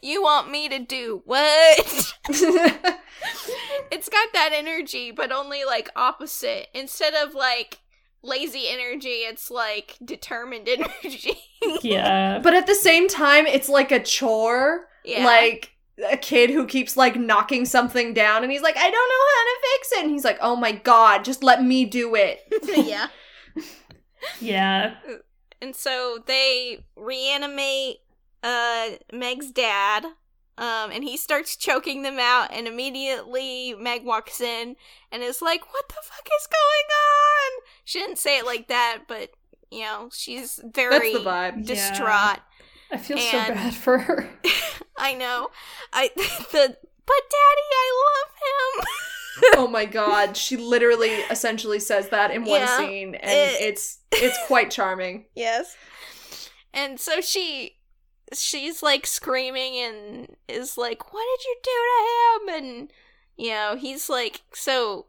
You 0.00 0.22
want 0.22 0.50
me 0.50 0.68
to 0.68 0.78
do 0.78 1.22
what? 1.24 2.14
it's 3.90 4.08
got 4.08 4.28
that 4.34 4.50
energy, 4.52 5.10
but 5.10 5.32
only 5.32 5.64
like 5.64 5.88
opposite. 5.96 6.68
Instead 6.74 7.14
of 7.14 7.34
like 7.34 7.80
lazy 8.24 8.64
energy, 8.68 9.08
it's 9.08 9.50
like 9.50 9.96
determined 10.04 10.68
energy. 11.04 11.38
yeah. 11.82 12.40
but 12.42 12.54
at 12.54 12.66
the 12.66 12.74
same 12.74 13.06
time, 13.08 13.46
it's 13.46 13.68
like 13.68 13.92
a 13.92 14.02
chore. 14.02 14.88
yeah. 15.04 15.24
Like 15.24 15.70
a 16.10 16.16
kid 16.16 16.50
who 16.50 16.66
keeps 16.66 16.96
like 16.96 17.14
knocking 17.14 17.64
something 17.64 18.12
down 18.14 18.42
and 18.42 18.50
he's 18.50 18.62
like, 18.62 18.76
I 18.76 18.90
don't 18.90 18.92
know 18.92 18.98
how 18.98 19.44
to 19.44 19.60
fix 19.62 19.92
it. 19.92 20.02
And 20.02 20.10
he's 20.10 20.24
like, 20.24 20.38
oh 20.40 20.56
my 20.56 20.72
god, 20.72 21.24
just 21.24 21.44
let 21.44 21.62
me 21.62 21.84
do 21.84 22.14
it. 22.14 22.40
yeah. 22.86 23.08
Yeah. 24.40 24.94
And 25.60 25.76
so 25.76 26.18
they 26.24 26.82
reanimate 26.96 27.98
uh 28.42 28.92
Meg's 29.12 29.50
dad. 29.50 30.06
Um, 30.56 30.92
and 30.92 31.02
he 31.02 31.16
starts 31.16 31.56
choking 31.56 32.02
them 32.02 32.18
out, 32.20 32.52
and 32.52 32.68
immediately 32.68 33.74
Meg 33.78 34.04
walks 34.04 34.40
in 34.40 34.76
and 35.10 35.22
is 35.22 35.42
like, 35.42 35.62
What 35.72 35.88
the 35.88 35.94
fuck 36.02 36.26
is 36.40 36.46
going 36.46 36.88
on? 36.90 37.62
She 37.84 37.98
didn't 37.98 38.18
say 38.18 38.38
it 38.38 38.46
like 38.46 38.68
that, 38.68 39.02
but 39.08 39.30
you 39.70 39.80
know, 39.82 40.10
she's 40.12 40.60
very 40.72 41.12
That's 41.12 41.24
the 41.24 41.30
vibe. 41.30 41.66
distraught. 41.66 42.38
I 42.92 42.98
feel 42.98 43.18
so 43.18 43.32
bad 43.32 43.74
for 43.74 43.98
her. 43.98 44.30
I 44.96 45.14
know. 45.14 45.48
I 45.92 46.10
the 46.16 46.76
but 47.06 47.22
daddy, 47.30 47.68
I 47.72 48.02
love 48.06 48.34
him. 48.78 48.84
oh 49.56 49.66
my 49.66 49.84
god, 49.86 50.36
she 50.36 50.56
literally 50.56 51.10
essentially 51.30 51.80
says 51.80 52.10
that 52.10 52.30
in 52.30 52.44
one 52.44 52.60
Yeah, 52.60 52.76
scene 52.78 53.14
and 53.16 53.30
it- 53.30 53.60
it's 53.60 53.98
it's 54.12 54.38
quite 54.46 54.70
charming. 54.70 55.24
yes. 55.34 55.74
And 56.72 56.98
so 57.00 57.20
she 57.20 57.76
she's 58.32 58.82
like 58.82 59.06
screaming 59.06 59.76
and 59.76 60.36
is 60.48 60.78
like, 60.78 61.12
"What 61.12 61.24
did 61.36 61.44
you 61.44 61.56
do 61.62 61.70
to 62.50 62.54
him?" 62.54 62.64
and 62.64 62.92
you 63.36 63.50
know, 63.50 63.76
he's 63.76 64.08
like 64.08 64.42
so 64.52 65.06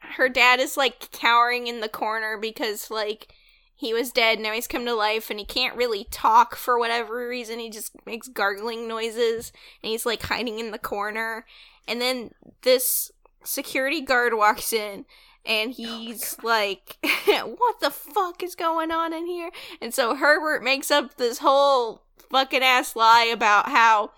her 0.00 0.28
dad 0.28 0.60
is 0.60 0.76
like 0.76 1.10
cowering 1.12 1.66
in 1.66 1.80
the 1.80 1.88
corner 1.88 2.36
because 2.38 2.90
like 2.90 3.32
he 3.78 3.94
was 3.94 4.10
dead, 4.10 4.40
now 4.40 4.52
he's 4.52 4.66
come 4.66 4.84
to 4.86 4.94
life, 4.94 5.30
and 5.30 5.38
he 5.38 5.46
can't 5.46 5.76
really 5.76 6.04
talk 6.10 6.56
for 6.56 6.80
whatever 6.80 7.28
reason. 7.28 7.60
He 7.60 7.70
just 7.70 7.92
makes 8.04 8.26
gargling 8.26 8.88
noises, 8.88 9.52
and 9.84 9.92
he's 9.92 10.04
like 10.04 10.20
hiding 10.24 10.58
in 10.58 10.72
the 10.72 10.80
corner. 10.80 11.46
And 11.86 12.00
then 12.00 12.32
this 12.62 13.12
security 13.44 14.00
guard 14.00 14.34
walks 14.34 14.72
in, 14.72 15.04
and 15.46 15.70
oh 15.70 15.74
he's 15.74 16.36
like, 16.42 16.96
What 17.26 17.78
the 17.80 17.90
fuck 17.90 18.42
is 18.42 18.56
going 18.56 18.90
on 18.90 19.12
in 19.12 19.26
here? 19.26 19.50
And 19.80 19.94
so 19.94 20.16
Herbert 20.16 20.64
makes 20.64 20.90
up 20.90 21.16
this 21.16 21.38
whole 21.38 22.02
fucking 22.30 22.62
ass 22.62 22.94
lie 22.96 23.24
about 23.32 23.68
how 23.68 24.10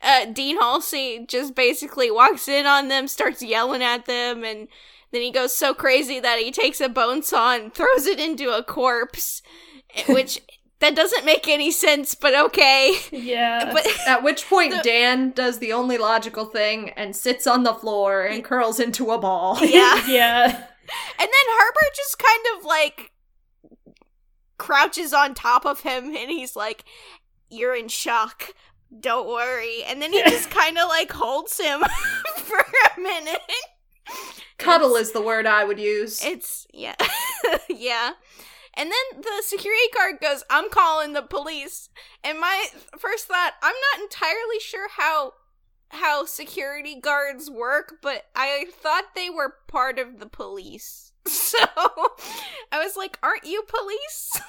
uh, 0.00 0.26
Dean 0.26 0.58
Halsey 0.58 1.24
just 1.26 1.54
basically 1.54 2.10
walks 2.10 2.48
in 2.48 2.66
on 2.66 2.88
them, 2.88 3.06
starts 3.08 3.42
yelling 3.42 3.82
at 3.82 4.06
them, 4.06 4.44
and 4.44 4.68
then 5.12 5.22
he 5.22 5.30
goes 5.30 5.54
so 5.54 5.74
crazy 5.74 6.18
that 6.20 6.38
he 6.38 6.50
takes 6.50 6.80
a 6.80 6.88
bone 6.88 7.22
saw 7.22 7.54
and 7.54 7.72
throws 7.74 8.06
it 8.06 8.18
into 8.18 8.50
a 8.50 8.62
corpse, 8.62 9.42
which 10.08 10.40
that 10.80 10.96
doesn't 10.96 11.24
make 11.24 11.46
any 11.46 11.70
sense, 11.70 12.14
but 12.16 12.34
okay. 12.34 12.96
Yeah. 13.12 13.70
But 13.72 13.86
At 14.08 14.24
which 14.24 14.48
point, 14.48 14.72
The- 14.76 14.82
Dan 14.82 15.30
does 15.30 15.58
the 15.60 15.72
only 15.72 15.98
logical 15.98 16.46
thing 16.46 16.90
and 16.96 17.14
sits 17.14 17.46
on 17.46 17.62
the 17.62 17.74
floor 17.74 18.22
and 18.22 18.42
curls 18.42 18.80
into 18.80 19.10
a 19.12 19.18
ball. 19.18 19.58
yeah. 19.64 20.04
yeah. 20.08 20.46
And 20.46 21.18
then 21.18 21.28
Herbert 21.58 21.94
just 21.96 22.18
kind 22.18 22.40
of 22.58 22.64
like 22.64 23.12
crouches 24.58 25.12
on 25.12 25.34
top 25.34 25.64
of 25.64 25.80
him 25.80 26.06
and 26.16 26.30
he's 26.30 26.56
like, 26.56 26.84
You're 27.52 27.76
in 27.76 27.88
shock. 27.88 28.54
Don't 29.00 29.28
worry. 29.28 29.84
And 29.84 30.02
then 30.02 30.12
he 30.12 30.22
just 30.22 30.50
kind 30.50 30.78
of 30.78 30.88
like 30.88 31.12
holds 31.12 31.58
him 31.58 31.80
for 32.36 32.58
a 32.58 33.00
minute. 33.00 33.40
Cuddle 34.58 34.96
is 34.96 35.12
the 35.12 35.22
word 35.22 35.46
I 35.46 35.64
would 35.64 35.78
use. 35.78 36.24
It's, 36.24 36.66
yeah. 36.72 36.96
yeah. 37.68 38.12
And 38.74 38.90
then 38.90 39.20
the 39.20 39.42
security 39.42 39.82
guard 39.94 40.16
goes, 40.20 40.44
I'm 40.48 40.70
calling 40.70 41.12
the 41.12 41.22
police. 41.22 41.88
And 42.24 42.40
my 42.40 42.66
first 42.98 43.26
thought, 43.26 43.52
I'm 43.62 43.74
not 43.92 44.02
entirely 44.02 44.60
sure 44.60 44.88
how 44.96 45.32
how 45.92 46.24
security 46.24 46.98
guards 46.98 47.50
work, 47.50 47.96
but 48.00 48.24
I 48.34 48.64
thought 48.72 49.14
they 49.14 49.28
were 49.28 49.56
part 49.68 49.98
of 49.98 50.18
the 50.20 50.26
police. 50.26 51.10
So 51.28 51.58
I 52.72 52.82
was 52.82 52.96
like, 52.96 53.18
aren't 53.22 53.44
you 53.44 53.62
police? 53.68 54.40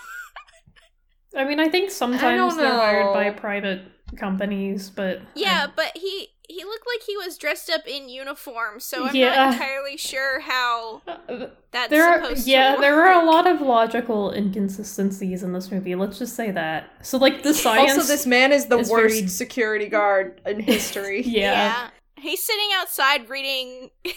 I 1.36 1.46
mean, 1.46 1.60
I 1.60 1.70
think 1.70 1.92
sometimes 1.92 2.56
they're 2.56 2.70
hired 2.72 3.14
by 3.14 3.30
private 3.32 3.82
companies, 4.18 4.90
but 4.90 5.22
yeah, 5.36 5.68
but 5.76 5.92
he 5.96 6.30
he 6.50 6.64
looked 6.66 6.86
like 6.86 7.02
he 7.08 7.16
was 7.18 7.38
dressed 7.38 7.70
up 7.70 7.88
in 7.88 8.10
uniform, 8.10 8.80
so 8.80 9.08
I'm 9.08 9.16
Yeah. 9.16 9.34
not 9.36 9.54
entirely 9.54 9.98
sure 9.98 10.42
how 10.42 11.02
Uh, 11.08 11.48
that's 11.72 11.90
there 11.90 12.08
are 12.08 12.22
supposed 12.22 12.48
yeah 12.48 12.76
to 12.76 12.82
there 12.82 13.02
are 13.02 13.22
a 13.22 13.26
lot 13.26 13.48
of 13.48 13.62
logical 13.62 14.32
inconsistencies 14.32 15.42
in 15.42 15.54
this 15.54 15.72
movie. 15.72 15.96
Let's 15.96 16.20
just 16.20 16.36
say 16.36 16.52
that. 16.52 16.90
So 17.02 17.18
like 17.18 17.42
the 17.44 17.54
science. 17.54 17.94
also, 17.94 18.04
this 18.04 18.26
man 18.28 18.52
is 18.52 18.68
the 18.68 18.78
is 18.80 18.90
worst 18.92 19.16
very- 19.16 19.28
security 19.28 19.88
guard 19.88 20.42
in 20.46 20.60
history. 20.74 21.24
yeah. 21.24 21.90
He's 22.18 22.44
sitting 22.44 22.70
outside 22.76 23.30
reading 23.30 23.90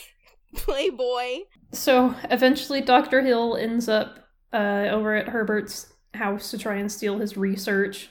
Playboy. 0.55 1.40
So 1.72 2.14
eventually, 2.31 2.81
Doctor 2.81 3.20
Hill 3.22 3.57
ends 3.57 3.88
up 3.88 4.29
uh, 4.52 4.87
over 4.90 5.14
at 5.14 5.29
Herbert's 5.29 5.92
house 6.16 6.50
to 6.50 6.59
try 6.59 6.74
and 6.76 6.90
steal 6.90 7.18
his 7.18 7.37
research, 7.37 8.09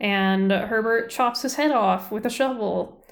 and 0.00 0.50
Herbert 0.50 1.10
chops 1.10 1.42
his 1.42 1.54
head 1.54 1.70
off 1.72 2.10
with 2.10 2.26
a 2.26 2.30
shovel, 2.30 3.04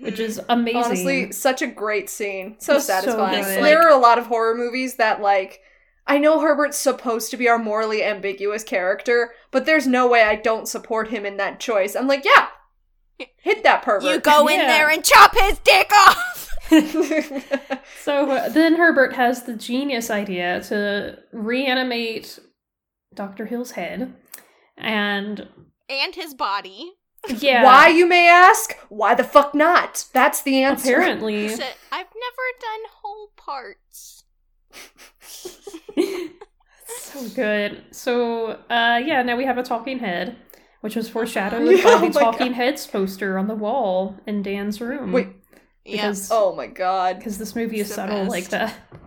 which 0.00 0.16
Mhm. 0.16 0.20
is 0.20 0.40
amazing. 0.48 0.82
Honestly, 0.82 1.32
such 1.32 1.62
a 1.62 1.66
great 1.66 2.08
scene. 2.10 2.56
So 2.58 2.76
It's 2.76 2.86
so 2.86 2.92
satisfying. 2.94 3.44
good. 3.44 3.62
there 3.64 3.82
are 3.82 3.90
a 3.90 3.96
lot 3.96 4.18
of 4.18 4.26
horror 4.26 4.54
movies 4.54 4.96
that 4.96 5.20
like 5.20 5.60
I 6.04 6.18
know 6.18 6.40
Herbert's 6.40 6.78
supposed 6.78 7.30
to 7.30 7.36
be 7.36 7.48
our 7.48 7.58
morally 7.58 8.02
ambiguous 8.02 8.64
character, 8.64 9.34
but 9.52 9.66
there's 9.66 9.86
no 9.86 10.08
way 10.08 10.22
I 10.24 10.34
don't 10.34 10.66
support 10.66 11.08
him 11.10 11.24
in 11.24 11.36
that 11.36 11.60
choice. 11.60 11.94
I'm 11.94 12.08
like, 12.08 12.24
yeah. 12.24 12.48
Hit 13.36 13.62
that 13.62 13.82
pervert. 13.82 14.10
you 14.10 14.18
go 14.18 14.48
in 14.48 14.58
Yeah. 14.58 14.66
there 14.66 14.88
and 14.90 15.04
chop 15.04 15.32
his 15.38 15.58
dick 15.60 15.90
off. 15.92 16.48
So 18.02 18.30
uh, 18.30 18.48
then 18.48 18.74
Herbert 18.76 19.12
has 19.14 19.44
the 19.44 19.54
genius 19.54 20.10
idea 20.10 20.60
to 20.64 21.18
reanimate 21.32 22.38
Dr. 23.14 23.46
Hill's 23.46 23.72
head. 23.72 24.14
And 24.76 25.48
and 25.88 26.14
his 26.14 26.34
body. 26.34 26.92
yeah. 27.38 27.62
Why, 27.64 27.88
you 27.88 28.06
may 28.08 28.28
ask? 28.28 28.76
Why 28.88 29.14
the 29.14 29.22
fuck 29.24 29.54
not? 29.54 30.06
That's 30.12 30.42
the 30.42 30.62
answer. 30.62 30.96
Apparently. 30.96 31.48
So, 31.56 31.62
I've 31.92 32.06
never 32.06 32.46
done 32.60 32.80
whole 33.02 33.28
parts. 33.36 34.24
so 36.86 37.28
good. 37.34 37.84
So, 37.90 38.46
uh, 38.70 39.00
yeah, 39.04 39.22
now 39.22 39.36
we 39.36 39.44
have 39.44 39.58
a 39.58 39.62
talking 39.62 39.98
head, 39.98 40.36
which 40.80 40.96
was 40.96 41.08
foreshadowed 41.08 41.70
Yeah, 41.70 41.84
by 41.84 41.90
oh 41.90 41.98
the 42.00 42.06
my 42.06 42.20
talking 42.20 42.48
God. 42.48 42.56
heads 42.56 42.86
poster 42.86 43.38
on 43.38 43.46
the 43.48 43.54
wall 43.54 44.16
in 44.26 44.42
Dan's 44.42 44.80
room. 44.80 45.12
Wait. 45.12 45.28
Yeah. 45.84 46.14
Oh 46.30 46.54
my 46.54 46.68
god. 46.68 47.18
because 47.18 47.38
this 47.38 47.56
movie 47.56 47.80
is 47.80 47.88
It's 47.88 47.96
the 47.96 48.06
subtle 48.06 48.24
like 48.26 48.50
best. 48.50 48.76
that. 48.90 49.00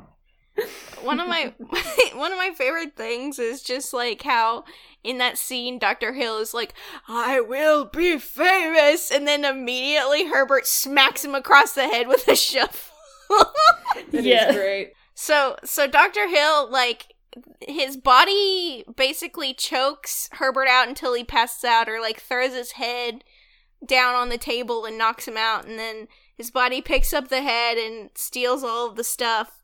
One 1.01 1.19
of 1.19 1.27
my 1.27 1.53
one 2.13 2.31
of 2.31 2.37
my 2.37 2.51
favorite 2.57 2.95
things 2.95 3.39
is 3.39 3.61
just 3.61 3.93
like 3.93 4.21
how 4.21 4.63
in 5.03 5.17
that 5.19 5.37
scene 5.37 5.77
Dr. 5.77 6.13
Hill 6.13 6.37
is 6.39 6.53
like, 6.53 6.73
I 7.07 7.39
will 7.41 7.85
be 7.85 8.17
famous 8.17 9.11
and 9.11 9.27
then 9.27 9.45
immediately 9.45 10.27
Herbert 10.27 10.65
smacks 10.65 11.23
him 11.23 11.35
across 11.35 11.73
the 11.73 11.87
head 11.87 12.07
with 12.07 12.27
a 12.27 12.35
shovel. 12.35 12.71
It 13.97 14.13
is 14.13 14.25
Yeah. 14.25 14.53
great. 14.53 14.93
so 15.13 15.55
so 15.63 15.87
Dr. 15.87 16.27
Hill 16.27 16.69
like 16.71 17.13
his 17.61 17.97
body 17.97 18.85
basically 18.95 19.53
chokes 19.53 20.29
Herbert 20.33 20.67
out 20.69 20.87
until 20.87 21.13
he 21.13 21.23
passes 21.23 21.63
out 21.65 21.89
or 21.89 21.99
like 21.99 22.19
throws 22.19 22.53
his 22.53 22.73
head 22.73 23.23
down 23.85 24.15
on 24.15 24.29
the 24.29 24.37
table 24.37 24.85
and 24.85 24.97
knocks 24.97 25.27
him 25.27 25.37
out 25.37 25.65
and 25.65 25.77
then 25.77 26.07
his 26.35 26.49
body 26.51 26.81
picks 26.81 27.13
up 27.13 27.27
the 27.29 27.41
head 27.41 27.77
and 27.77 28.09
steals 28.15 28.63
all 28.63 28.87
of 28.89 28.95
the 28.95 29.03
stuff 29.03 29.61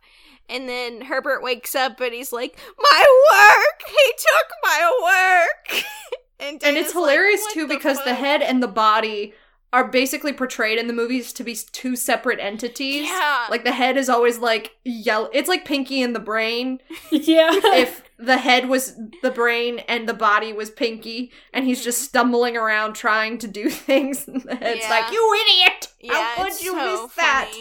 and 0.51 0.67
then 0.69 1.01
Herbert 1.01 1.41
wakes 1.41 1.73
up 1.75 1.99
and 1.99 2.13
he's 2.13 2.31
like 2.31 2.57
my 2.77 3.21
work 3.33 3.81
he 3.87 4.11
took 4.17 4.47
my 4.63 5.47
work 5.73 5.83
and, 6.39 6.63
And 6.63 6.77
it's 6.77 6.93
hilarious 6.93 7.41
"What 7.41 7.53
too 7.53 7.67
because 7.67 7.97
the 7.99 8.11
fuck?" 8.11 8.17
head 8.19 8.41
and 8.41 8.61
the 8.61 8.67
body 8.67 9.33
are 9.73 9.87
basically 9.87 10.33
portrayed 10.33 10.77
in 10.77 10.87
the 10.87 10.93
movies 10.93 11.31
to 11.31 11.45
be 11.45 11.55
two 11.55 11.95
separate 11.95 12.39
entities. 12.41 13.05
yeah 13.07 13.47
Like 13.49 13.63
the 13.63 13.71
head 13.71 13.95
is 13.95 14.09
always 14.09 14.37
like 14.37 14.75
yellow. 14.83 15.29
It's 15.33 15.47
like 15.47 15.63
Pinky 15.63 16.01
and 16.01 16.13
the 16.13 16.19
Brain. 16.19 16.79
yeah. 17.09 17.51
if 17.53 18.03
the 18.19 18.37
head 18.37 18.67
was 18.67 18.99
the 19.23 19.31
brain 19.31 19.79
and 19.87 20.09
the 20.09 20.13
body 20.13 20.51
was 20.51 20.69
Pinky, 20.69 21.31
and 21.53 21.65
he's 21.65 21.83
just 21.83 21.99
mm-hmm. 21.99 22.07
stumbling 22.09 22.57
around 22.57 22.93
trying 22.93 23.37
to 23.39 23.47
do 23.47 23.69
things, 23.87 24.27
and 24.27 24.41
the 24.43 24.55
head's 24.55 24.81
Yeah. 24.81 24.89
like, 24.89 25.11
"You 25.11 25.41
idiot! 25.47 25.87
yeah 26.01 26.35
How 26.35 26.43
could 26.43 26.61
you 26.61 26.71
so 26.71 27.03
miss 27.03 27.15
that?" 27.15 27.51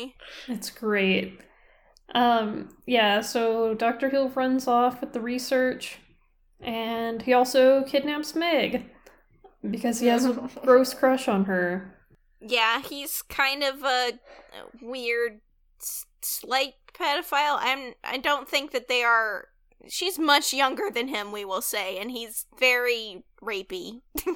It's 0.49 0.71
great. 0.71 1.39
Um, 2.15 2.71
yeah, 2.87 3.21
so 3.21 3.75
Dr. 3.75 4.09
Hill 4.09 4.31
runs 4.31 4.67
off 4.67 5.01
with 5.01 5.13
the 5.13 5.21
research, 5.21 5.99
and 6.61 7.23
he 7.23 7.33
also 7.33 7.83
kidnaps 7.85 8.35
Meg 8.35 8.85
because 9.69 10.01
he 10.01 10.09
has 10.09 10.25
a 10.25 10.33
gross 10.65 10.93
crush 10.95 11.29
on 11.29 11.45
her. 11.45 11.95
Yeah, 12.41 12.83
he's 12.83 13.23
kind 13.23 13.63
of 13.63 13.85
a 13.85 14.13
weird, 14.83 15.41
slight 16.23 16.75
pedophile. 16.95 17.59
I'm. 17.61 17.95
I 18.03 18.19
don't 18.19 18.49
think 18.49 18.73
that 18.73 18.89
they 18.89 19.03
are. 19.03 19.49
She's 19.89 20.19
much 20.19 20.53
younger 20.53 20.91
than 20.93 21.09
him, 21.09 21.33
we 21.33 21.45
will 21.45 21.63
say, 21.63 21.99
and 21.99 22.11
he's 22.11 22.47
very 22.59 23.25
rapey. 23.43 24.01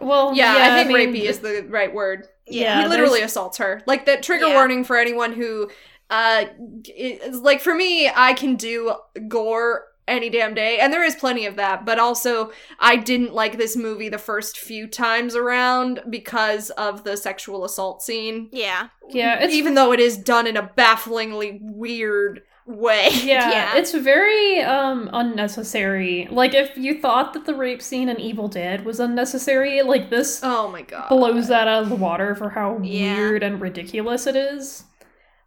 Well, 0.00 0.34
Yeah, 0.34 0.56
yeah, 0.56 0.74
I 0.74 0.82
think 0.84 0.88
mean, 1.14 1.14
rapey 1.14 1.28
is 1.28 1.38
the 1.38 1.64
right 1.70 1.94
word. 1.94 2.26
Yeah, 2.48 2.82
he 2.82 2.88
literally 2.88 3.20
there's- 3.20 3.30
assaults 3.30 3.58
her. 3.58 3.80
Like 3.86 4.06
that 4.06 4.24
trigger 4.24 4.48
Yeah. 4.48 4.54
warning 4.54 4.82
for 4.82 4.96
anyone 4.96 5.32
who, 5.32 5.70
uh, 6.10 6.44
is, 6.86 7.40
like 7.40 7.60
for 7.60 7.74
me, 7.74 8.10
I 8.14 8.34
can 8.34 8.56
do 8.56 8.94
gore 9.28 9.84
any 10.06 10.28
damn 10.28 10.52
day, 10.52 10.78
and 10.80 10.92
there 10.92 11.02
is 11.02 11.14
plenty 11.14 11.46
of 11.46 11.56
that. 11.56 11.86
But 11.86 11.98
also, 11.98 12.52
I 12.78 12.96
didn't 12.96 13.32
like 13.32 13.56
this 13.56 13.74
movie 13.74 14.10
the 14.10 14.18
first 14.18 14.58
few 14.58 14.86
times 14.86 15.34
around 15.34 16.00
because 16.10 16.68
of 16.70 17.04
the 17.04 17.16
sexual 17.16 17.64
assault 17.64 18.02
scene. 18.02 18.50
Yeah, 18.52 18.88
Yeah, 19.08 19.38
it's 19.42 19.54
even 19.54 19.74
though 19.74 19.92
it 19.92 20.00
is 20.00 20.18
done 20.18 20.46
in 20.46 20.58
a 20.58 20.62
bafflingly 20.76 21.58
weird 21.62 22.42
way. 22.66 23.08
yeah, 23.22 23.50
Yeah. 23.50 23.76
it's 23.76 23.92
very 23.94 24.60
um 24.60 25.08
unnecessary. 25.14 26.28
Like 26.30 26.52
if 26.54 26.76
you 26.76 27.00
thought 27.00 27.32
that 27.32 27.44
the 27.46 27.54
rape 27.54 27.80
scene 27.82 28.08
in 28.10 28.20
Evil 28.20 28.48
Dead 28.48 28.84
was 28.84 29.00
unnecessary, 29.00 29.80
like 29.82 30.10
this 30.10 30.40
Oh 30.42 30.68
my 30.68 30.82
god. 30.82 31.08
blows 31.08 31.48
that 31.48 31.66
out 31.68 31.82
of 31.84 31.88
the 31.88 31.94
water 31.96 32.34
for 32.34 32.50
how 32.50 32.78
Yeah. 32.82 33.16
weird 33.16 33.42
and 33.42 33.60
ridiculous 33.60 34.26
it 34.26 34.36
is. 34.36 34.84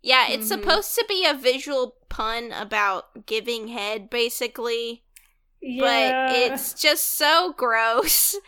Yeah. 0.07 0.27
It's 0.29 0.45
Mhm. 0.45 0.55
supposed 0.59 0.95
to 0.95 1.05
be 1.07 1.25
a 1.25 1.33
visual 1.33 1.95
pun 2.09 2.51
about 2.51 3.25
giving 3.25 3.67
head, 3.67 4.09
basically, 4.09 5.03
Yeah. 5.61 6.27
but 6.29 6.35
it's 6.35 6.73
just 6.73 7.17
so 7.17 7.53
gross. 7.57 8.35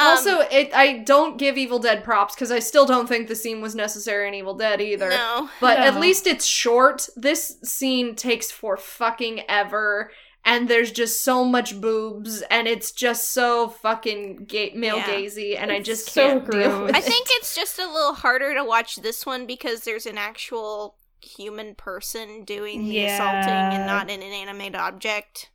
Um, 0.00 0.06
also, 0.06 0.38
it 0.42 0.72
I 0.72 0.98
don't 0.98 1.38
give 1.38 1.58
Evil 1.58 1.80
Dead 1.80 2.04
props 2.04 2.32
because 2.36 2.52
I 2.52 2.60
still 2.60 2.86
don't 2.86 3.08
think 3.08 3.26
the 3.26 3.34
scene 3.34 3.60
was 3.60 3.74
necessary 3.74 4.28
in 4.28 4.34
Evil 4.34 4.54
Dead 4.54 4.80
either. 4.80 5.08
no. 5.08 5.50
But 5.60 5.78
at 5.78 5.98
least 5.98 6.28
it's 6.28 6.46
short. 6.46 7.08
This 7.16 7.56
scene 7.64 8.14
takes 8.14 8.48
for 8.52 8.76
fucking 8.76 9.42
ever. 9.48 10.12
and 10.44 10.68
there's 10.68 10.92
just 10.92 11.24
so 11.24 11.44
much 11.44 11.78
boobs 11.80 12.42
and 12.42 12.68
it's 12.68 12.92
just 12.92 13.30
so 13.32 13.68
fucking 13.68 14.44
gay, 14.46 14.70
male 14.74 14.98
Yeah. 14.98 15.08
gazy 15.08 15.58
and 15.60 15.72
I 15.72 15.80
just 15.82 16.08
so 16.10 16.22
can't 16.38 16.48
deal 16.50 16.84
with 16.84 16.94
I 16.94 16.98
it. 17.00 17.04
think 17.04 17.26
it's 17.32 17.56
just 17.56 17.76
a 17.80 17.86
little 17.90 18.14
harder 18.14 18.54
to 18.54 18.62
watch 18.64 18.96
this 18.96 19.26
one 19.26 19.46
because 19.46 19.82
there's 19.82 20.06
an 20.06 20.16
actual 20.16 20.96
human 21.28 21.74
person 21.74 22.44
doing 22.44 22.88
the 22.88 23.04
assaulting 23.04 23.50
and 23.50 23.86
not 23.86 24.10
an 24.10 24.22
inanimate 24.22 24.74
object. 24.74 25.50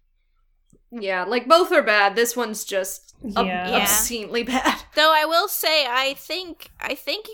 Yeah, 0.91 1.23
like 1.23 1.47
both 1.47 1.71
are 1.71 1.81
bad. 1.81 2.15
This 2.15 2.35
one's 2.35 2.63
just 2.63 3.15
ob- 3.35 3.45
Yeah. 3.47 3.69
Yeah. 3.69 3.77
obscenely 3.81 4.43
bad. 4.43 4.79
Though 4.95 5.13
I 5.13 5.25
will 5.25 5.47
say, 5.47 5.85
I 5.87 6.13
think 6.13 6.69
I 6.79 6.95
think 6.95 7.27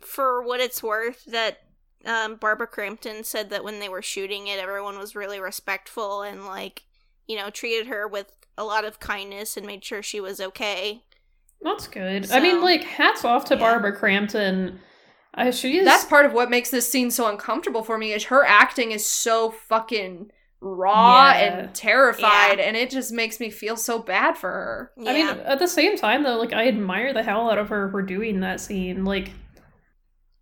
for 0.00 0.42
what 0.42 0.60
it's 0.60 0.82
worth, 0.82 1.24
that 1.26 1.58
um, 2.04 2.36
Barbara 2.36 2.66
Crampton 2.66 3.24
said 3.24 3.50
that 3.50 3.64
when 3.64 3.80
they 3.80 3.88
were 3.88 4.02
shooting 4.02 4.46
it, 4.48 4.58
everyone 4.58 4.98
was 4.98 5.16
really 5.16 5.40
respectful 5.40 6.22
and 6.22 6.44
like 6.46 6.84
you 7.26 7.36
know 7.36 7.50
treated 7.50 7.86
her 7.86 8.06
with 8.06 8.32
a 8.58 8.64
lot 8.64 8.84
of 8.84 9.00
kindness 9.00 9.56
and 9.56 9.66
made 9.66 9.84
sure 9.84 10.02
she 10.02 10.20
was 10.20 10.40
okay. 10.40 11.02
That's 11.62 11.88
good. 11.88 12.30
I 12.30 12.40
mean, 12.40 12.60
like, 12.60 12.84
hats 12.84 13.24
off 13.24 13.46
to 13.46 13.54
Yeah. 13.54 13.60
Barbara 13.60 13.96
Crampton. 13.96 14.78
Uh, 15.36 15.50
she 15.50 15.78
is. 15.78 15.84
That's 15.84 16.04
part 16.04 16.24
of 16.26 16.32
what 16.32 16.48
makes 16.50 16.70
this 16.70 16.90
scene 16.90 17.10
so 17.10 17.28
uncomfortable 17.28 17.82
for 17.82 17.98
me 17.98 18.12
is 18.12 18.24
her 18.24 18.44
acting 18.44 18.92
is 18.92 19.04
so 19.06 19.50
fucking 19.50 20.30
raw 20.62 21.26
Yeah. 21.32 21.58
and 21.58 21.74
terrified 21.74 22.58
and 22.58 22.76
it 22.76 22.88
just 22.90 23.12
makes 23.12 23.38
me 23.38 23.50
feel 23.50 23.76
so 23.76 23.98
bad 23.98 24.38
for 24.38 24.50
her. 24.50 24.92
Yeah, 24.96 25.10
I 25.10 25.12
mean, 25.14 25.26
at 25.44 25.58
the 25.58 25.68
same 25.68 25.96
time, 25.98 26.22
though, 26.22 26.38
like, 26.38 26.54
I 26.54 26.66
admire 26.68 27.12
the 27.12 27.22
hell 27.22 27.50
out 27.50 27.58
of 27.58 27.68
her 27.68 27.90
for 27.90 28.00
doing 28.02 28.40
that 28.40 28.60
scene. 28.60 29.04
Like, 29.04 29.32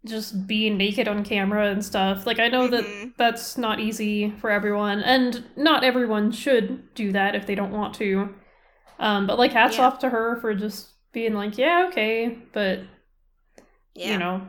just 0.07 0.47
being 0.47 0.77
naked 0.77 1.09
on 1.09 1.25
camera 1.25 1.71
and 1.71 1.85
stuff. 1.85 2.27
Like, 2.27 2.39
I 2.39 2.49
know 2.49 2.69
that 2.69 2.85
Mhm. 2.85 3.15
that's 3.17 3.57
not 3.59 3.81
easy 3.81 4.31
for 4.39 4.51
everyone, 4.51 5.01
and 5.03 5.45
not 5.57 5.83
everyone 5.83 6.31
should 6.31 6.95
do 6.95 7.11
that 7.13 7.35
if 7.35 7.47
they 7.47 7.55
don't 7.55 7.73
want 7.73 7.95
to. 7.95 8.35
Um, 9.01 9.27
but, 9.27 9.39
like, 9.39 9.53
hats 9.53 9.79
Yeah. 9.79 9.87
off 9.87 9.99
to 10.01 10.11
her 10.11 10.37
for 10.41 10.55
just 10.55 10.91
being 11.13 11.35
like, 11.35 11.57
yeah, 11.59 11.87
okay, 11.89 12.39
but, 12.53 12.81
yeah. 13.95 14.13
you 14.13 14.19
know, 14.19 14.43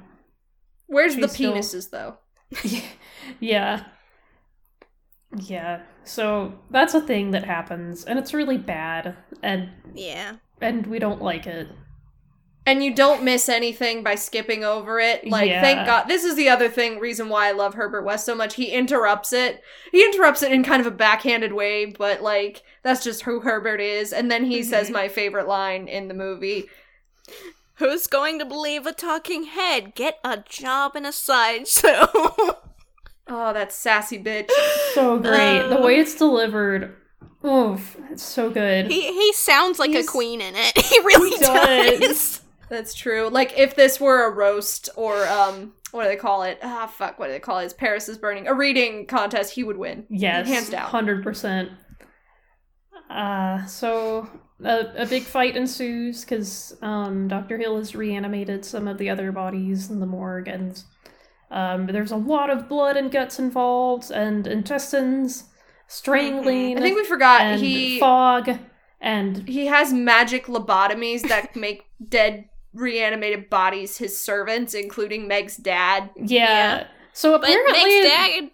Where's 0.88 1.15
the 1.15 1.24
She's 1.28 1.32
still- 1.34 1.54
penises 1.54 1.89
though? 1.89 2.17
yeah. 3.39 3.84
Yeah. 5.38 5.82
So 6.04 6.54
that's 6.69 6.93
a 6.93 7.02
thing 7.02 7.32
that 7.32 7.43
happens 7.43 8.06
and 8.06 8.17
it's 8.19 8.34
really 8.34 8.58
bad 8.58 9.15
and 9.41 9.69
yeah. 9.93 10.36
and 10.62 10.86
we 10.88 11.00
don't 11.00 11.21
like 11.21 11.48
it. 11.48 11.67
And 12.67 12.84
you 12.84 12.95
don't 12.95 13.24
miss 13.24 13.48
anything 13.48 14.02
by 14.02 14.15
skipping 14.15 14.63
over 14.63 15.00
it. 15.00 15.28
Like, 15.28 15.50
Yeah. 15.50 15.62
thank 15.62 15.86
God. 15.86 16.06
This 16.08 16.24
is 16.24 16.36
the 16.36 16.50
other 16.50 16.67
thing, 16.67 16.98
reason 17.00 17.30
why 17.30 17.48
I 17.48 17.52
love 17.52 17.76
Herbert 17.76 18.04
West 18.06 18.26
so 18.26 18.34
much. 18.34 18.56
He 18.56 18.71
interrupts 18.71 19.34
it. 19.34 19.62
He 19.91 20.04
interrupts 20.04 20.41
it 20.41 20.52
in 20.52 20.63
kind 20.63 20.82
of 20.82 20.88
a 20.88 20.95
backhanded 20.95 21.54
way, 21.54 21.86
but 21.86 22.24
like, 22.24 22.63
that's 22.82 23.04
just 23.04 23.21
who 23.21 23.41
Herbert 23.41 23.82
is. 23.82 24.12
And 24.12 24.32
then 24.32 24.45
he 24.45 24.63
says 24.63 24.89
Mhm. 24.89 24.93
my 24.93 25.08
favorite 25.10 25.48
line 25.48 25.88
in 25.88 26.08
the 26.08 26.15
movie. 26.15 26.65
Who's 27.77 28.07
going 28.07 28.39
to 28.39 28.45
believe 28.45 28.85
a 28.85 28.93
talking 28.93 29.43
head? 29.45 29.95
Get 29.95 30.19
a 30.23 30.38
job 30.47 30.95
in 30.95 31.05
a 31.05 31.11
sideshow. 31.11 32.07
Oh, 33.27 33.53
that 33.53 33.71
sassy 33.73 34.19
bitch. 34.23 34.51
So 34.93 35.17
great. 35.19 35.67
the 35.67 35.77
way 35.81 35.97
Uh. 35.97 36.01
it's 36.01 36.13
delivered. 36.13 36.95
Oof, 37.43 37.97
it's 38.11 38.21
so 38.21 38.51
good. 38.51 38.85
he 38.91 39.11
he 39.11 39.33
sounds 39.33 39.79
like 39.79 39.89
He's- 39.89 40.05
a 40.05 40.07
queen 40.07 40.41
in 40.41 40.53
it. 40.55 40.77
He 40.85 40.99
really 40.99 41.31
He 41.31 41.38
does. 41.39 41.99
does. 41.99 42.41
That's 42.69 42.93
true. 42.93 43.29
Like 43.29 43.57
if 43.57 43.75
this 43.75 43.99
were 43.99 44.25
a 44.25 44.29
roast 44.29 44.89
or 44.95 45.25
um 45.27 45.73
what 45.91 46.03
do 46.03 46.09
they 46.09 46.15
call 46.17 46.43
it? 46.43 46.59
Ah 46.61 46.85
fuck, 46.85 47.17
what 47.17 47.25
do 47.25 47.31
they 47.31 47.39
call 47.39 47.57
it? 47.57 47.65
It's 47.65 47.73
Paris 47.73 48.07
is 48.09 48.19
burning. 48.19 48.45
A 48.47 48.53
reading 48.53 49.07
contest, 49.07 49.53
he 49.55 49.63
would 49.63 49.77
win. 49.77 50.05
yes. 50.11 50.47
Hands 50.47 50.69
down. 50.69 50.88
100%. 50.91 51.71
Uh, 53.09 53.65
so 53.65 54.29
a, 54.63 55.04
a 55.04 55.06
big 55.06 55.24
fight 55.24 55.56
ensues 55.58 56.22
because 56.22 56.78
um, 56.82 57.28
Dr. 57.28 57.58
Hill 57.58 57.78
has 57.78 57.96
reanimated 57.96 58.63
some 58.63 58.88
of 58.88 58.98
the 58.98 59.10
other 59.10 59.32
bodies 59.32 59.89
in 59.89 60.00
the 60.00 60.06
morgue, 60.06 60.48
and 60.48 60.82
um, 61.52 61.88
there's 61.88 62.12
a 62.12 62.18
lot 62.18 62.50
of 62.50 62.70
blood 62.70 62.98
and 62.98 63.12
guts 63.12 63.39
involved, 63.39 64.12
and 64.12 64.48
intestines, 64.48 65.46
strangling, 65.88 66.78
I 66.78 66.82
think 66.82 66.96
we 66.98 67.06
forgot 67.06 67.41
and 67.41 67.62
he 67.62 68.00
fog, 68.00 68.50
and 69.02 69.48
he 69.48 69.65
has 69.68 69.91
magic 69.94 70.46
lobotomies 70.46 71.28
that 71.28 71.56
make 71.56 71.86
dead 72.08 72.46
reanimated 72.74 73.50
bodies 73.50 73.98
his 73.98 74.20
servants, 74.20 74.74
including 74.74 75.28
Meg's 75.28 75.58
dad. 75.58 76.12
yeah. 76.15 76.26
Yeah. 76.26 76.88
So 77.13 77.32
But 77.39 77.50
apparently, 77.50 78.02
Meg's 78.02 78.10
dad. 78.10 78.52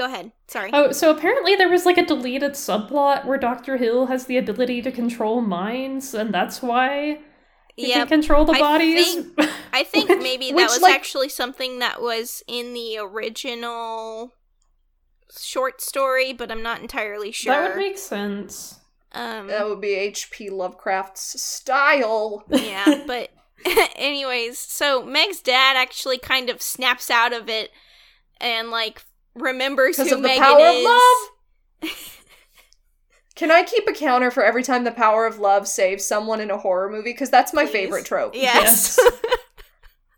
Go 0.00 0.06
ahead. 0.06 0.32
Sorry. 0.48 0.70
Oh, 0.72 0.92
so 0.92 1.10
apparently 1.10 1.56
there 1.56 1.68
was 1.68 1.84
like 1.84 1.98
a 1.98 2.06
deleted 2.06 2.52
subplot 2.52 3.26
where 3.26 3.36
Dr. 3.36 3.76
Hill 3.76 4.06
has 4.06 4.24
the 4.24 4.38
ability 4.38 4.80
to 4.80 4.90
control 4.90 5.42
minds, 5.42 6.14
and 6.14 6.32
that's 6.32 6.62
why 6.62 7.18
he 7.76 7.90
yeah, 7.90 7.96
can 7.98 8.06
control 8.08 8.46
the 8.46 8.54
I 8.54 8.58
bodies. 8.58 9.26
I 9.74 9.84
think 9.84 10.08
Which- 10.08 10.22
maybe 10.22 10.48
that 10.48 10.56
which, 10.56 10.68
was 10.68 10.80
like- 10.80 10.94
actually 10.94 11.28
something 11.28 11.80
that 11.80 12.00
was 12.00 12.42
in 12.48 12.72
the 12.72 12.96
original 12.96 14.32
short 15.38 15.82
story, 15.82 16.32
but 16.32 16.50
I'm 16.50 16.62
not 16.62 16.80
entirely 16.80 17.30
sure. 17.30 17.52
That 17.52 17.68
would 17.68 17.76
make 17.76 17.98
sense. 17.98 18.80
um, 19.12 19.48
That 19.48 19.68
would 19.68 19.82
be 19.82 19.92
H.P. 19.92 20.48
Lovecraft's 20.48 21.38
style. 21.42 22.46
yeah, 22.48 23.02
but 23.06 23.28
anyways, 23.96 24.58
so 24.58 25.02
Meg's 25.04 25.42
dad 25.42 25.76
actually 25.76 26.16
kind 26.16 26.48
of 26.48 26.62
snaps 26.62 27.10
out 27.10 27.34
of 27.34 27.50
it 27.50 27.70
and 28.40 28.70
like 28.70 29.02
remembers 29.34 29.96
who 29.96 30.02
of 30.02 30.08
the 30.10 30.18
Megan 30.18 30.42
power 30.42 30.66
of 30.66 30.82
love? 30.82 31.92
Can 33.36 33.50
I 33.50 33.62
keep 33.62 33.88
a 33.88 33.92
counter 33.92 34.30
for 34.30 34.42
every 34.42 34.62
time 34.62 34.84
the 34.84 34.90
power 34.90 35.24
of 35.26 35.38
love 35.38 35.66
saves 35.66 36.04
someone 36.04 36.40
in 36.40 36.50
a 36.50 36.58
horror 36.58 36.90
movie? 36.90 37.12
Because 37.12 37.30
that's 37.30 37.54
my 37.54 37.64
Please. 37.64 37.72
favorite 37.72 38.04
trope. 38.04 38.34
Yes. 38.34 38.98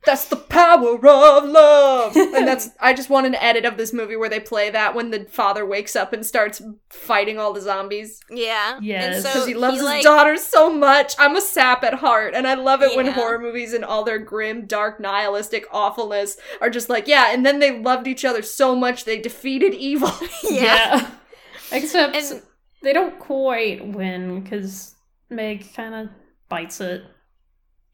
That's 0.04 0.24
the 0.24 0.36
power 0.36 0.94
of 0.96 1.44
love. 1.44 2.16
and 2.16 2.46
that's 2.48 2.70
I 2.80 2.92
just 2.92 3.08
want 3.08 3.26
an 3.26 3.36
edit 3.36 3.64
of 3.64 3.76
this 3.76 3.92
movie 3.92 4.16
where 4.16 4.28
they 4.28 4.40
play 4.40 4.68
that 4.70 4.94
when 4.96 5.10
the 5.12 5.26
father 5.26 5.64
wakes 5.64 5.94
up 5.94 6.12
and 6.12 6.26
starts 6.26 6.60
fighting 6.90 7.38
all 7.38 7.52
the 7.52 7.60
zombies. 7.60 8.18
yeah. 8.30 8.78
Yes. 8.82 9.14
And 9.16 9.22
so 9.22 9.32
Because 9.32 9.46
he 9.46 9.54
loves 9.54 9.76
his 9.76 9.84
like, 9.84 10.02
daughter 10.02 10.36
so 10.36 10.72
much. 10.72 11.14
I'm 11.20 11.36
a 11.36 11.40
sap 11.40 11.84
at 11.84 11.94
heart, 11.94 12.34
and 12.34 12.48
I 12.48 12.54
love 12.54 12.82
it 12.82 12.96
when 12.96 13.06
horror 13.12 13.38
movies 13.38 13.72
and 13.72 13.84
all 13.84 14.02
their 14.02 14.18
grim, 14.18 14.66
dark, 14.66 14.98
nihilistic 14.98 15.66
awfulness 15.70 16.36
are 16.60 16.70
just 16.70 16.88
like, 16.88 17.06
yeah, 17.06 17.32
and 17.32 17.46
then 17.46 17.60
they 17.60 17.78
loved 17.80 18.08
each 18.08 18.24
other 18.24 18.42
so 18.42 18.74
much 18.74 19.04
they 19.04 19.20
defeated 19.20 19.72
evil. 19.74 20.10
Yeah. 20.50 21.10
Except 21.70 22.16
And- 22.16 22.42
they 22.82 22.92
don't 22.92 23.18
quite 23.20 23.86
win 23.86 24.42
because 24.42 24.96
Meg 25.30 25.72
kind 25.74 25.94
of 25.94 26.08
bites 26.48 26.80
it. 26.80 27.04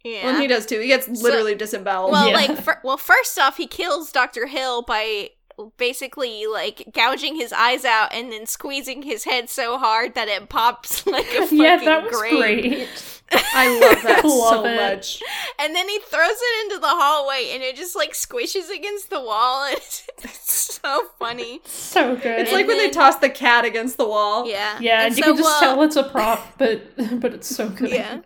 Yeah. 0.04 0.24
Well, 0.26 0.40
he 0.40 0.46
does 0.46 0.64
too. 0.66 0.80
He 0.80 0.86
gets 0.88 1.08
literally 1.08 1.54
disemboweled. 1.54 2.12
Well, 2.12 2.28
Yeah. 2.28 2.34
like, 2.36 2.56
fir- 2.58 2.80
well, 2.84 2.96
first 2.96 3.38
off, 3.38 3.56
he 3.56 3.66
kills 3.66 4.12
Doctor 4.12 4.46
Hill 4.46 4.82
by 4.82 5.30
basically 5.76 6.46
like 6.46 6.84
gouging 6.92 7.34
his 7.34 7.52
eyes 7.52 7.84
out 7.84 8.12
and 8.14 8.30
then 8.30 8.46
squeezing 8.46 9.02
his 9.02 9.24
head 9.24 9.50
so 9.50 9.76
hard 9.76 10.14
that 10.14 10.28
it 10.28 10.48
pops 10.48 11.04
like 11.06 11.26
a 11.34 11.42
fucking 11.42 11.58
yeah, 11.60 11.76
that 11.84 12.04
was 12.04 12.16
grape. 12.16 12.38
great. 12.62 12.88
I 13.32 13.68
love 13.80 14.02
that 14.04 14.24
Love 14.24 14.50
so 14.50 14.64
it. 14.64 14.76
much. 14.76 15.20
And 15.58 15.74
then 15.74 15.88
he 15.88 15.98
throws 15.98 16.30
it 16.30 16.64
into 16.64 16.80
the 16.80 16.86
hallway, 16.88 17.50
and 17.52 17.62
it 17.62 17.76
just 17.76 17.94
like 17.96 18.12
squishes 18.12 18.74
against 18.74 19.10
the 19.10 19.20
wall. 19.20 19.64
And 19.68 19.76
it's, 19.76 20.08
it's 20.22 20.80
so 20.82 21.08
funny. 21.18 21.60
So 21.64 22.14
good. 22.16 22.24
It's 22.40 22.50
And 22.50 22.52
like 22.58 22.66
when 22.68 22.78
they 22.78 22.88
toss 22.90 23.16
the 23.16 23.28
cat 23.28 23.64
against 23.64 23.96
the 23.98 24.06
wall. 24.08 24.48
Yeah, 24.48 24.78
yeah, 24.80 25.00
And 25.00 25.06
and 25.08 25.16
you 25.18 25.22
so 25.24 25.30
can 25.30 25.36
just 25.42 25.50
while- 25.62 25.74
tell 25.74 25.82
it's 25.82 25.96
a 25.96 26.04
prop, 26.04 26.56
but 26.56 27.20
but 27.20 27.34
it's 27.34 27.54
so 27.54 27.68
good. 27.68 27.90
Yeah, 27.90 28.20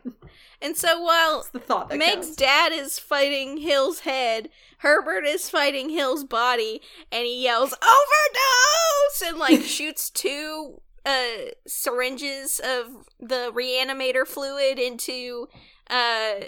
and 0.63 0.77
so 0.77 1.01
while 1.01 1.47
the 1.53 1.59
thought 1.59 1.89
that 1.89 1.99
Meg's 1.99 2.27
counts. 2.27 2.37
dad 2.37 2.73
is 2.73 2.99
fighting 2.99 3.59
Hill's 3.59 4.01
head. 4.01 4.49
Herbert 4.79 5.25
is 5.25 5.49
fighting 5.49 5.91
Hill's 5.91 6.25
body, 6.25 6.81
and 7.11 7.25
he 7.25 7.43
yells 7.43 7.75
"overdose" 7.83 9.23
and 9.31 9.39
like 9.39 9.63
shoots 9.65 10.11
two 10.11 10.81
uh 11.05 11.51
syringes 11.67 12.61
of 12.61 13.07
the 13.19 13.51
reanimator 13.55 14.27
fluid 14.27 14.79
into 14.79 15.49
uh 15.91 16.47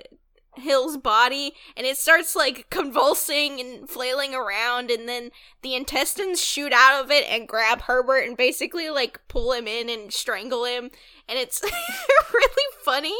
Hill's 0.56 0.96
body, 0.96 1.52
and 1.76 1.86
it 1.86 1.96
starts 1.96 2.36
like 2.36 2.70
convulsing 2.70 3.60
and 3.60 3.88
flailing 3.88 4.34
around, 4.34 4.90
and 4.90 5.08
then 5.08 5.30
the 5.62 5.74
intestines 5.74 6.42
shoot 6.42 6.72
out 6.72 7.02
of 7.02 7.10
it 7.10 7.24
and 7.28 7.48
grab 7.48 7.82
Herbert 7.82 8.26
and 8.28 8.36
basically 8.36 8.90
like 8.90 9.20
pull 9.28 9.52
him 9.52 9.66
in 9.66 9.88
and 9.88 10.12
strangle 10.12 10.64
him, 10.64 10.90
and 11.28 11.38
it's 11.38 11.62
really 12.32 12.66
funny 12.84 13.16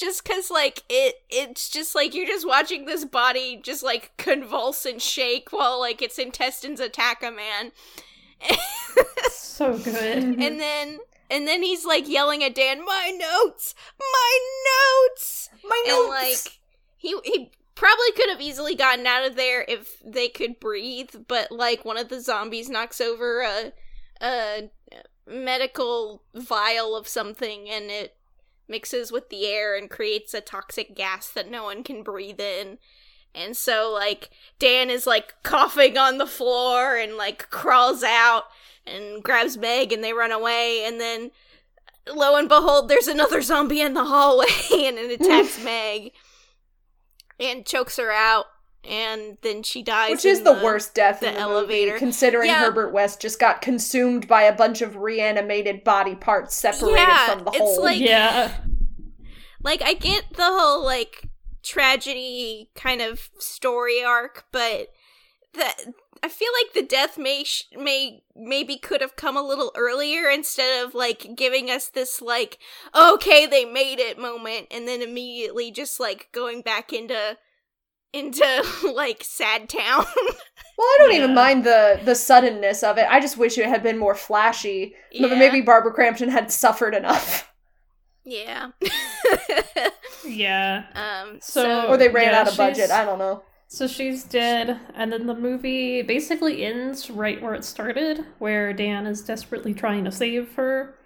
just 0.00 0.24
because 0.24 0.50
like 0.50 0.82
it 0.88 1.16
it's 1.28 1.68
just 1.68 1.94
like 1.94 2.14
you're 2.14 2.26
just 2.26 2.46
watching 2.46 2.86
this 2.86 3.04
body 3.04 3.60
just 3.62 3.82
like 3.82 4.12
convulse 4.16 4.86
and 4.86 5.02
shake 5.02 5.52
while 5.52 5.78
like 5.78 6.00
its 6.00 6.18
intestines 6.18 6.80
attack 6.80 7.22
a 7.22 7.30
man. 7.30 7.72
So 9.30 9.76
good. 9.76 9.94
and 9.94 10.58
then 10.58 11.00
and 11.30 11.46
then 11.46 11.62
he's 11.62 11.84
like 11.84 12.08
yelling 12.08 12.42
at 12.42 12.54
dan 12.54 12.84
my 12.84 13.12
notes! 13.16 13.74
My 13.98 14.38
notes! 15.12 15.50
My 15.62 15.82
notes! 15.86 16.00
and 16.00 16.08
like 16.08 16.60
he 16.96 17.14
he 17.24 17.52
probably 17.74 18.12
could 18.16 18.30
have 18.30 18.40
easily 18.40 18.74
gotten 18.74 19.06
out 19.06 19.26
of 19.26 19.36
there 19.36 19.64
if 19.68 20.02
they 20.04 20.28
could 20.28 20.58
breathe 20.60 21.10
but 21.28 21.52
like 21.52 21.84
one 21.84 21.98
of 21.98 22.08
the 22.08 22.20
zombies 22.20 22.70
knocks 22.70 23.00
over 23.00 23.42
a 23.42 23.72
a 24.22 24.70
medical 25.26 26.22
vial 26.34 26.96
of 26.96 27.06
something 27.06 27.68
and 27.68 27.90
it 27.90 28.16
mixes 28.70 29.12
with 29.12 29.28
the 29.28 29.46
air 29.46 29.76
and 29.76 29.90
creates 29.90 30.32
a 30.32 30.40
toxic 30.40 30.94
gas 30.94 31.28
that 31.30 31.50
no 31.50 31.64
one 31.64 31.82
can 31.82 32.02
breathe 32.02 32.40
in. 32.40 32.78
And 33.34 33.56
so 33.56 33.90
like 33.92 34.30
Dan 34.58 34.88
is 34.88 35.06
like 35.06 35.34
coughing 35.42 35.98
on 35.98 36.18
the 36.18 36.26
floor 36.26 36.96
and 36.96 37.16
like 37.16 37.50
crawls 37.50 38.02
out 38.02 38.44
and 38.86 39.22
grabs 39.22 39.56
Meg 39.56 39.92
and 39.92 40.02
they 40.02 40.12
run 40.12 40.32
away 40.32 40.84
and 40.84 41.00
then 41.00 41.30
lo 42.12 42.36
and 42.36 42.48
behold 42.48 42.88
there's 42.88 43.06
another 43.06 43.42
zombie 43.42 43.82
in 43.82 43.94
the 43.94 44.04
hallway 44.04 44.46
and 44.72 44.98
it 44.98 45.20
attacks 45.20 45.62
Meg 45.64 46.12
and 47.38 47.66
chokes 47.66 47.96
her 47.96 48.10
out 48.10 48.46
and 48.88 49.36
then 49.42 49.62
she 49.62 49.82
dies 49.82 50.10
Which 50.10 50.24
is 50.24 50.38
in 50.38 50.44
the, 50.44 50.52
worst 50.54 50.94
death 50.94 51.20
the 51.20 51.28
in 51.28 51.34
the 51.34 51.40
elevator. 51.40 51.88
movie, 51.92 51.98
considering 51.98 52.48
Yeah. 52.48 52.60
Herbert 52.60 52.92
West 52.92 53.20
just 53.20 53.38
got 53.38 53.60
consumed 53.62 54.26
by 54.26 54.42
a 54.42 54.54
bunch 54.54 54.80
of 54.82 54.96
reanimated 54.96 55.84
body 55.84 56.14
parts 56.14 56.54
separated 56.54 56.98
Yeah, 56.98 57.26
from 57.34 57.44
the 57.44 57.50
it's 57.50 57.58
whole. 57.58 57.82
like- 57.84 58.00
yeah. 58.00 58.56
like 59.62 59.82
I 59.82 59.94
get 59.94 60.24
the 60.34 60.44
whole 60.44 60.82
like 60.84 61.28
tragedy 61.62 62.70
kind 62.74 63.00
of 63.02 63.28
story 63.38 64.02
arc, 64.02 64.44
but 64.52 64.88
that 65.54 65.76
I 66.22 66.28
feel 66.28 66.48
like 66.62 66.72
the 66.74 66.82
death 66.82 67.16
may 67.18 67.44
sh- 67.44 67.64
may 67.76 68.22
maybe 68.36 68.76
could 68.76 69.00
have 69.00 69.16
come 69.16 69.36
a 69.36 69.42
little 69.42 69.72
earlier 69.74 70.28
instead 70.28 70.84
of 70.84 70.94
like 70.94 71.26
giving 71.36 71.70
us 71.70 71.88
this 71.88 72.20
like 72.22 72.58
okay 72.94 73.46
they 73.46 73.64
made 73.64 73.98
it 73.98 74.18
moment 74.18 74.66
and 74.70 74.86
then 74.86 75.00
immediately 75.02 75.70
just 75.70 75.98
like 75.98 76.28
going 76.32 76.60
back 76.62 76.92
into 76.92 77.36
into 78.12 78.44
like 78.94 79.22
sad 79.24 79.68
town. 79.68 80.04
well, 80.16 80.86
I 80.86 80.96
don't 80.98 81.14
even 81.14 81.34
mind 81.34 81.64
the 81.64 82.00
the 82.04 82.14
suddenness 82.14 82.82
of 82.82 82.98
it. 82.98 83.06
I 83.08 83.20
just 83.20 83.36
wish 83.36 83.58
it 83.58 83.66
had 83.66 83.82
been 83.82 83.98
more 83.98 84.14
flashy. 84.14 84.94
But 85.20 85.36
Maybe 85.38 85.60
Barbara 85.60 85.92
Crampton 85.92 86.28
had 86.30 86.50
suffered 86.52 86.94
enough, 86.94 87.50
yeah. 88.24 88.70
Yeah. 90.24 90.84
um 90.94 91.38
So- 91.40 91.62
so, 91.62 91.88
or 91.88 91.96
they 91.96 92.08
ran 92.08 92.32
Yeah, 92.32 92.40
out 92.40 92.48
of 92.48 92.56
budget. 92.56 92.90
I 92.90 93.04
don't 93.04 93.18
know. 93.18 93.42
So 93.68 93.86
she's 93.86 94.24
dead, 94.24 94.80
and 94.96 95.12
then 95.12 95.26
the 95.26 95.34
movie 95.34 96.02
basically 96.02 96.64
ends 96.64 97.08
right 97.08 97.40
where 97.40 97.54
it 97.54 97.64
started, 97.64 98.26
where 98.40 98.72
Dan 98.72 99.06
is 99.06 99.22
desperately 99.22 99.74
trying 99.74 100.02
to 100.06 100.10
save 100.10 100.54
her, 100.54 100.96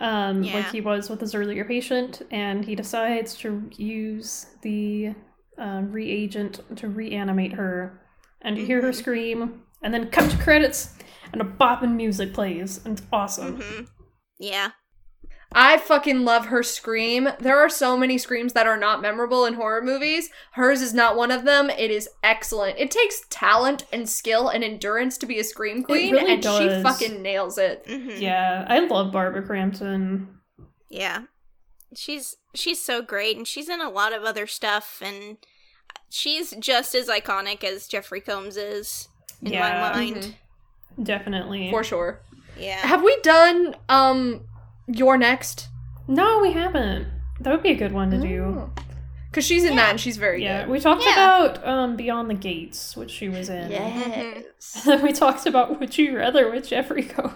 um, 0.00 0.42
Yeah. 0.42 0.54
like 0.54 0.72
he 0.72 0.80
was 0.80 1.08
with 1.08 1.20
his 1.20 1.36
earlier 1.36 1.64
patient, 1.64 2.22
and 2.32 2.64
he 2.64 2.74
decides 2.74 3.36
to 3.36 3.70
use 3.76 4.46
the 4.62 5.14
um, 5.58 5.92
reagent 5.92 6.60
to 6.76 6.88
reanimate 6.88 7.52
her, 7.54 8.00
and 8.42 8.56
you 8.58 8.64
hear 8.66 8.82
her 8.82 8.90
Mhm. 8.90 8.94
scream, 8.94 9.62
and 9.82 9.92
then 9.94 10.08
cut 10.10 10.30
to 10.30 10.36
credits, 10.38 10.94
and 11.32 11.40
a 11.40 11.44
bopping 11.44 11.94
music 11.96 12.32
plays, 12.34 12.84
and 12.84 12.98
it's 12.98 13.06
awesome. 13.12 13.58
mhm. 13.60 13.88
Yeah. 14.38 14.70
I 15.56 15.76
fucking 15.76 16.24
love 16.24 16.46
her 16.46 16.64
scream. 16.64 17.28
There 17.38 17.58
are 17.60 17.68
so 17.68 17.96
many 17.96 18.18
screams 18.18 18.54
that 18.54 18.66
are 18.66 18.76
not 18.76 19.00
memorable 19.00 19.44
in 19.46 19.54
horror 19.54 19.80
movies. 19.82 20.28
Hers 20.54 20.82
is 20.82 20.92
not 20.92 21.14
one 21.16 21.30
of 21.30 21.44
them. 21.44 21.70
It 21.70 21.92
is 21.92 22.08
excellent. 22.24 22.76
It 22.78 22.90
takes 22.90 23.22
talent 23.30 23.84
and 23.92 24.08
skill 24.08 24.48
and 24.48 24.64
endurance 24.64 25.16
to 25.18 25.26
be 25.26 25.38
a 25.38 25.44
scream 25.44 25.84
queen, 25.84 26.12
really 26.12 26.32
and 26.32 26.42
she 26.42 26.82
fucking 26.82 27.22
nails 27.22 27.56
it. 27.56 27.84
mhm. 27.86 28.20
Yeah, 28.20 28.64
I 28.68 28.80
love 28.80 29.12
Barbara 29.12 29.42
Crampton. 29.46 30.26
Yeah. 30.88 31.22
She's 31.96 32.36
she's 32.54 32.80
so 32.80 33.02
great 33.02 33.36
and 33.36 33.46
she's 33.46 33.68
in 33.68 33.80
a 33.80 33.90
lot 33.90 34.12
of 34.12 34.22
other 34.24 34.46
stuff 34.46 35.00
and 35.04 35.38
she's 36.10 36.52
just 36.58 36.94
as 36.94 37.08
iconic 37.08 37.64
as 37.64 37.86
Jeffrey 37.88 38.20
Combs 38.20 38.56
is 38.56 39.08
in 39.42 39.52
Yeah. 39.52 39.60
my 39.92 39.92
mind. 39.92 40.16
Mhm. 40.98 41.04
Definitely. 41.04 41.70
For 41.70 41.82
sure. 41.84 42.20
Yeah. 42.58 42.78
Have 42.86 43.02
we 43.02 43.16
done 43.22 43.74
um 43.88 44.42
You're 44.86 45.16
Next? 45.18 45.68
No, 46.06 46.40
we 46.40 46.52
haven't. 46.52 47.08
That 47.40 47.50
would 47.52 47.62
be 47.62 47.70
a 47.70 47.76
good 47.76 47.92
one 47.92 48.10
to 48.10 48.18
do. 48.18 48.70
Because 49.30 49.44
she's 49.44 49.64
in 49.64 49.70
Yeah. 49.72 49.76
that 49.82 49.90
and 49.90 50.00
she's 50.00 50.16
very 50.16 50.44
Yeah, 50.44 50.62
good. 50.62 50.70
we 50.70 50.78
talked 50.80 51.02
Yeah. 51.04 51.12
about 51.44 51.66
um 51.66 51.96
Beyond 51.96 52.30
the 52.30 52.34
Gates, 52.34 52.96
which 52.96 53.10
she 53.10 53.28
was 53.28 53.48
in. 53.48 53.70
Yes. 53.70 54.84
Then 54.84 55.02
we 55.06 55.12
talked 55.12 55.46
about 55.46 55.80
Would 55.80 55.98
You 55.98 56.16
Rather 56.16 56.50
with 56.50 56.68
Jeffrey 56.68 57.02
Combs. 57.02 57.34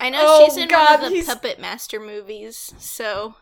I 0.00 0.10
know 0.10 0.18
Oh, 0.22 0.44
she's 0.44 0.56
in 0.56 0.68
God, 0.68 1.00
one 1.00 1.04
of 1.04 1.10
the 1.10 1.16
he's- 1.16 1.26
Puppet 1.26 1.58
Master 1.60 1.98
movies, 2.00 2.74
so 2.78 3.34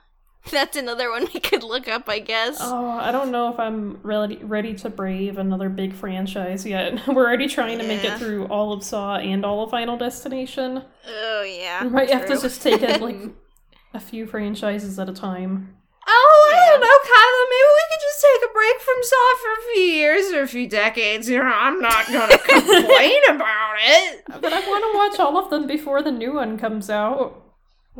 that's 0.51 0.77
another 0.77 1.11
one 1.11 1.29
we 1.35 1.41
could 1.41 1.63
look 1.63 1.89
up, 1.89 2.09
I 2.09 2.19
guess. 2.19 2.59
Oh, 2.61 2.89
I 2.89 3.13
don't 3.13 3.31
know 3.31 3.53
if 3.53 3.59
I'm 3.61 3.99
ready 4.03 4.37
ready 4.43 4.75
to 4.75 4.91
brave 4.91 5.39
another 5.39 5.69
big 5.69 5.93
franchise 5.95 6.65
yet. 6.65 7.07
We're 7.09 7.27
already 7.27 7.49
trying 7.49 7.79
to 7.79 7.87
make 7.87 8.05
it 8.05 8.19
through 8.19 8.47
all 8.47 8.73
of 8.73 8.83
Saw 8.83 9.17
and 9.17 9.45
all 9.45 9.65
of 9.65 9.71
Final 9.71 9.97
Destination. 9.97 10.83
Oh, 11.07 11.43
yeah. 11.43 11.85
We 11.85 11.91
might 11.91 12.11
have 12.11 12.27
to 12.27 12.41
just 12.41 12.63
take 12.63 12.83
it 12.83 13.01
like 13.01 13.19
a 13.95 14.01
few 14.01 14.27
franchises 14.27 14.99
at 14.99 15.09
a 15.09 15.13
time. 15.13 15.77
Oh, 16.07 16.53
I 16.53 16.71
don't 16.71 16.81
know, 16.81 16.87
Kyla. 16.87 17.47
Maybe 17.51 17.71
we 17.77 17.85
could 17.91 18.01
just 18.01 18.25
take 18.25 18.51
a 18.51 18.53
break 18.53 18.81
from 18.81 19.03
Saw 19.03 19.37
for 19.37 19.53
a 19.53 19.75
few 19.75 19.83
years 19.83 20.33
or 20.33 20.43
a 20.43 20.49
few 20.49 20.69
decades. 20.69 21.29
You 21.29 21.39
know, 21.39 21.45
I'm 21.45 21.81
not 21.81 22.07
gonna 22.07 22.39
complain 22.39 23.21
about 23.29 23.75
it. 23.79 24.25
But 24.41 24.53
I 24.53 24.61
want 24.61 24.85
to 24.85 24.99
watch 24.99 25.21
all 25.21 25.37
of 25.37 25.51
them 25.51 25.67
before 25.67 26.03
the 26.03 26.11
new 26.11 26.35
one 26.35 26.59
comes 26.59 26.89
out. 26.91 27.40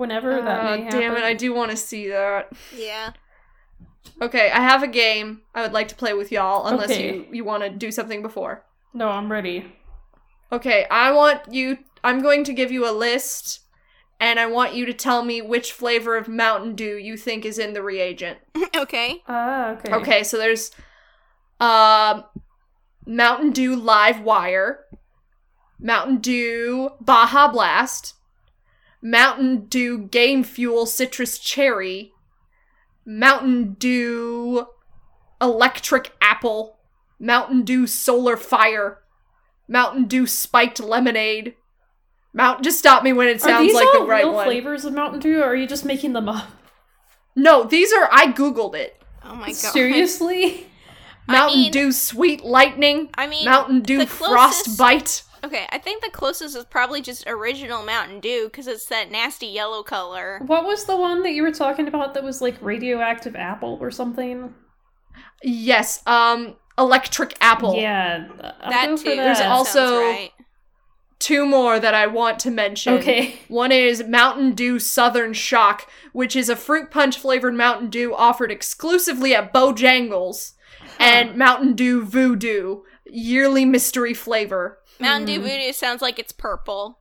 Whenever 0.01 0.41
that 0.41 0.61
Uh, 0.61 0.77
may 0.79 0.83
happen. 0.85 0.99
damn 1.01 1.17
it, 1.19 1.23
I 1.25 1.35
do 1.35 1.53
want 1.53 1.71
to 1.73 1.77
see 1.77 2.09
that. 2.09 2.51
Yeah. 2.75 3.13
Okay, 4.23 4.51
I 4.51 4.61
have 4.61 4.83
a 4.83 4.87
game 4.89 5.43
I 5.55 5.61
would 5.61 5.75
like 5.75 5.89
to 5.89 5.95
play 5.95 6.15
with 6.15 6.33
y'all, 6.33 6.67
unless 6.67 6.91
Okay. 6.91 7.17
you, 7.17 7.27
you 7.31 7.45
want 7.45 7.65
to 7.65 7.69
do 7.69 7.91
something 7.93 8.23
before. 8.23 8.65
No, 8.95 9.09
I'm 9.11 9.31
ready. 9.31 9.71
Okay, 10.51 10.87
I 10.91 11.13
want 11.13 11.53
you. 11.53 11.79
I'm 12.03 12.23
going 12.23 12.45
to 12.45 12.55
give 12.55 12.73
you 12.73 12.89
a 12.89 12.93
list, 12.93 13.61
and 14.19 14.41
I 14.41 14.47
want 14.47 14.73
you 14.73 14.87
to 14.87 14.95
tell 14.95 15.23
me 15.23 15.43
which 15.43 15.71
flavor 15.71 16.17
of 16.17 16.29
Mountain 16.29 16.77
Dew 16.77 16.97
you 16.97 17.19
think 17.19 17.45
is 17.45 17.59
in 17.59 17.75
the 17.75 17.83
reagent. 17.83 18.39
okay. 18.77 19.23
Ah, 19.29 19.73
okay. 19.73 19.93
Okay, 19.93 20.23
so 20.25 20.39
there's 20.39 20.71
um 21.61 22.25
Mountain 23.07 23.51
Dew 23.51 23.77
Live 23.77 24.21
Wire, 24.23 24.87
Mountain 25.79 26.19
Dew 26.19 26.91
Baja 27.03 27.49
Blast, 27.53 28.15
Mountain 29.03 29.67
Dew 29.67 29.99
Game 29.99 30.43
Fuel 30.45 30.87
Citrus 30.87 31.39
Cherry, 31.39 32.13
Mountain 33.07 33.75
Dew 33.75 34.67
Electric 35.41 36.13
Apple, 36.21 36.77
Mountain 37.19 37.63
Dew 37.63 37.87
Solar 37.87 38.37
Fire, 38.37 38.99
Mountain 39.69 40.05
Dew 40.07 40.27
Spiked 40.27 40.81
Lemonade. 40.81 41.55
Mount 42.33 42.63
just 42.63 42.79
stop 42.79 43.03
me 43.03 43.13
when 43.13 43.27
it 43.27 43.41
sounds 43.41 43.67
these 43.67 43.75
like 43.75 43.89
all 43.89 44.03
the 44.03 44.07
right 44.07 44.25
real 44.25 44.35
one. 44.35 44.45
flavors 44.47 44.85
of 44.85 44.93
Mountain 44.93 45.21
Dew, 45.21 45.41
or 45.41 45.47
are 45.47 45.57
you 45.57 45.67
just 45.67 45.85
making 45.85 46.13
them 46.13 46.29
up? 46.29 46.49
No, 47.35 47.65
these 47.65 47.93
are 47.93 48.09
I 48.13 48.27
googled 48.33 48.75
it. 48.75 49.01
Oh 49.25 49.35
my 49.35 49.47
god. 49.49 49.55
Seriously? 49.57 50.67
I 51.29 51.33
Mountain 51.33 51.61
mean- 51.63 51.73
Dew 51.73 51.93
Sweet 51.93 52.45
Lightning, 52.45 53.09
I 53.15 53.27
mean, 53.27 53.45
Mountain 53.45 53.81
Dew 53.83 53.99
the 53.99 54.07
Frost 54.07 54.65
closest- 54.65 54.79
Bite. 54.79 55.23
Okay, 55.43 55.67
I 55.71 55.79
think 55.79 56.03
the 56.03 56.11
closest 56.11 56.57
is 56.57 56.65
probably 56.67 57.01
just 57.01 57.25
original 57.27 57.83
Mountain 57.83 58.21
Dew 58.21 58.45
because 58.47 58.67
it's 58.67 58.87
that 58.87 59.11
nasty 59.11 59.47
yellow 59.47 59.83
color. 59.83 60.41
What 60.47 60.65
was 60.65 60.85
the 60.85 60.97
one 60.97 61.23
that 61.23 61.33
you 61.33 61.43
were 61.43 61.53
talking 61.53 61.89
about 61.89 62.15
that 62.15 62.23
was 62.25 62.41
like 62.43 62.61
radioactive 62.61 63.35
apple 63.37 63.79
or 63.81 63.91
something? 63.91 64.55
Yes, 65.43 66.03
um, 66.07 66.57
Electric 66.79 67.37
Apple. 67.41 67.75
Yeah, 67.77 68.29
I'll 68.61 68.71
that 68.71 68.87
too. 68.87 68.97
for 68.99 69.05
There's 69.17 69.39
that. 69.39 69.45
that 69.45 69.51
also- 69.51 70.01
right. 70.01 70.31
Two 71.19 71.45
more 71.45 71.79
that 71.79 71.93
I 71.93 72.07
want 72.07 72.39
to 72.41 72.51
mention. 72.51 72.95
okay. 72.95 73.41
One 73.49 73.73
is 73.73 74.03
Mountain 74.03 74.53
Dew 74.55 74.79
Southern 74.79 75.35
Shock, 75.35 75.87
which 76.15 76.35
is 76.35 76.49
a 76.49 76.57
fruit 76.57 76.91
punch 76.91 77.19
flavored 77.19 77.55
Mountain 77.55 77.91
Dew 77.91 78.15
offered 78.17 78.51
exclusively 78.51 79.35
at 79.35 79.53
Bojangles, 79.53 80.53
and 80.99 81.37
Mountain 81.37 81.75
Dew 81.75 82.07
Voodoo, 82.07 82.81
yearly 83.05 83.67
mystery 83.67 84.15
flavor. 84.15 84.79
Mountain 85.01 85.27
Dew. 85.27 85.41
Voodoo 85.41 85.73
sounds 85.73 86.03
like 86.03 86.19
it's 86.19 86.33
purple, 86.33 86.99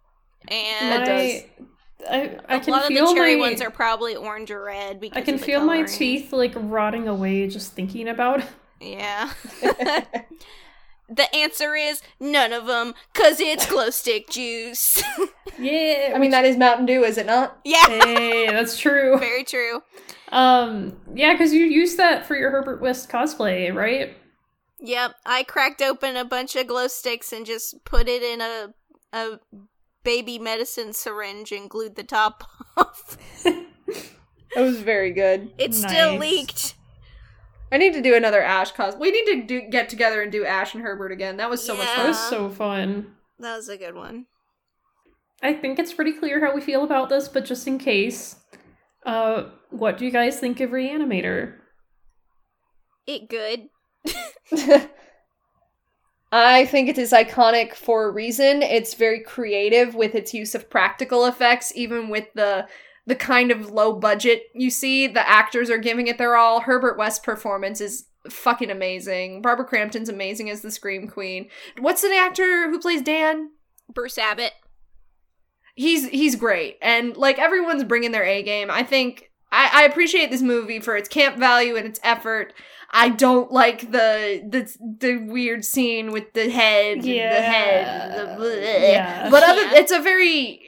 and 0.47 1.03
It 1.07 1.49
My- 1.49 1.65
I, 2.09 2.37
I 2.47 2.55
a 2.55 2.59
can 2.61 2.71
lot 2.71 2.83
of 2.83 2.87
the 2.89 3.13
cherry 3.13 3.35
my, 3.35 3.41
ones 3.49 3.61
are 3.61 3.69
probably 3.69 4.15
orange 4.15 4.49
or 4.51 4.63
red. 4.63 5.01
Because 5.01 5.17
I 5.17 5.21
can 5.21 5.33
of 5.35 5.41
the 5.41 5.45
feel 5.45 5.65
my 5.65 5.83
teeth 5.83 6.31
like 6.31 6.53
rotting 6.55 7.09
away 7.09 7.45
just 7.47 7.73
thinking 7.73 8.07
about. 8.07 8.39
it. 8.39 8.45
Yeah. 8.81 9.33
the 11.09 11.35
answer 11.35 11.75
is 11.75 12.01
none 12.17 12.53
of 12.53 12.65
them, 12.65 12.93
cause 13.13 13.41
it's 13.41 13.65
glow 13.69 13.89
stick 13.89 14.29
juice. 14.29 15.03
Yeah, 15.61 16.13
I 16.15 16.19
mean, 16.19 16.31
that 16.31 16.45
is 16.45 16.55
Mountain 16.55 16.85
Dew, 16.85 17.03
is 17.03 17.17
it 17.17 17.25
not? 17.25 17.59
yeah, 17.65 17.85
hey, 17.85 18.47
that's 18.49 18.79
true. 18.79 19.17
very 19.19 19.43
true. 19.43 19.83
Um, 20.31 20.95
yeah, 21.13 21.33
because 21.33 21.51
you 21.53 21.65
used 21.65 21.97
that 21.97 22.25
for 22.25 22.37
your 22.37 22.49
Herbert 22.49 22.79
West 22.79 23.09
cosplay, 23.09 23.73
right? 23.75 24.15
Yep, 24.81 25.15
I 25.25 25.43
cracked 25.43 25.81
open 25.81 26.15
a 26.15 26.23
bunch 26.25 26.55
of 26.55 26.67
glow 26.67 26.87
sticks 26.87 27.33
and 27.33 27.45
just 27.45 27.83
put 27.85 28.07
it 28.07 28.23
in 28.23 28.41
a 28.41 28.73
a 29.11 29.39
baby 30.03 30.39
medicine 30.39 30.93
syringe 30.93 31.51
and 31.51 31.69
glued 31.69 31.95
the 31.95 32.03
top 32.03 32.43
off. 32.77 33.17
It 33.45 34.61
was 34.61 34.79
very 34.81 35.11
good. 35.11 35.51
It 35.57 35.73
still 35.73 36.15
leaked. 36.17 36.75
I 37.71 37.77
need 37.77 37.93
to 37.93 38.01
do 38.01 38.15
another 38.15 38.41
Ash 38.41 38.71
cos. 38.71 38.95
We 38.95 39.11
need 39.11 39.25
to 39.25 39.41
do, 39.43 39.61
get 39.69 39.89
together 39.89 40.21
and 40.23 40.31
do 40.31 40.43
Ash 40.45 40.73
and 40.73 40.81
Herbert 40.81 41.11
again. 41.11 41.37
That 41.37 41.49
was 41.49 41.63
so 41.63 41.75
much 41.75 41.85
Yeah. 41.85 41.95
That 41.95 42.01
fun. 42.01 42.07
was 42.07 42.19
so 42.29 42.49
fun. 42.49 43.15
That 43.39 43.55
was 43.57 43.69
a 43.69 43.77
good 43.77 43.93
one. 43.95 44.25
I 45.43 45.53
think 45.53 45.77
it's 45.77 45.93
pretty 45.93 46.13
clear 46.13 46.43
how 46.45 46.53
we 46.53 46.61
feel 46.61 46.83
about 46.83 47.09
this, 47.09 47.27
but 47.27 47.45
just 47.45 47.67
in 47.67 47.77
case, 47.77 48.37
uh, 49.05 49.43
what 49.69 49.97
do 49.97 50.05
you 50.05 50.11
guys 50.11 50.39
think 50.39 50.59
of 50.61 50.71
Reanimator? 50.71 51.55
It 53.05 53.29
good. 53.29 53.69
I 56.31 56.65
think 56.65 56.89
it 56.89 56.97
is 56.97 57.11
iconic 57.11 57.73
for 57.73 58.05
a 58.05 58.11
reason. 58.11 58.61
It's 58.61 58.93
very 58.93 59.21
creative 59.21 59.95
with 59.95 60.13
its 60.13 60.33
use 60.33 60.53
of 60.53 60.69
practical 60.69 61.25
effects, 61.25 61.71
even 61.75 62.09
with 62.09 62.27
the 62.35 62.67
the 63.07 63.15
kind 63.15 63.49
of 63.49 63.71
low 63.71 63.93
budget 63.93 64.43
you 64.53 64.69
see. 64.69 65.07
The 65.07 65.27
actors 65.27 65.71
are 65.71 65.79
giving 65.79 66.05
it 66.07 66.19
their 66.19 66.35
all. 66.35 66.61
Herbert 66.61 66.97
West's 66.97 67.19
performance 67.19 67.81
is 67.81 68.05
fucking 68.29 68.69
amazing. 68.69 69.41
Barbara 69.41 69.65
Crampton's 69.65 70.09
amazing 70.09 70.49
as 70.51 70.61
the 70.61 70.69
Scream 70.69 71.07
Queen. 71.07 71.49
What's 71.79 72.01
the 72.03 72.15
actor 72.15 72.69
who 72.69 72.79
plays 72.79 73.01
Dan? 73.01 73.49
Bruce 73.91 74.19
Abbott. 74.19 74.53
He's 75.75 76.09
he's 76.09 76.35
great, 76.35 76.77
and 76.81 77.15
like 77.17 77.39
everyone's 77.39 77.83
bringing 77.83 78.11
their 78.11 78.25
A 78.25 78.43
game. 78.43 78.69
I 78.69 78.83
think 78.83 79.31
I, 79.51 79.69
I 79.73 79.83
appreciate 79.85 80.29
this 80.29 80.41
movie 80.41 80.79
for 80.79 80.95
its 80.95 81.09
camp 81.09 81.37
value 81.37 81.75
and 81.75 81.87
its 81.87 81.99
effort. 82.03 82.53
I 82.91 83.09
don't 83.09 83.51
like 83.51 83.91
the 83.91 84.41
the 84.49 84.75
the 84.99 85.17
weird 85.17 85.63
scene 85.63 86.11
with 86.11 86.33
the 86.33 86.49
head, 86.49 87.03
Yeah. 87.05 87.35
the 87.35 87.41
head, 87.41 88.39
the. 88.39 88.59
Yeah. 88.61 89.29
But 89.29 89.43
other, 89.43 89.61
Yeah. 89.61 89.71
it's 89.75 89.91
a 89.91 90.01
very 90.01 90.61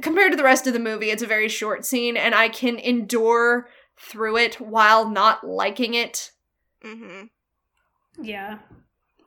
compared 0.00 0.32
to 0.32 0.36
the 0.36 0.44
rest 0.44 0.66
of 0.66 0.72
the 0.72 0.78
movie, 0.78 1.10
it's 1.10 1.22
a 1.22 1.26
very 1.26 1.48
short 1.48 1.84
scene, 1.84 2.16
and 2.16 2.34
I 2.34 2.48
can 2.48 2.78
endure 2.78 3.68
through 3.98 4.36
it 4.38 4.60
while 4.60 5.08
not 5.08 5.44
liking 5.46 5.94
it. 5.94 6.30
Mm-hmm. 6.84 7.26
Yeah, 8.22 8.58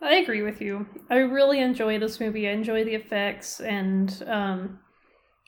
I 0.01 0.15
agree 0.15 0.41
with 0.41 0.61
you. 0.61 0.87
I 1.09 1.17
really 1.17 1.59
enjoy 1.59 1.99
this 1.99 2.19
movie. 2.19 2.47
I 2.47 2.51
enjoy 2.51 2.83
the 2.83 2.95
effects, 2.95 3.59
and 3.59 4.23
um, 4.27 4.79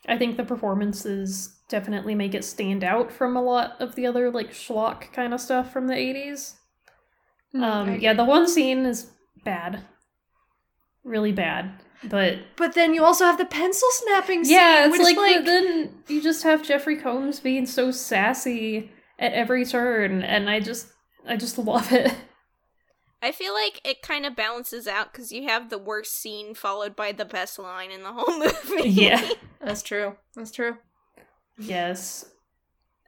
I 0.08 0.18
think 0.18 0.38
the 0.38 0.44
performances 0.44 1.60
definitely 1.70 2.16
make 2.16 2.34
it 2.34 2.46
stand 2.46 2.84
out 2.84 3.12
from 3.12 3.36
a 3.36 3.42
lot 3.42 3.76
of 3.80 3.96
the 3.96 4.06
other 4.08 4.32
like 4.32 4.52
schlock 4.52 5.12
kind 5.14 5.34
of 5.34 5.42
stuff 5.42 5.72
from 5.74 5.88
the 5.88 5.96
eighties. 5.96 6.57
Hmm, 7.52 7.64
Um, 7.64 8.00
yeah, 8.00 8.14
the 8.14 8.26
one 8.26 8.48
scene 8.48 8.86
is 8.86 9.12
bad, 9.44 9.84
really 11.04 11.32
bad. 11.32 11.72
But 12.04 12.38
But 12.56 12.76
then 12.76 12.94
you 12.94 13.04
also 13.04 13.26
have 13.26 13.38
the 13.38 13.46
pencil 13.46 13.88
snapping 13.92 14.44
scene, 14.46 14.56
yeah, 14.56 14.86
it's 14.86 14.92
which 14.92 15.02
like, 15.02 15.18
like 15.18 15.38
but 15.38 15.46
then 15.46 16.04
you 16.08 16.22
just 16.22 16.44
have 16.44 16.62
Jeffrey 16.64 16.96
Combs 16.98 17.40
being 17.40 17.66
so 17.66 17.92
sassy 17.92 18.92
at 19.18 19.34
every 19.34 19.66
turn, 19.66 20.22
and 20.22 20.50
I 20.50 20.60
just, 20.60 20.88
I 21.28 21.38
just 21.38 21.58
love 21.72 21.92
it. 21.92 22.14
I 23.22 23.32
feel 23.32 23.54
like 23.54 23.82
it 23.84 24.04
kind 24.04 24.28
of 24.28 24.36
balances 24.36 24.88
out 24.88 25.12
because 25.12 25.32
you 25.32 25.48
have 25.48 25.70
the 25.70 25.80
worst 25.80 26.14
scene 26.14 26.54
followed 26.54 26.96
by 26.96 27.12
the 27.12 27.26
best 27.26 27.58
line 27.58 27.90
in 27.90 28.04
the 28.04 28.14
whole 28.14 28.38
movie. 28.40 28.90
Yeah. 28.90 29.28
that's 29.60 29.82
true. 29.82 30.16
That's 30.36 30.52
true. 30.52 30.78
Yes. 31.58 32.26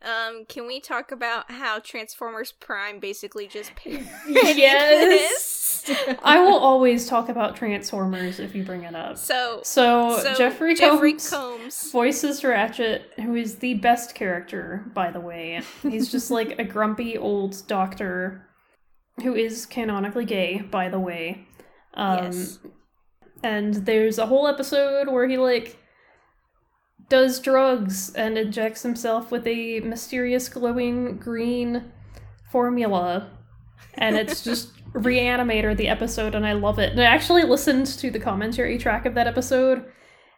Um, 0.01 0.45
can 0.45 0.65
we 0.65 0.79
talk 0.79 1.11
about 1.11 1.51
how 1.51 1.79
Transformers 1.79 2.53
Prime 2.53 2.99
basically 2.99 3.47
just 3.47 3.75
paid 3.77 4.07
Yes. 4.27 5.89
I 6.23 6.39
will 6.39 6.57
always 6.57 7.07
talk 7.07 7.29
about 7.29 7.55
Transformers 7.55 8.39
if 8.39 8.55
you 8.55 8.63
bring 8.63 8.83
it 8.83 8.95
up. 8.95 9.17
So, 9.17 9.59
So, 9.63 10.19
so 10.21 10.35
Jeffrey, 10.35 10.75
Jeffrey 10.75 11.13
Combs, 11.13 11.29
Combs. 11.29 11.91
voices 11.91 12.43
Ratchet, 12.43 13.11
who 13.17 13.35
is 13.35 13.55
the 13.57 13.73
best 13.75 14.15
character, 14.15 14.85
by 14.93 15.11
the 15.11 15.19
way. 15.19 15.61
He's 15.81 16.11
just 16.11 16.31
like 16.39 16.57
a 16.59 16.63
grumpy 16.63 17.17
old 17.17 17.61
doctor 17.67 18.45
who 19.23 19.35
is 19.35 19.65
canonically 19.65 20.25
gay, 20.25 20.61
by 20.61 20.89
the 20.89 20.99
way. 20.99 21.45
Um, 21.95 22.25
yes. 22.31 22.59
and 23.43 23.73
there's 23.73 24.17
a 24.17 24.27
whole 24.27 24.47
episode 24.47 25.09
where 25.09 25.27
he 25.27 25.37
like 25.37 25.77
does 27.09 27.39
drugs 27.39 28.13
and 28.13 28.37
injects 28.37 28.83
himself 28.83 29.31
with 29.31 29.45
a 29.47 29.79
mysterious 29.81 30.47
glowing 30.49 31.17
green 31.17 31.91
formula. 32.51 33.29
And 33.95 34.15
it's 34.15 34.43
just 34.49 34.69
reanimator 34.93 35.77
the 35.77 35.87
episode 35.87 36.33
and 36.33 36.45
i 36.47 36.53
love 36.53 36.79
it. 36.79 36.91
And 36.91 36.99
i 37.01 37.05
actually 37.05 37.43
listened 37.43 37.85
to 37.87 38.09
the 38.09 38.19
commentary 38.19 38.77
track 38.79 39.05
of 39.05 39.13
that 39.13 39.27
episode 39.27 39.85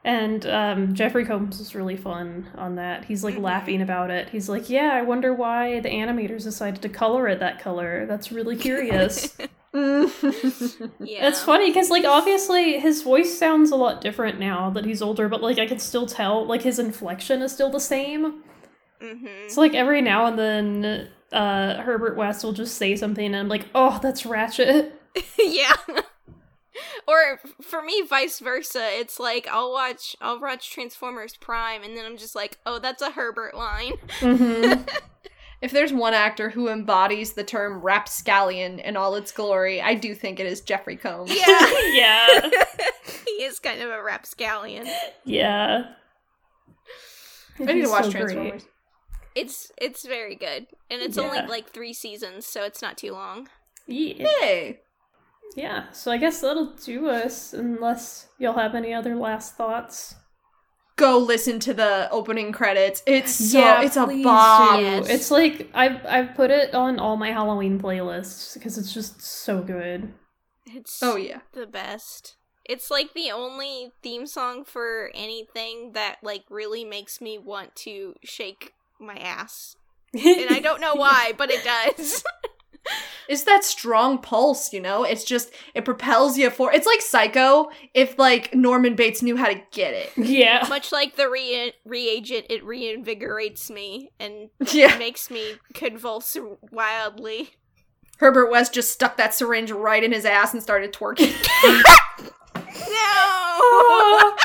and 0.04 0.46
um, 0.48 0.94
jeffrey 0.94 1.24
combs 1.26 1.60
is 1.62 1.74
really 1.76 1.96
fun 1.96 2.50
on 2.56 2.76
that. 2.76 3.06
He's 3.06 3.24
like 3.24 3.36
Mhm. 3.36 3.44
laughing 3.44 3.82
about 3.82 4.10
it. 4.10 4.28
He's 4.30 4.50
like 4.50 4.70
yeah 4.70 4.92
i 4.94 5.02
wonder 5.04 5.34
why 5.34 5.80
the 5.80 5.90
animators 5.90 6.44
decided 6.44 6.82
to 6.82 6.90
color 6.90 7.28
it 7.30 7.40
that 7.40 7.60
color. 7.60 8.06
That's 8.08 8.32
really 8.32 8.56
curious 8.68 9.38
Yeah. 11.00 11.28
it's 11.28 11.42
funny 11.42 11.70
because, 11.70 11.90
like, 11.90 12.04
obviously 12.06 12.80
his 12.80 13.02
voice 13.02 13.38
sounds 13.38 13.72
a 13.72 13.76
lot 13.76 14.02
different 14.02 14.40
now 14.40 14.70
that 14.72 14.86
he's 14.86 15.02
older, 15.02 15.30
but 15.30 15.42
like 15.42 15.60
I 15.60 15.66
can 15.66 15.80
still 15.80 16.06
tell, 16.06 16.46
like 16.46 16.62
his 16.62 16.78
inflection 16.80 17.42
is 17.42 17.52
still 17.52 17.70
the 17.70 17.80
same. 17.80 18.44
Mm-hmm. 19.02 19.48
So 19.48 19.62
like 19.62 19.74
every 19.74 20.02
now 20.02 20.26
and 20.26 20.38
then, 20.38 21.10
uh, 21.32 21.82
Herbert 21.82 22.18
West 22.18 22.44
will 22.44 22.54
just 22.54 22.76
say 22.76 22.96
something, 22.96 23.26
and 23.26 23.36
I'm 23.36 23.48
like, 23.48 23.66
oh, 23.74 24.00
that's 24.02 24.26
Ratchet. 24.26 24.94
yeah. 25.40 25.76
or 27.08 27.40
for 27.62 27.82
me, 27.82 28.02
vice 28.02 28.40
versa. 28.40 28.88
It's 29.00 29.20
like 29.20 29.48
I'll 29.50 29.72
watch 29.72 30.16
I'll 30.22 30.40
watch 30.40 30.72
Transformers 30.72 31.36
Prime, 31.38 31.84
and 31.84 31.96
then 31.96 32.06
I'm 32.06 32.18
just 32.18 32.36
like, 32.36 32.58
oh, 32.66 32.80
that's 32.80 33.02
a 33.02 33.12
Herbert 33.12 33.56
line. 33.56 33.94
Mm-hmm. 34.20 34.84
If 35.62 35.72
there's 35.72 35.94
one 35.94 36.14
actor 36.14 36.50
who 36.50 36.70
embodies 36.70 37.34
the 37.34 37.44
term 37.44 37.82
rapscallion 37.82 38.80
in 38.80 38.98
all 38.98 39.16
its 39.16 39.32
glory, 39.32 39.82
I 39.82 39.94
do 39.94 40.16
think 40.16 40.40
it 40.40 40.46
is 40.48 40.62
Jeffrey 40.62 40.96
Combs. 40.98 41.32
Yeah. 41.34 41.46
yeah, 41.94 42.50
he 43.26 43.44
is 43.44 43.60
kind 43.60 43.82
of 43.82 43.90
a 43.92 44.02
rapscallion. 44.02 44.88
yeah. 45.26 45.84
I 47.60 47.66
need 47.66 47.84
to 47.84 47.90
watch 47.90 48.06
so 48.06 48.12
great. 48.12 48.22
Transformers. 48.24 48.66
It's 49.36 49.72
it's 49.78 50.06
very 50.06 50.36
good, 50.36 50.68
and 50.90 51.02
it's 51.02 51.18
Yeah. 51.18 51.24
only 51.24 51.42
like 51.48 51.70
three 51.70 51.94
seasons, 51.94 52.46
so 52.46 52.64
it's 52.64 52.82
not 52.82 52.98
too 52.98 53.12
long. 53.14 53.48
Yeah. 53.88 54.28
Hey. 54.40 54.80
yeah. 55.56 55.92
So 55.92 56.12
I 56.12 56.18
guess 56.18 56.42
that'll 56.42 56.74
do 56.76 57.08
us, 57.08 57.54
unless 57.54 58.28
y'all 58.40 58.58
have 58.58 58.74
any 58.76 58.94
other 58.94 59.16
last 59.16 59.56
thoughts. 59.56 60.16
Go 60.98 61.18
listen 61.18 61.60
to 61.62 61.74
the 61.74 62.10
opening 62.12 62.52
credits. 62.52 63.02
It's 63.06 63.34
so 63.34 63.60
Yeah, 63.60 63.82
it's 63.82 63.98
a 63.98 64.06
please 64.06 64.24
bomb. 64.24 64.80
Yes. 64.82 65.10
It's 65.10 65.32
like 65.32 65.70
I've 65.74 66.06
I've 66.06 66.36
put 66.36 66.52
it 66.52 66.74
on 66.76 67.00
all 67.00 67.18
my 67.18 67.32
Halloween 67.32 67.80
playlists 67.80 68.54
because 68.54 68.78
it's 68.78 68.94
just 68.94 69.22
so 69.22 69.62
good. 69.62 70.14
It's 70.66 71.02
Oh 71.02 71.16
yeah. 71.16 71.40
the 71.54 71.66
best. 71.66 72.36
It's 72.66 72.92
like 72.92 73.14
the 73.14 73.32
only 73.32 73.92
theme 74.04 74.28
song 74.28 74.64
for 74.64 75.10
anything 75.16 75.94
that 75.94 76.18
like 76.22 76.44
really 76.50 76.86
makes 76.86 77.20
me 77.20 77.38
want 77.38 77.76
to 77.78 78.16
shake 78.24 78.74
my 79.00 79.16
ass. 79.16 79.76
And 80.14 80.50
I 80.50 80.60
don't 80.60 80.82
know 80.82 80.96
why, 80.96 81.34
but 81.38 81.50
it 81.50 81.64
does. 81.64 82.24
It's 83.30 83.44
that 83.44 83.64
strong 83.64 84.18
pulse, 84.18 84.74
you 84.74 84.82
know? 84.82 85.04
It's 85.04 85.24
just 85.24 85.52
it 85.74 85.86
propels 85.86 86.38
you 86.38 86.50
for 86.50 86.74
it's 86.74 86.86
like 86.88 87.02
Psycho 87.02 87.70
if 87.94 88.18
like 88.20 88.54
Norman 88.54 88.96
Bates 88.96 89.22
knew 89.22 89.38
how 89.38 89.48
to 89.48 89.62
get 89.72 89.94
it. 89.94 90.12
yeah. 90.18 90.66
Much 90.68 90.92
like 90.92 91.16
the 91.16 91.30
re- 91.30 91.74
reagent, 91.86 92.48
it 92.50 92.64
reinvigorates 92.66 93.70
me 93.70 94.12
and 94.20 94.50
Yeah. 94.74 94.98
makes 94.98 95.30
me 95.30 95.54
convulse 95.74 96.36
wildly. 96.72 97.52
Herbert 98.18 98.52
West 98.52 98.74
just 98.74 98.92
stuck 98.92 99.18
that 99.18 99.34
syringe 99.34 99.72
right 99.72 100.04
in 100.04 100.12
his 100.12 100.26
ass 100.26 100.54
and 100.54 100.62
started 100.62 100.92
twerking. 100.94 101.34
No! 102.54 104.36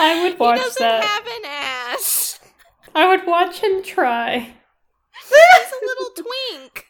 I 0.00 0.22
would 0.22 0.38
watch 0.38 0.58
he 0.58 0.64
watch 0.64 0.74
doesn't 0.74 0.82
that. 0.82 1.04
have 1.04 1.26
an 1.26 1.42
ass. 1.46 2.38
I 2.94 3.06
would 3.08 3.26
watch 3.26 3.60
him 3.60 3.82
try. 3.82 4.38
He's 5.28 5.32
a 5.32 5.86
little 5.86 6.10
twink. 6.24 6.86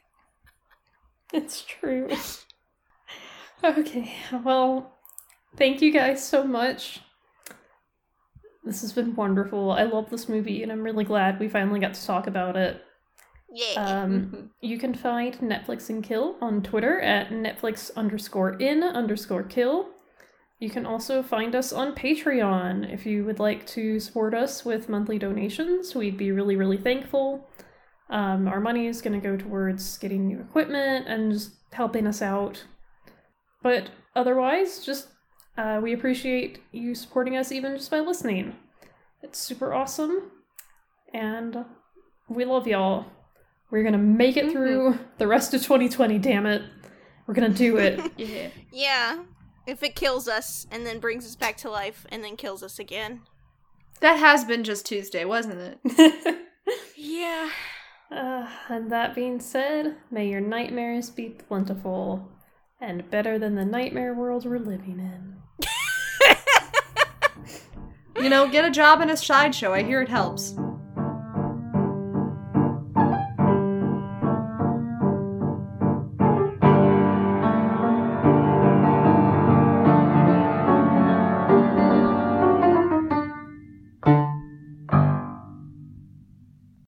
It's 1.32 1.62
true. 1.62 2.08
Okay, 3.62 4.14
well, 4.44 4.96
thank 5.56 5.82
you 5.82 5.92
guys 5.92 6.26
so 6.26 6.42
much. 6.42 7.00
This 8.64 8.80
has 8.80 8.92
been 8.92 9.14
wonderful. 9.14 9.72
I 9.72 9.82
love 9.82 10.10
this 10.10 10.28
movie, 10.28 10.62
and 10.62 10.72
I'm 10.72 10.82
really 10.82 11.04
glad 11.04 11.38
we 11.38 11.48
finally 11.48 11.80
got 11.80 11.94
to 11.94 12.06
talk 12.06 12.26
about 12.26 12.56
it. 12.56 12.82
Yeah. 13.52 13.74
Um, 13.76 14.50
you 14.60 14.78
can 14.78 14.94
find 14.94 15.34
Netflix 15.40 15.90
and 15.90 16.02
Kill 16.02 16.36
on 16.40 16.62
Twitter 16.62 17.00
at 17.00 17.30
Netflix 17.30 17.94
underscore 17.96 18.54
in 18.54 18.82
underscore 18.82 19.42
kill. 19.42 19.88
You 20.60 20.70
can 20.70 20.86
also 20.86 21.22
find 21.22 21.54
us 21.54 21.72
on 21.72 21.94
Patreon 21.94 22.92
if 22.92 23.06
you 23.06 23.24
would 23.24 23.38
like 23.38 23.66
to 23.68 24.00
support 24.00 24.34
us 24.34 24.64
with 24.64 24.88
monthly 24.88 25.18
donations. 25.18 25.94
We'd 25.94 26.16
be 26.16 26.32
really, 26.32 26.56
really 26.56 26.76
thankful. 26.76 27.48
Um, 28.10 28.48
our 28.48 28.60
money 28.60 28.86
is 28.86 29.02
going 29.02 29.20
to 29.20 29.26
go 29.26 29.36
towards 29.36 29.98
getting 29.98 30.26
new 30.26 30.40
equipment 30.40 31.06
and 31.08 31.32
just 31.32 31.52
helping 31.72 32.06
us 32.06 32.22
out. 32.22 32.64
But 33.62 33.90
otherwise, 34.16 34.84
just 34.84 35.08
uh, 35.56 35.80
we 35.82 35.92
appreciate 35.92 36.60
you 36.72 36.94
supporting 36.94 37.36
us 37.36 37.52
even 37.52 37.76
just 37.76 37.90
by 37.90 38.00
listening. 38.00 38.56
It's 39.22 39.38
super 39.38 39.74
awesome. 39.74 40.30
And 41.12 41.64
we 42.28 42.44
love 42.44 42.66
y'all. 42.66 43.06
We're 43.70 43.82
gonna 43.82 43.98
make 43.98 44.38
it 44.38 44.50
through 44.50 44.98
the 45.18 45.26
rest 45.26 45.52
of 45.52 45.62
2020, 45.62 46.18
damn 46.18 46.46
it. 46.46 46.62
We're 47.26 47.34
gonna 47.34 47.50
do 47.50 47.76
it. 47.76 48.00
yeah. 48.16 48.48
yeah. 48.72 49.24
If 49.66 49.82
it 49.82 49.94
kills 49.94 50.28
us 50.28 50.66
and 50.70 50.86
then 50.86 50.98
brings 50.98 51.26
us 51.26 51.36
back 51.36 51.58
to 51.58 51.70
life 51.70 52.06
and 52.10 52.24
then 52.24 52.36
kills 52.36 52.62
us 52.62 52.78
again. 52.78 53.20
That 54.00 54.18
has 54.18 54.44
been 54.44 54.64
just 54.64 54.86
Tuesday, 54.86 55.26
wasn't 55.26 55.78
it? 55.84 56.38
Yeah. 56.96 57.50
Uh, 58.10 58.48
and 58.68 58.90
that 58.90 59.14
being 59.14 59.40
said, 59.40 59.96
may 60.10 60.28
your 60.28 60.40
nightmares 60.40 61.10
be 61.10 61.28
plentiful 61.28 62.28
and 62.80 63.10
better 63.10 63.38
than 63.38 63.54
the 63.54 63.64
nightmare 63.64 64.14
world 64.14 64.46
we're 64.46 64.58
living 64.58 64.98
in. 64.98 65.36
You 68.20 68.28
know, 68.28 68.48
get 68.48 68.64
a 68.64 68.70
job 68.70 69.00
in 69.00 69.10
a 69.10 69.16
sideshow. 69.16 69.72
I 69.72 69.84
hear 69.84 70.02
it 70.02 70.08
helps. 70.08 70.56